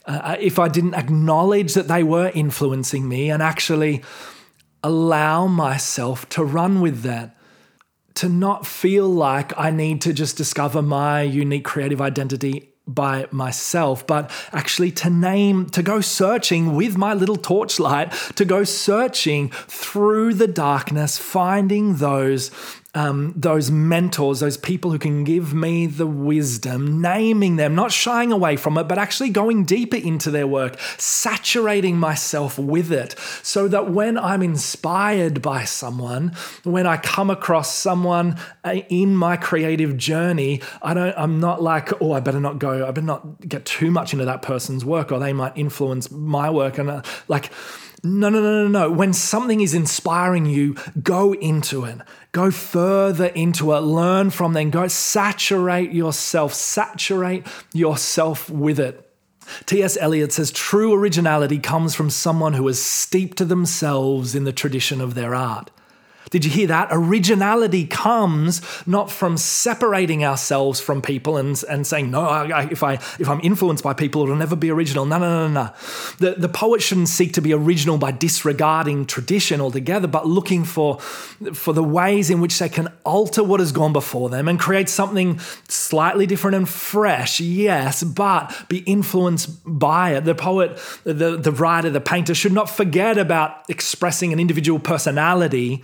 Uh, 0.05 0.37
if 0.39 0.57
I 0.57 0.69
didn't 0.69 0.93
acknowledge 0.93 1.73
that 1.73 1.89
they 1.89 2.01
were 2.01 2.31
influencing 2.33 3.09
me 3.09 3.29
and 3.29 3.43
actually 3.43 4.01
allow 4.81 5.47
myself 5.47 6.29
to 6.29 6.45
run 6.45 6.79
with 6.79 7.01
that. 7.01 7.35
To 8.21 8.29
not 8.29 8.65
feel 8.65 9.09
like 9.09 9.51
I 9.59 9.69
need 9.69 9.99
to 10.03 10.13
just 10.13 10.37
discover 10.37 10.81
my 10.81 11.23
unique 11.23 11.65
creative 11.65 11.99
identity 11.99 12.74
by 12.87 13.27
myself, 13.31 14.05
but 14.05 14.29
actually 14.51 14.91
to 14.91 15.09
name, 15.09 15.67
to 15.71 15.81
go 15.81 16.01
searching 16.01 16.75
with 16.75 16.97
my 16.97 17.13
little 17.13 17.35
torchlight, 17.35 18.11
to 18.35 18.45
go 18.45 18.63
searching 18.63 19.49
through 19.49 20.33
the 20.35 20.47
darkness, 20.47 21.17
finding 21.17 21.95
those 21.95 22.51
um, 22.95 23.33
those 23.35 23.69
mentors, 23.69 24.39
those 24.39 24.57
people 24.57 24.89
who 24.89 24.97
can 24.97 25.23
give 25.25 25.53
me 25.53 25.85
the 25.85 26.07
wisdom, 26.07 27.01
naming 27.01 27.57
them, 27.57 27.75
not 27.75 27.91
shying 27.91 28.31
away 28.31 28.55
from 28.55 28.77
it, 28.77 28.85
but 28.85 28.97
actually 28.97 29.29
going 29.29 29.65
deeper 29.65 29.97
into 29.97 30.31
their 30.31 30.47
work, 30.47 30.79
saturating 30.97 31.97
myself 31.97 32.57
with 32.57 32.91
it, 32.91 33.13
so 33.43 33.67
that 33.67 33.91
when 33.91 34.17
I'm 34.17 34.41
inspired 34.41 35.41
by 35.41 35.65
someone, 35.65 36.33
when 36.63 36.87
I 36.87 36.97
come 36.97 37.29
across 37.29 37.73
someone 37.75 38.39
uh, 38.63 38.77
in 38.89 39.15
my 39.15 39.35
creative 39.35 39.97
journey, 39.97 40.61
I 40.81 40.93
don't, 40.93 41.13
I'm 41.17 41.39
not 41.41 41.61
like, 41.61 42.01
oh, 42.01 42.13
I 42.13 42.21
better 42.21 42.39
not 42.39 42.59
go, 42.59 42.87
I 42.87 42.91
better 42.91 43.05
not 43.05 43.41
get 43.41 43.65
too 43.65 43.91
much 43.91 44.13
into 44.13 44.25
that 44.25 44.41
person's 44.41 44.85
work, 44.85 45.11
or 45.11 45.19
they 45.19 45.33
might 45.33 45.57
influence 45.57 46.09
my 46.09 46.49
work, 46.49 46.77
and 46.77 46.89
uh, 46.89 47.01
like 47.27 47.51
no, 48.05 48.29
no, 48.29 48.39
no, 48.41 48.67
no, 48.67 48.67
no. 48.67 48.91
When 48.91 49.13
something 49.13 49.61
is 49.61 49.73
inspiring 49.73 50.45
you, 50.45 50.75
go 51.01 51.33
into 51.33 51.85
it. 51.85 51.99
Go 52.31 52.51
further 52.51 53.27
into 53.27 53.73
it. 53.73 53.79
Learn 53.79 54.29
from 54.29 54.53
them. 54.53 54.69
Go 54.69 54.87
saturate 54.87 55.91
yourself. 55.91 56.53
Saturate 56.53 57.45
yourself 57.73 58.49
with 58.49 58.79
it. 58.79 59.01
T.S. 59.65 59.97
Eliot 59.99 60.33
says 60.33 60.51
true 60.51 60.93
originality 60.93 61.59
comes 61.59 61.95
from 61.95 62.09
someone 62.09 62.53
who 62.53 62.67
has 62.67 62.81
steeped 62.81 63.47
themselves 63.47 64.35
in 64.35 64.43
the 64.43 64.53
tradition 64.53 65.01
of 65.01 65.13
their 65.13 65.35
art. 65.35 65.71
Did 66.29 66.43
you 66.43 66.51
hear 66.51 66.67
that? 66.67 66.89
Originality 66.91 67.85
comes 67.85 68.61
not 68.87 69.11
from 69.11 69.37
separating 69.37 70.25
ourselves 70.25 70.79
from 70.79 71.01
people 71.01 71.37
and, 71.37 71.61
and 71.69 71.85
saying, 71.85 72.11
no, 72.11 72.21
I, 72.21 72.63
if, 72.71 72.83
I, 72.83 72.93
if 72.93 73.29
I'm 73.29 73.39
influenced 73.41 73.83
by 73.83 73.93
people, 73.93 74.23
it'll 74.23 74.35
never 74.35 74.55
be 74.55 74.71
original. 74.71 75.05
No, 75.05 75.17
no, 75.17 75.47
no, 75.47 75.65
no. 75.65 75.73
The, 76.19 76.35
the 76.39 76.49
poet 76.49 76.81
shouldn't 76.81 77.09
seek 77.09 77.33
to 77.33 77.41
be 77.41 77.53
original 77.53 77.97
by 77.97 78.11
disregarding 78.11 79.05
tradition 79.05 79.61
altogether, 79.61 80.07
but 80.07 80.25
looking 80.25 80.63
for, 80.63 80.99
for 80.99 81.73
the 81.73 81.83
ways 81.83 82.29
in 82.29 82.41
which 82.41 82.57
they 82.59 82.69
can 82.69 82.91
alter 83.03 83.43
what 83.43 83.59
has 83.59 83.71
gone 83.71 83.93
before 83.93 84.29
them 84.29 84.47
and 84.47 84.59
create 84.59 84.89
something 84.89 85.39
slightly 85.67 86.25
different 86.25 86.55
and 86.55 86.67
fresh, 86.67 87.39
yes, 87.39 88.03
but 88.03 88.65
be 88.67 88.79
influenced 88.79 89.49
by 89.65 90.13
it. 90.15 90.25
The 90.25 90.35
poet, 90.35 90.79
the, 91.03 91.37
the 91.37 91.51
writer, 91.51 91.89
the 91.89 92.01
painter 92.01 92.33
should 92.33 92.53
not 92.53 92.69
forget 92.69 93.17
about 93.17 93.69
expressing 93.69 94.33
an 94.33 94.39
individual 94.39 94.79
personality 94.79 95.83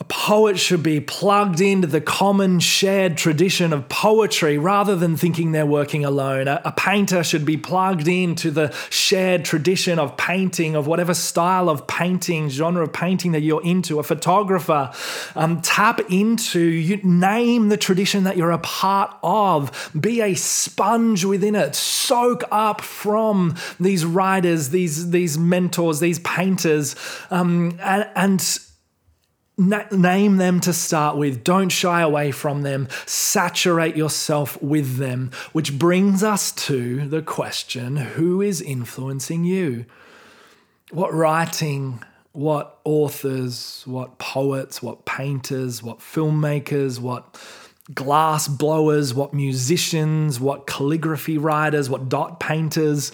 a 0.00 0.04
poet 0.04 0.58
should 0.58 0.82
be 0.82 0.98
plugged 0.98 1.60
into 1.60 1.86
the 1.86 2.00
common 2.00 2.58
shared 2.58 3.18
tradition 3.18 3.70
of 3.74 3.86
poetry 3.90 4.56
rather 4.56 4.96
than 4.96 5.14
thinking 5.14 5.52
they're 5.52 5.66
working 5.66 6.06
alone. 6.06 6.48
A, 6.48 6.62
a, 6.64 6.72
painter 6.72 7.22
should 7.22 7.44
be 7.44 7.58
plugged 7.58 8.08
into 8.08 8.50
the 8.50 8.74
shared 8.88 9.44
tradition 9.44 9.98
of 9.98 10.16
painting, 10.16 10.74
of 10.74 10.86
whatever 10.86 11.12
style 11.12 11.68
of 11.68 11.86
painting, 11.86 12.48
genre 12.48 12.82
of 12.82 12.94
painting 12.94 13.32
that 13.32 13.42
you're 13.42 13.62
into. 13.62 13.98
A 13.98 14.02
photographer, 14.02 14.90
um, 15.36 15.60
tap 15.60 16.00
into, 16.10 16.60
you 16.60 16.96
name 17.02 17.68
the 17.68 17.76
tradition 17.76 18.24
that 18.24 18.38
you're 18.38 18.52
a 18.52 18.58
part 18.58 19.14
of. 19.22 19.90
Be 20.00 20.22
a 20.22 20.32
sponge 20.32 21.26
within 21.26 21.54
it. 21.54 21.74
Soak 21.74 22.44
up 22.50 22.80
from 22.80 23.54
these 23.78 24.06
writers, 24.06 24.70
these, 24.70 25.10
these 25.10 25.36
mentors, 25.36 26.00
these 26.00 26.20
painters, 26.20 26.96
um, 27.30 27.78
and, 27.82 28.08
and 28.16 28.60
Na- 29.60 29.84
name 29.92 30.38
them 30.38 30.58
to 30.60 30.72
start 30.72 31.18
with. 31.18 31.44
Don't 31.44 31.68
shy 31.68 32.00
away 32.00 32.30
from 32.30 32.62
them. 32.62 32.88
Saturate 33.04 33.94
yourself 33.94 34.60
with 34.62 34.96
them. 34.96 35.30
Which 35.52 35.78
brings 35.78 36.22
us 36.22 36.50
to 36.52 37.06
the 37.06 37.20
question 37.20 37.96
who 37.96 38.40
is 38.40 38.62
influencing 38.62 39.44
you? 39.44 39.84
What 40.90 41.12
writing, 41.12 42.02
what 42.32 42.78
authors, 42.84 43.82
what 43.84 44.16
poets, 44.16 44.82
what 44.82 45.04
painters, 45.04 45.82
what 45.82 45.98
filmmakers, 45.98 46.98
what 46.98 47.38
glass 47.94 48.48
blowers, 48.48 49.12
what 49.12 49.34
musicians, 49.34 50.40
what 50.40 50.66
calligraphy 50.66 51.36
writers, 51.36 51.90
what 51.90 52.08
dot 52.08 52.40
painters, 52.40 53.12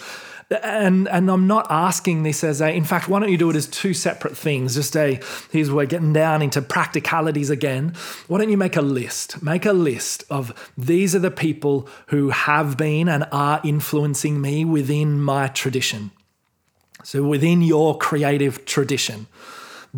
and 0.49 1.07
and 1.09 1.29
I'm 1.29 1.47
not 1.47 1.67
asking 1.69 2.23
this 2.23 2.43
as 2.43 2.61
a. 2.61 2.71
In 2.71 2.85
fact, 2.85 3.09
why 3.09 3.19
don't 3.19 3.31
you 3.31 3.37
do 3.37 3.49
it 3.49 3.55
as 3.55 3.67
two 3.67 3.93
separate 3.93 4.37
things? 4.37 4.75
Just 4.75 4.95
a. 4.95 5.19
Here's 5.51 5.69
we're 5.69 5.85
getting 5.85 6.13
down 6.13 6.41
into 6.41 6.61
practicalities 6.61 7.49
again. 7.49 7.93
Why 8.27 8.37
don't 8.39 8.49
you 8.49 8.57
make 8.57 8.77
a 8.77 8.81
list? 8.81 9.43
Make 9.43 9.65
a 9.65 9.73
list 9.73 10.23
of 10.29 10.71
these 10.77 11.15
are 11.15 11.19
the 11.19 11.31
people 11.31 11.87
who 12.07 12.29
have 12.29 12.77
been 12.77 13.09
and 13.09 13.25
are 13.31 13.59
influencing 13.63 14.39
me 14.39 14.63
within 14.63 15.21
my 15.21 15.47
tradition. 15.49 16.11
So 17.03 17.23
within 17.23 17.61
your 17.61 17.97
creative 17.97 18.65
tradition 18.65 19.27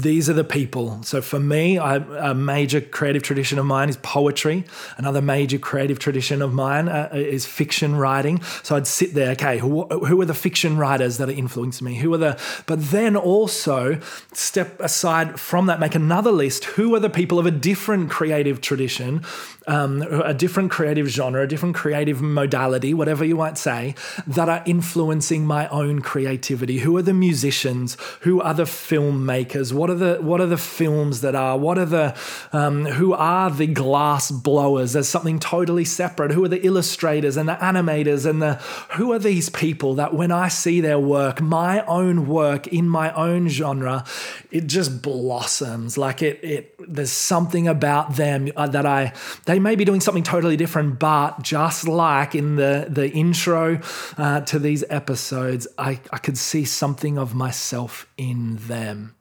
these 0.02 0.30
are 0.30 0.34
the 0.34 0.44
people. 0.44 1.04
So 1.04 1.22
for 1.22 1.40
me, 1.40 1.78
I, 1.78 1.96
a 2.30 2.34
major 2.34 2.80
creative 2.80 3.24
tradition 3.24 3.60
of 3.60 3.66
mine 3.66 3.90
is 3.90 3.98
poetry. 3.98 4.64
Another 4.98 5.22
major 5.22 5.58
creative 5.58 6.00
tradition 6.00 6.42
of 6.42 6.54
mine 6.54 6.88
uh, 6.88 7.10
is 7.12 7.46
fiction 7.46 7.96
writing. 7.96 8.42
So 8.64 8.76
I'd 8.76 8.88
sit 8.88 9.14
there, 9.14 9.32
okay, 9.32 9.58
who, 9.58 9.86
who 9.88 10.22
are 10.22 10.26
the 10.26 10.34
fiction 10.34 10.78
writers 10.78 11.18
that 11.18 11.28
are 11.28 11.34
influencing 11.34 11.86
me? 11.86 11.96
Who 11.96 12.14
are 12.14 12.18
the, 12.18 12.40
but 12.66 12.92
then 12.92 13.16
also 13.16 14.00
step 14.34 14.80
aside 14.80 15.40
from 15.40 15.66
that, 15.66 15.80
make 15.80 15.96
another 15.96 16.32
list. 16.32 16.66
Who 16.66 16.96
are 16.96 17.00
the 17.00 17.10
people 17.10 17.40
of 17.40 17.46
a 17.46 17.52
different 17.52 18.10
creative 18.10 18.62
tradition, 18.62 19.24
um, 19.68 20.02
a 20.02 20.34
different 20.34 20.72
creative 20.72 21.08
genre, 21.08 21.44
a 21.44 21.48
different 21.48 21.76
creative 21.76 22.22
modality, 22.22 22.94
whatever 22.94 23.26
you 23.26 23.36
might 23.36 23.58
say, 23.58 23.96
that 24.26 24.48
are 24.48 24.64
influencing 24.66 25.46
my 25.46 25.68
own 25.70 26.02
creativity? 26.02 26.80
Who 26.80 26.96
are 26.98 27.02
the 27.02 27.14
musicians? 27.14 27.98
Who 28.22 28.42
are 28.42 28.54
the 28.54 28.64
filmmakers? 28.64 29.74
What 29.74 29.89
are 29.90 29.96
the 29.96 30.18
what 30.22 30.42
are 30.42 30.46
the 30.46 30.58
films 30.58 31.22
that 31.22 31.36
are? 31.36 31.58
What 31.58 31.78
are 31.78 31.86
the 31.86 32.16
um, 32.52 32.86
who 32.86 33.14
are 33.14 33.50
the 33.50 33.68
glass 33.68 34.32
blowers? 34.32 34.94
There's 34.94 35.08
something 35.08 35.40
totally 35.40 35.86
separate. 35.86 36.32
Who 36.32 36.44
are 36.44 36.50
the 36.50 36.66
illustrators 36.66 37.38
and 37.38 37.48
the 37.48 37.56
animators 37.56 38.26
and 38.26 38.42
the 38.42 38.56
who 38.96 39.12
are 39.14 39.20
these 39.20 39.50
people 39.50 39.96
that 39.96 40.14
when 40.14 40.32
I 40.32 40.48
see 40.48 40.82
their 40.82 41.00
work, 41.00 41.42
my 41.42 41.86
own 41.86 42.28
work 42.28 42.68
in 42.68 42.88
my 42.88 43.14
own 43.14 43.50
genre, 43.50 44.06
it 44.52 44.68
just 44.68 45.02
blossoms. 45.02 45.98
Like 45.98 46.22
it 46.22 46.44
it 46.44 46.76
there's 46.80 47.12
something 47.12 47.68
about 47.68 48.16
them 48.16 48.50
uh, 48.56 48.68
that 48.68 48.86
I 48.86 49.14
they 49.46 49.60
may 49.60 49.76
be 49.76 49.86
doing 49.86 50.02
something 50.02 50.24
totally 50.24 50.58
different, 50.58 51.00
but 51.00 51.42
just 51.42 51.88
like 51.88 52.36
in 52.36 52.56
the 52.56 52.88
the 52.90 53.10
intro 53.12 53.82
uh, 54.18 54.42
to 54.42 54.60
these 54.60 54.84
episodes, 54.90 55.68
I 55.78 56.00
I 56.12 56.18
could 56.18 56.38
see 56.38 56.66
something 56.66 57.18
of 57.18 57.36
myself 57.36 58.08
in 58.18 58.58
them. 58.58 59.16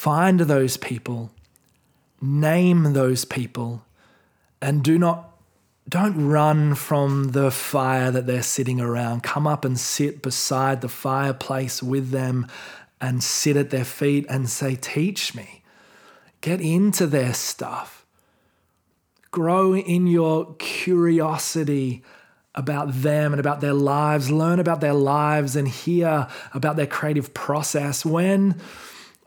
Find 0.00 0.40
those 0.40 0.78
people, 0.78 1.30
name 2.22 2.94
those 2.94 3.26
people, 3.26 3.84
and 4.62 4.82
do 4.82 4.98
not 4.98 5.36
don't 5.86 6.26
run 6.26 6.74
from 6.74 7.32
the 7.32 7.50
fire 7.50 8.10
that 8.10 8.24
they're 8.24 8.42
sitting 8.42 8.80
around. 8.80 9.22
Come 9.22 9.46
up 9.46 9.62
and 9.62 9.78
sit 9.78 10.22
beside 10.22 10.80
the 10.80 10.88
fireplace 10.88 11.82
with 11.82 12.12
them 12.12 12.46
and 12.98 13.22
sit 13.22 13.58
at 13.58 13.68
their 13.68 13.84
feet 13.84 14.24
and 14.30 14.48
say, 14.48 14.74
Teach 14.74 15.34
me. 15.34 15.62
Get 16.40 16.62
into 16.62 17.06
their 17.06 17.34
stuff. 17.34 18.06
Grow 19.30 19.76
in 19.76 20.06
your 20.06 20.54
curiosity 20.54 22.02
about 22.54 23.02
them 23.02 23.34
and 23.34 23.40
about 23.40 23.60
their 23.60 23.74
lives. 23.74 24.30
Learn 24.30 24.60
about 24.60 24.80
their 24.80 24.94
lives 24.94 25.56
and 25.56 25.68
hear 25.68 26.26
about 26.54 26.76
their 26.76 26.86
creative 26.86 27.34
process. 27.34 28.02
When 28.02 28.58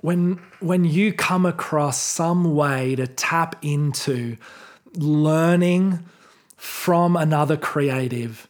when 0.03 0.37
when 0.59 0.83
you 0.83 1.13
come 1.13 1.45
across 1.45 1.97
some 1.97 2.53
way 2.55 2.93
to 2.93 3.07
tap 3.07 3.55
into 3.61 4.35
learning 4.95 6.03
from 6.57 7.15
another 7.15 7.55
creative 7.55 8.47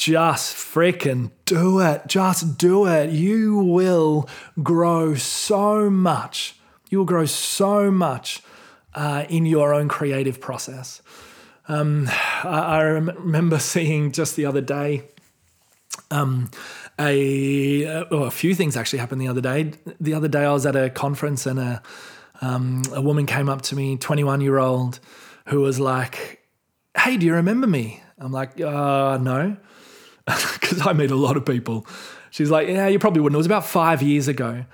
just 0.00 0.56
freaking 0.56 1.30
do 1.44 1.80
it. 1.80 2.00
Just 2.06 2.56
do 2.56 2.86
it. 2.86 3.10
You 3.10 3.58
will 3.58 4.26
grow 4.62 5.14
so 5.14 5.90
much. 5.90 6.56
You 6.88 6.98
will 6.98 7.04
grow 7.04 7.26
so 7.26 7.90
much 7.90 8.42
uh, 8.94 9.26
in 9.28 9.44
your 9.44 9.74
own 9.74 9.88
creative 9.88 10.40
process. 10.40 11.02
Um, 11.68 12.08
I, 12.08 12.78
I, 12.78 12.80
remember 12.80 13.58
seeing 13.74 14.10
just 14.10 14.36
the 14.36 14.46
other 14.46 14.62
day 14.62 15.02
um, 16.10 16.50
a, 17.00 18.04
well, 18.10 18.24
a 18.24 18.30
few 18.30 18.54
things 18.54 18.76
actually 18.76 18.98
happened 18.98 19.20
the 19.20 19.28
other 19.28 19.40
day. 19.40 19.72
The 20.00 20.14
other 20.14 20.28
day 20.28 20.44
I 20.44 20.52
was 20.52 20.66
at 20.66 20.76
a 20.76 20.90
conference 20.90 21.46
and 21.46 21.58
a, 21.58 21.82
um, 22.40 22.82
a 22.92 23.00
woman 23.00 23.26
came 23.26 23.48
up 23.48 23.62
to 23.62 23.76
me, 23.76 23.96
21 23.96 24.40
year 24.40 24.58
old, 24.58 25.00
who 25.46 25.60
was 25.60 25.80
like, 25.80 26.42
Hey, 26.96 27.16
do 27.16 27.26
you 27.26 27.34
remember 27.34 27.66
me? 27.66 28.02
I'm 28.18 28.32
like, 28.32 28.60
uh, 28.60 29.18
no, 29.20 29.56
because 30.26 30.86
I 30.86 30.92
meet 30.92 31.10
a 31.10 31.16
lot 31.16 31.36
of 31.36 31.46
people. 31.46 31.86
She's 32.30 32.50
like, 32.50 32.68
Yeah, 32.68 32.86
you 32.88 32.98
probably 32.98 33.20
wouldn't. 33.22 33.36
It 33.36 33.38
was 33.38 33.46
about 33.46 33.66
five 33.66 34.02
years 34.02 34.28
ago. 34.28 34.64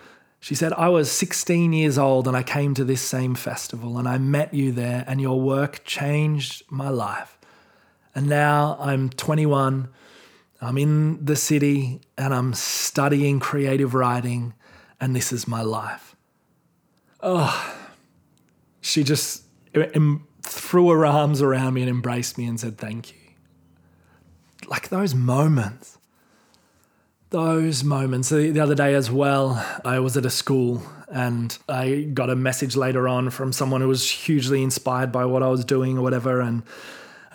She 0.40 0.54
said, 0.54 0.72
I 0.74 0.88
was 0.88 1.10
16 1.10 1.72
years 1.72 1.98
old 1.98 2.28
and 2.28 2.36
I 2.36 2.42
came 2.42 2.74
to 2.74 2.84
this 2.84 3.00
same 3.00 3.34
festival 3.34 3.98
and 3.98 4.06
I 4.06 4.18
met 4.18 4.52
you 4.54 4.70
there, 4.70 5.04
and 5.06 5.20
your 5.20 5.40
work 5.40 5.84
changed 5.84 6.62
my 6.70 6.88
life. 6.88 7.38
And 8.14 8.28
now 8.28 8.76
I'm 8.80 9.10
21 9.10 9.88
I'm 10.60 10.78
in 10.78 11.24
the 11.24 11.36
city 11.36 12.00
and 12.16 12.32
I'm 12.32 12.54
studying 12.54 13.40
creative 13.40 13.94
writing, 13.94 14.54
and 15.00 15.14
this 15.14 15.32
is 15.32 15.46
my 15.46 15.62
life. 15.62 16.16
Oh, 17.20 17.76
she 18.80 19.04
just 19.04 19.42
threw 20.42 20.90
her 20.90 21.04
arms 21.04 21.42
around 21.42 21.74
me 21.74 21.82
and 21.82 21.90
embraced 21.90 22.38
me 22.38 22.46
and 22.46 22.58
said, 22.58 22.78
Thank 22.78 23.10
you. 23.10 23.18
Like 24.68 24.88
those 24.88 25.14
moments. 25.14 25.98
Those 27.30 27.82
moments. 27.84 28.28
The 28.30 28.60
other 28.60 28.74
day 28.74 28.94
as 28.94 29.10
well, 29.10 29.64
I 29.84 29.98
was 29.98 30.16
at 30.16 30.24
a 30.24 30.30
school 30.30 30.82
and 31.08 31.56
I 31.68 32.02
got 32.14 32.30
a 32.30 32.36
message 32.36 32.76
later 32.76 33.08
on 33.08 33.30
from 33.30 33.52
someone 33.52 33.80
who 33.80 33.88
was 33.88 34.08
hugely 34.08 34.62
inspired 34.62 35.12
by 35.12 35.24
what 35.24 35.42
I 35.42 35.48
was 35.48 35.64
doing 35.64 35.98
or 35.98 36.02
whatever. 36.02 36.40
And 36.40 36.62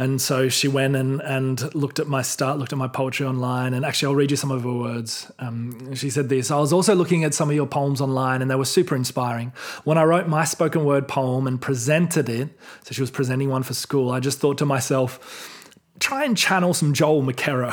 and 0.02 0.20
so 0.20 0.49
she 0.49 0.68
went 0.68 0.95
and, 0.95 1.22
and 1.22 1.76
looked 1.76 1.99
at 1.99 2.08
my 2.08 2.24
start, 2.24 2.58
looked 2.58 2.74
at 2.74 2.80
my 2.80 2.88
poetry 2.88 3.24
online. 3.24 3.76
And 3.76 3.86
actually, 3.86 4.08
I'll 4.08 4.16
read 4.16 4.32
you 4.32 4.36
some 4.36 4.49
of 4.49 4.64
her 4.64 4.74
words. 4.74 5.32
Um, 5.38 5.93
she 5.93 6.10
said 6.10 6.28
this 6.28 6.49
I 6.49 6.58
was 6.58 6.74
also 6.74 6.95
looking 6.95 7.24
at 7.24 7.36
some 7.36 7.52
of 7.52 7.56
your 7.56 7.68
poems 7.68 8.02
online, 8.02 8.41
and 8.41 8.49
they 8.49 8.56
were 8.56 8.66
super 8.66 8.95
inspiring. 8.95 9.54
When 9.84 9.99
I 9.99 10.04
wrote 10.04 10.28
my 10.28 10.43
spoken 10.43 10.86
word 10.86 11.08
poem 11.08 11.45
and 11.45 11.62
presented 11.62 12.30
it, 12.30 12.49
so 12.84 12.93
she 12.93 13.02
was 13.02 13.12
presenting 13.12 13.49
one 13.49 13.62
for 13.62 13.76
school, 13.76 14.10
I 14.10 14.20
just 14.20 14.39
thought 14.39 14.58
to 14.58 14.66
myself, 14.66 15.70
try 15.99 16.26
and 16.26 16.36
channel 16.36 16.74
some 16.74 16.95
Joel 16.95 17.22
McKerrow. 17.22 17.72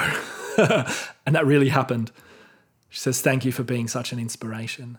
and 1.24 1.34
that 1.34 1.46
really 1.46 1.70
happened. 1.70 2.12
She 2.90 3.00
says, 3.00 3.22
Thank 3.22 3.46
you 3.46 3.52
for 3.52 3.62
being 3.62 3.88
such 3.88 4.12
an 4.12 4.18
inspiration. 4.18 4.98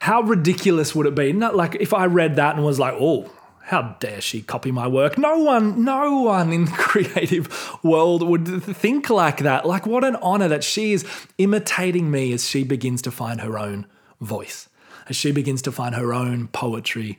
How 0.00 0.22
ridiculous 0.22 0.94
would 0.94 1.06
it 1.06 1.14
be? 1.14 1.32
Not 1.32 1.54
like 1.54 1.74
if 1.74 1.92
I 1.92 2.06
read 2.06 2.36
that 2.36 2.56
and 2.56 2.64
was 2.64 2.78
like, 2.78 2.94
oh, 2.98 3.30
how 3.66 3.96
dare 3.98 4.20
she 4.20 4.42
copy 4.42 4.70
my 4.70 4.86
work? 4.86 5.18
No 5.18 5.38
one, 5.38 5.84
no 5.84 6.20
one 6.22 6.52
in 6.52 6.66
the 6.66 6.70
creative 6.76 7.76
world 7.82 8.22
would 8.22 8.62
think 8.62 9.10
like 9.10 9.38
that. 9.38 9.66
Like, 9.66 9.86
what 9.86 10.04
an 10.04 10.14
honor 10.16 10.46
that 10.46 10.62
she 10.62 10.92
is 10.92 11.04
imitating 11.36 12.08
me 12.08 12.32
as 12.32 12.48
she 12.48 12.62
begins 12.62 13.02
to 13.02 13.10
find 13.10 13.40
her 13.40 13.58
own 13.58 13.86
voice, 14.20 14.68
as 15.08 15.16
she 15.16 15.32
begins 15.32 15.62
to 15.62 15.72
find 15.72 15.96
her 15.96 16.14
own 16.14 16.46
poetry 16.46 17.18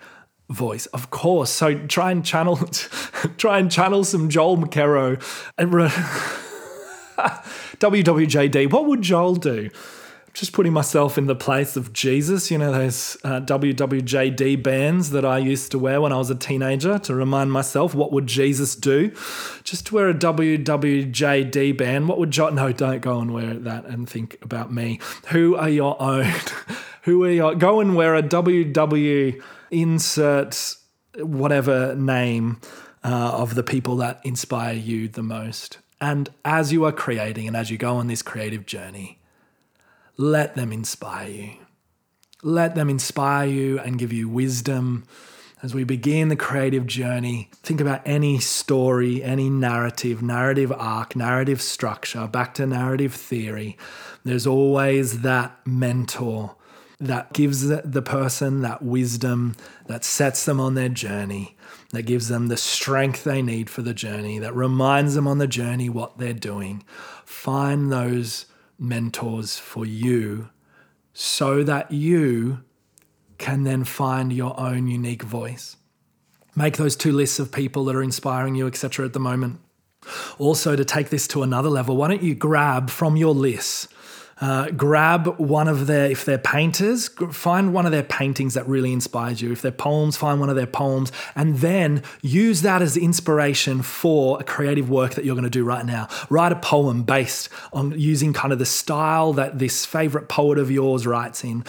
voice. 0.49 0.85
Of 0.87 1.09
course. 1.09 1.49
So 1.49 1.85
try 1.87 2.11
and 2.11 2.25
channel, 2.25 2.55
try 3.37 3.59
and 3.59 3.69
channel 3.69 4.05
some 4.05 4.29
Joel 4.29 4.55
McKerrow. 4.55 5.17
WWJD, 7.77 8.71
what 8.71 8.85
would 8.85 9.01
Joel 9.01 9.35
do? 9.35 9.69
Just 10.37 10.53
putting 10.53 10.71
myself 10.71 11.17
in 11.17 11.25
the 11.25 11.35
place 11.35 11.75
of 11.75 11.91
Jesus. 11.93 12.51
You 12.51 12.59
know, 12.59 12.71
those 12.71 13.17
uh, 13.23 13.41
WWJD 13.41 14.61
bands 14.61 15.09
that 15.09 15.25
I 15.25 15.39
used 15.39 15.71
to 15.71 15.79
wear 15.79 15.99
when 15.99 16.13
I 16.13 16.17
was 16.17 16.29
a 16.29 16.35
teenager 16.35 16.99
to 16.99 17.15
remind 17.15 17.51
myself 17.51 17.95
what 17.95 18.11
would 18.11 18.27
Jesus 18.27 18.75
do. 18.75 19.11
Just 19.63 19.91
wear 19.91 20.09
a 20.09 20.13
WWJD 20.13 21.75
band, 21.75 22.07
what 22.07 22.19
would 22.19 22.29
John? 22.29 22.53
No, 22.53 22.71
don't 22.71 23.01
go 23.01 23.19
and 23.19 23.33
wear 23.33 23.55
that 23.55 23.85
and 23.85 24.07
think 24.07 24.37
about 24.43 24.71
me. 24.71 24.99
Who 25.29 25.55
are 25.55 25.69
your 25.69 25.99
own? 25.99 26.31
Who 27.03 27.23
are 27.23 27.31
your? 27.31 27.55
Go 27.55 27.79
and 27.79 27.95
wear 27.95 28.15
a 28.15 28.21
WW 28.21 29.41
insert 29.71 30.75
whatever 31.15 31.95
name 31.95 32.61
uh, 33.03 33.31
of 33.33 33.55
the 33.55 33.63
people 33.63 33.95
that 33.97 34.21
inspire 34.23 34.75
you 34.75 35.07
the 35.07 35.23
most. 35.23 35.79
And 35.99 36.29
as 36.45 36.71
you 36.71 36.85
are 36.85 36.91
creating 36.91 37.47
and 37.47 37.57
as 37.57 37.71
you 37.71 37.79
go 37.79 37.95
on 37.95 38.05
this 38.05 38.21
creative 38.21 38.67
journey, 38.67 39.17
let 40.17 40.55
them 40.55 40.71
inspire 40.71 41.29
you. 41.29 41.51
Let 42.43 42.75
them 42.75 42.89
inspire 42.89 43.47
you 43.47 43.79
and 43.79 43.99
give 43.99 44.11
you 44.11 44.27
wisdom. 44.27 45.05
As 45.63 45.73
we 45.73 45.83
begin 45.83 46.29
the 46.29 46.35
creative 46.35 46.85
journey, 46.85 47.49
think 47.63 47.81
about 47.81 48.01
any 48.05 48.39
story, 48.39 49.23
any 49.23 49.49
narrative, 49.49 50.21
narrative 50.21 50.71
arc, 50.71 51.15
narrative 51.15 51.61
structure, 51.61 52.27
back 52.27 52.53
to 52.55 52.67
narrative 52.67 53.13
theory. 53.13 53.77
There's 54.23 54.45
always 54.45 55.21
that 55.21 55.57
mentor 55.65 56.55
that 56.99 57.33
gives 57.33 57.67
the 57.67 58.01
person 58.01 58.61
that 58.61 58.81
wisdom, 58.81 59.55
that 59.85 60.03
sets 60.03 60.45
them 60.45 60.59
on 60.59 60.73
their 60.73 60.89
journey, 60.89 61.55
that 61.91 62.03
gives 62.03 62.27
them 62.27 62.47
the 62.47 62.57
strength 62.57 63.23
they 63.23 63.41
need 63.41 63.69
for 63.69 63.83
the 63.83 63.93
journey, 63.93 64.39
that 64.39 64.55
reminds 64.55 65.15
them 65.15 65.27
on 65.27 65.37
the 65.37 65.47
journey 65.47 65.89
what 65.89 66.17
they're 66.17 66.33
doing. 66.33 66.83
Find 67.25 67.91
those 67.91 68.47
mentors 68.79 69.57
for 69.57 69.85
you 69.85 70.49
so 71.13 71.63
that 71.63 71.91
you 71.91 72.63
can 73.37 73.63
then 73.63 73.83
find 73.83 74.31
your 74.33 74.59
own 74.59 74.87
unique 74.87 75.23
voice. 75.23 75.77
Make 76.55 76.77
those 76.77 76.95
two 76.95 77.11
lists 77.11 77.39
of 77.39 77.51
people 77.51 77.85
that 77.85 77.95
are 77.95 78.03
inspiring 78.03 78.55
you, 78.55 78.67
etc., 78.67 79.05
at 79.05 79.13
the 79.13 79.19
moment. 79.19 79.59
Also, 80.39 80.75
to 80.75 80.85
take 80.85 81.09
this 81.09 81.27
to 81.29 81.43
another 81.43 81.69
level, 81.69 81.97
why 81.97 82.07
don't 82.07 82.23
you 82.23 82.35
grab 82.35 82.89
from 82.89 83.15
your 83.15 83.33
list 83.33 83.91
uh, 84.39 84.69
grab 84.71 85.39
one 85.39 85.67
of 85.67 85.87
their, 85.87 86.11
if 86.11 86.23
they're 86.23 86.37
painters, 86.37 87.07
find 87.31 87.73
one 87.73 87.85
of 87.85 87.91
their 87.91 88.03
paintings 88.03 88.53
that 88.53 88.67
really 88.67 88.93
inspires 88.93 89.41
you. 89.41 89.51
If 89.51 89.61
they're 89.61 89.71
poems, 89.71 90.15
find 90.15 90.39
one 90.39 90.49
of 90.49 90.55
their 90.55 90.67
poems, 90.67 91.11
and 91.35 91.57
then 91.57 92.03
use 92.21 92.61
that 92.61 92.81
as 92.81 92.95
inspiration 92.95 93.81
for 93.81 94.39
a 94.39 94.43
creative 94.43 94.89
work 94.89 95.15
that 95.15 95.25
you're 95.25 95.35
going 95.35 95.43
to 95.43 95.49
do 95.49 95.63
right 95.63 95.85
now. 95.85 96.07
Write 96.29 96.51
a 96.51 96.55
poem 96.57 97.03
based 97.03 97.49
on 97.73 97.97
using 97.99 98.31
kind 98.31 98.53
of 98.53 98.59
the 98.59 98.65
style 98.65 99.33
that 99.33 99.57
this 99.57 99.85
favorite 99.85 100.29
poet 100.29 100.59
of 100.59 100.69
yours 100.69 101.07
writes 101.07 101.43
in. 101.43 101.63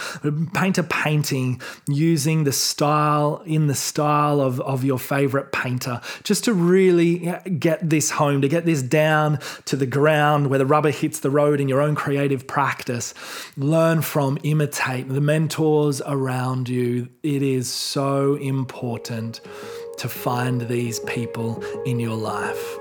Paint 0.52 0.76
a 0.76 0.82
painting 0.82 1.62
using 1.86 2.44
the 2.44 2.52
style, 2.52 3.42
in 3.46 3.66
the 3.66 3.74
style 3.74 4.40
of, 4.40 4.60
of 4.60 4.84
your 4.84 4.98
favorite 4.98 5.52
painter, 5.52 6.02
just 6.22 6.44
to 6.44 6.52
really 6.52 7.34
get 7.58 7.88
this 7.88 8.10
home, 8.10 8.42
to 8.42 8.48
get 8.48 8.66
this 8.66 8.82
down 8.82 9.38
to 9.64 9.74
the 9.74 9.86
ground 9.86 10.48
where 10.48 10.58
the 10.58 10.66
rubber 10.66 10.90
hits 10.90 11.20
the 11.20 11.30
road 11.30 11.60
in 11.60 11.68
your 11.68 11.80
own 11.80 11.94
creative 11.94 12.46
process 12.46 12.57
practice, 12.58 13.14
learn 13.56 14.02
from, 14.02 14.36
imitate 14.42 15.08
the 15.08 15.20
mentors 15.20 16.02
around 16.04 16.68
you. 16.68 17.08
It 17.22 17.40
is 17.40 17.72
so 17.72 18.34
important 18.34 19.40
to 19.98 20.08
find 20.08 20.62
these 20.62 20.98
people 20.98 21.62
in 21.86 22.00
your 22.00 22.16
life. 22.16 22.78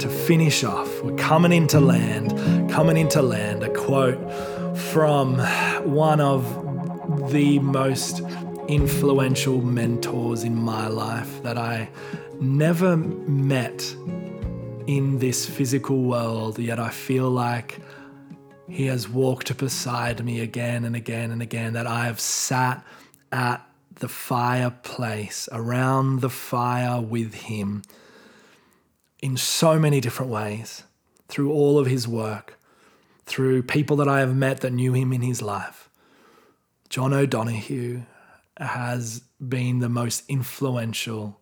To 0.00 0.08
finish 0.08 0.64
off, 0.64 1.04
we're 1.04 1.14
coming 1.14 1.52
into 1.52 1.78
land, 1.78 2.68
coming 2.68 2.96
into 2.96 3.22
land, 3.22 3.62
a 3.62 3.72
quote 3.72 4.18
from 4.96 5.36
one 5.84 6.22
of 6.22 6.42
the 7.30 7.58
most 7.58 8.22
influential 8.66 9.60
mentors 9.60 10.42
in 10.42 10.56
my 10.56 10.86
life 10.86 11.42
that 11.42 11.58
I 11.58 11.90
never 12.40 12.96
met 12.96 13.94
in 14.86 15.18
this 15.18 15.44
physical 15.44 16.00
world, 16.04 16.58
yet 16.58 16.78
I 16.78 16.88
feel 16.88 17.28
like 17.28 17.78
he 18.70 18.86
has 18.86 19.06
walked 19.06 19.54
beside 19.58 20.24
me 20.24 20.40
again 20.40 20.86
and 20.86 20.96
again 20.96 21.30
and 21.30 21.42
again, 21.42 21.74
that 21.74 21.86
I 21.86 22.06
have 22.06 22.18
sat 22.18 22.82
at 23.30 23.68
the 23.96 24.08
fireplace, 24.08 25.46
around 25.52 26.22
the 26.22 26.30
fire 26.30 27.02
with 27.02 27.34
him 27.34 27.82
in 29.20 29.36
so 29.36 29.78
many 29.78 30.00
different 30.00 30.32
ways 30.32 30.84
through 31.28 31.52
all 31.52 31.78
of 31.78 31.86
his 31.86 32.08
work 32.08 32.55
through 33.26 33.62
people 33.64 33.96
that 33.96 34.08
I 34.08 34.20
have 34.20 34.34
met 34.34 34.60
that 34.60 34.72
knew 34.72 34.92
him 34.92 35.12
in 35.12 35.22
his 35.22 35.42
life. 35.42 35.90
John 36.88 37.12
O'Donohue 37.12 38.02
has 38.56 39.22
been 39.46 39.80
the 39.80 39.88
most 39.88 40.24
influential, 40.28 41.40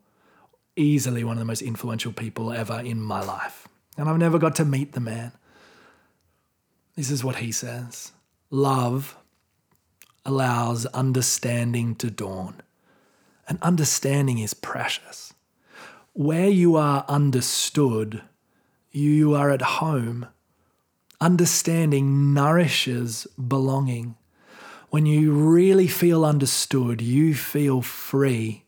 easily 0.74 1.22
one 1.22 1.36
of 1.36 1.38
the 1.38 1.44
most 1.44 1.62
influential 1.62 2.12
people 2.12 2.52
ever 2.52 2.80
in 2.80 3.00
my 3.00 3.22
life. 3.22 3.68
And 3.96 4.08
I've 4.08 4.18
never 4.18 4.38
got 4.38 4.56
to 4.56 4.64
meet 4.64 4.92
the 4.92 5.00
man. 5.00 5.32
This 6.96 7.10
is 7.10 7.22
what 7.22 7.36
he 7.36 7.52
says 7.52 8.12
Love 8.50 9.16
allows 10.24 10.86
understanding 10.86 11.94
to 11.96 12.10
dawn, 12.10 12.62
and 13.46 13.58
understanding 13.60 14.38
is 14.38 14.54
precious. 14.54 15.34
Where 16.14 16.48
you 16.48 16.76
are 16.76 17.04
understood, 17.08 18.22
you 18.90 19.34
are 19.34 19.50
at 19.50 19.62
home 19.62 20.28
Understanding 21.24 22.34
nourishes 22.34 23.26
belonging. 23.48 24.14
When 24.90 25.06
you 25.06 25.32
really 25.32 25.88
feel 25.88 26.22
understood, 26.22 27.00
you 27.00 27.34
feel 27.34 27.80
free 27.80 28.64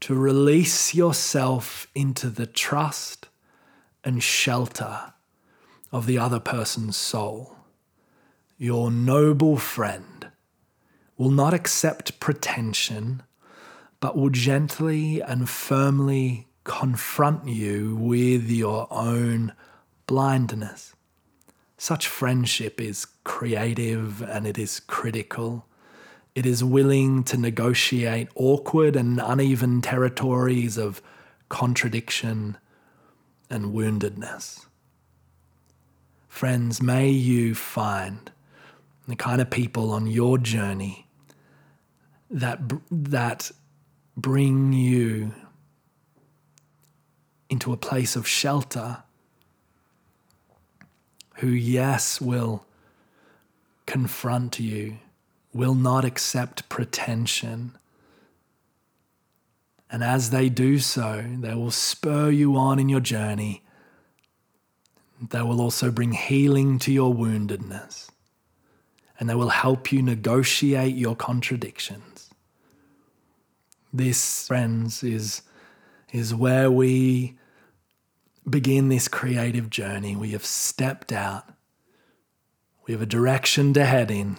to 0.00 0.14
release 0.14 0.94
yourself 0.94 1.86
into 1.94 2.30
the 2.30 2.46
trust 2.46 3.28
and 4.02 4.22
shelter 4.22 5.12
of 5.92 6.06
the 6.06 6.16
other 6.16 6.40
person's 6.40 6.96
soul. 6.96 7.54
Your 8.56 8.90
noble 8.90 9.58
friend 9.58 10.28
will 11.18 11.32
not 11.32 11.52
accept 11.52 12.18
pretension, 12.18 13.22
but 14.00 14.16
will 14.16 14.30
gently 14.30 15.20
and 15.20 15.50
firmly 15.50 16.48
confront 16.64 17.46
you 17.46 17.94
with 17.94 18.48
your 18.48 18.88
own 18.90 19.52
blindness. 20.06 20.93
Such 21.84 22.08
friendship 22.08 22.80
is 22.80 23.08
creative 23.24 24.22
and 24.22 24.46
it 24.46 24.56
is 24.56 24.80
critical. 24.80 25.66
It 26.34 26.46
is 26.46 26.64
willing 26.64 27.24
to 27.24 27.36
negotiate 27.36 28.28
awkward 28.34 28.96
and 28.96 29.20
uneven 29.22 29.82
territories 29.82 30.78
of 30.78 31.02
contradiction 31.50 32.56
and 33.50 33.74
woundedness. 33.74 34.64
Friends, 36.26 36.80
may 36.80 37.10
you 37.10 37.54
find 37.54 38.32
the 39.06 39.14
kind 39.14 39.42
of 39.42 39.50
people 39.50 39.90
on 39.92 40.06
your 40.06 40.38
journey 40.38 41.06
that, 42.30 42.60
that 42.90 43.50
bring 44.16 44.72
you 44.72 45.34
into 47.50 47.74
a 47.74 47.76
place 47.76 48.16
of 48.16 48.26
shelter, 48.26 49.03
who, 51.34 51.48
yes, 51.48 52.20
will 52.20 52.64
confront 53.86 54.58
you, 54.60 54.98
will 55.52 55.74
not 55.74 56.04
accept 56.04 56.68
pretension. 56.68 57.76
And 59.90 60.02
as 60.02 60.30
they 60.30 60.48
do 60.48 60.78
so, 60.78 61.24
they 61.40 61.54
will 61.54 61.70
spur 61.70 62.30
you 62.30 62.56
on 62.56 62.78
in 62.78 62.88
your 62.88 63.00
journey. 63.00 63.62
They 65.30 65.42
will 65.42 65.60
also 65.60 65.90
bring 65.90 66.12
healing 66.12 66.78
to 66.80 66.92
your 66.92 67.14
woundedness. 67.14 68.08
And 69.18 69.28
they 69.28 69.34
will 69.34 69.50
help 69.50 69.92
you 69.92 70.02
negotiate 70.02 70.96
your 70.96 71.14
contradictions. 71.14 72.30
This, 73.92 74.48
friends, 74.48 75.04
is, 75.04 75.42
is 76.12 76.34
where 76.34 76.68
we 76.68 77.38
begin 78.48 78.88
this 78.88 79.08
creative 79.08 79.70
journey. 79.70 80.16
We 80.16 80.30
have 80.30 80.44
stepped 80.44 81.12
out. 81.12 81.44
We 82.86 82.92
have 82.92 83.02
a 83.02 83.06
direction 83.06 83.72
to 83.74 83.84
head 83.84 84.10
in. 84.10 84.36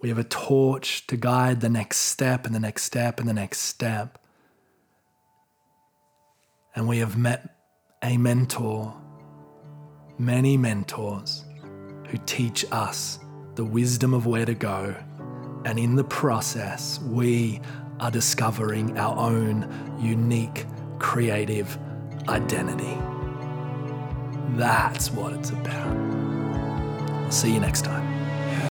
We 0.00 0.08
have 0.08 0.18
a 0.18 0.24
torch 0.24 1.06
to 1.08 1.16
guide 1.16 1.60
the 1.60 1.68
next 1.68 1.98
step 1.98 2.46
and 2.46 2.54
the 2.54 2.60
next 2.60 2.84
step 2.84 3.20
and 3.20 3.28
the 3.28 3.34
next 3.34 3.60
step. 3.60 4.18
And 6.74 6.88
we 6.88 6.98
have 6.98 7.16
met 7.16 7.56
a 8.02 8.16
mentor, 8.16 8.94
many 10.18 10.56
mentors 10.56 11.44
who 12.08 12.18
teach 12.26 12.64
us 12.72 13.18
the 13.54 13.64
wisdom 13.64 14.14
of 14.14 14.26
where 14.26 14.46
to 14.46 14.54
go. 14.54 14.94
And 15.64 15.78
in 15.78 15.96
the 15.96 16.04
process, 16.04 16.98
we 17.02 17.60
are 18.00 18.10
discovering 18.10 18.98
our 18.98 19.16
own 19.16 19.98
unique 20.00 20.64
creative 20.98 21.78
identity. 22.28 22.98
That's 24.56 25.10
what 25.10 25.32
it's 25.32 25.50
about. 25.50 25.96
I'll 27.24 27.30
See 27.30 27.52
you 27.52 27.60
next 27.60 27.82
time. 27.84 28.09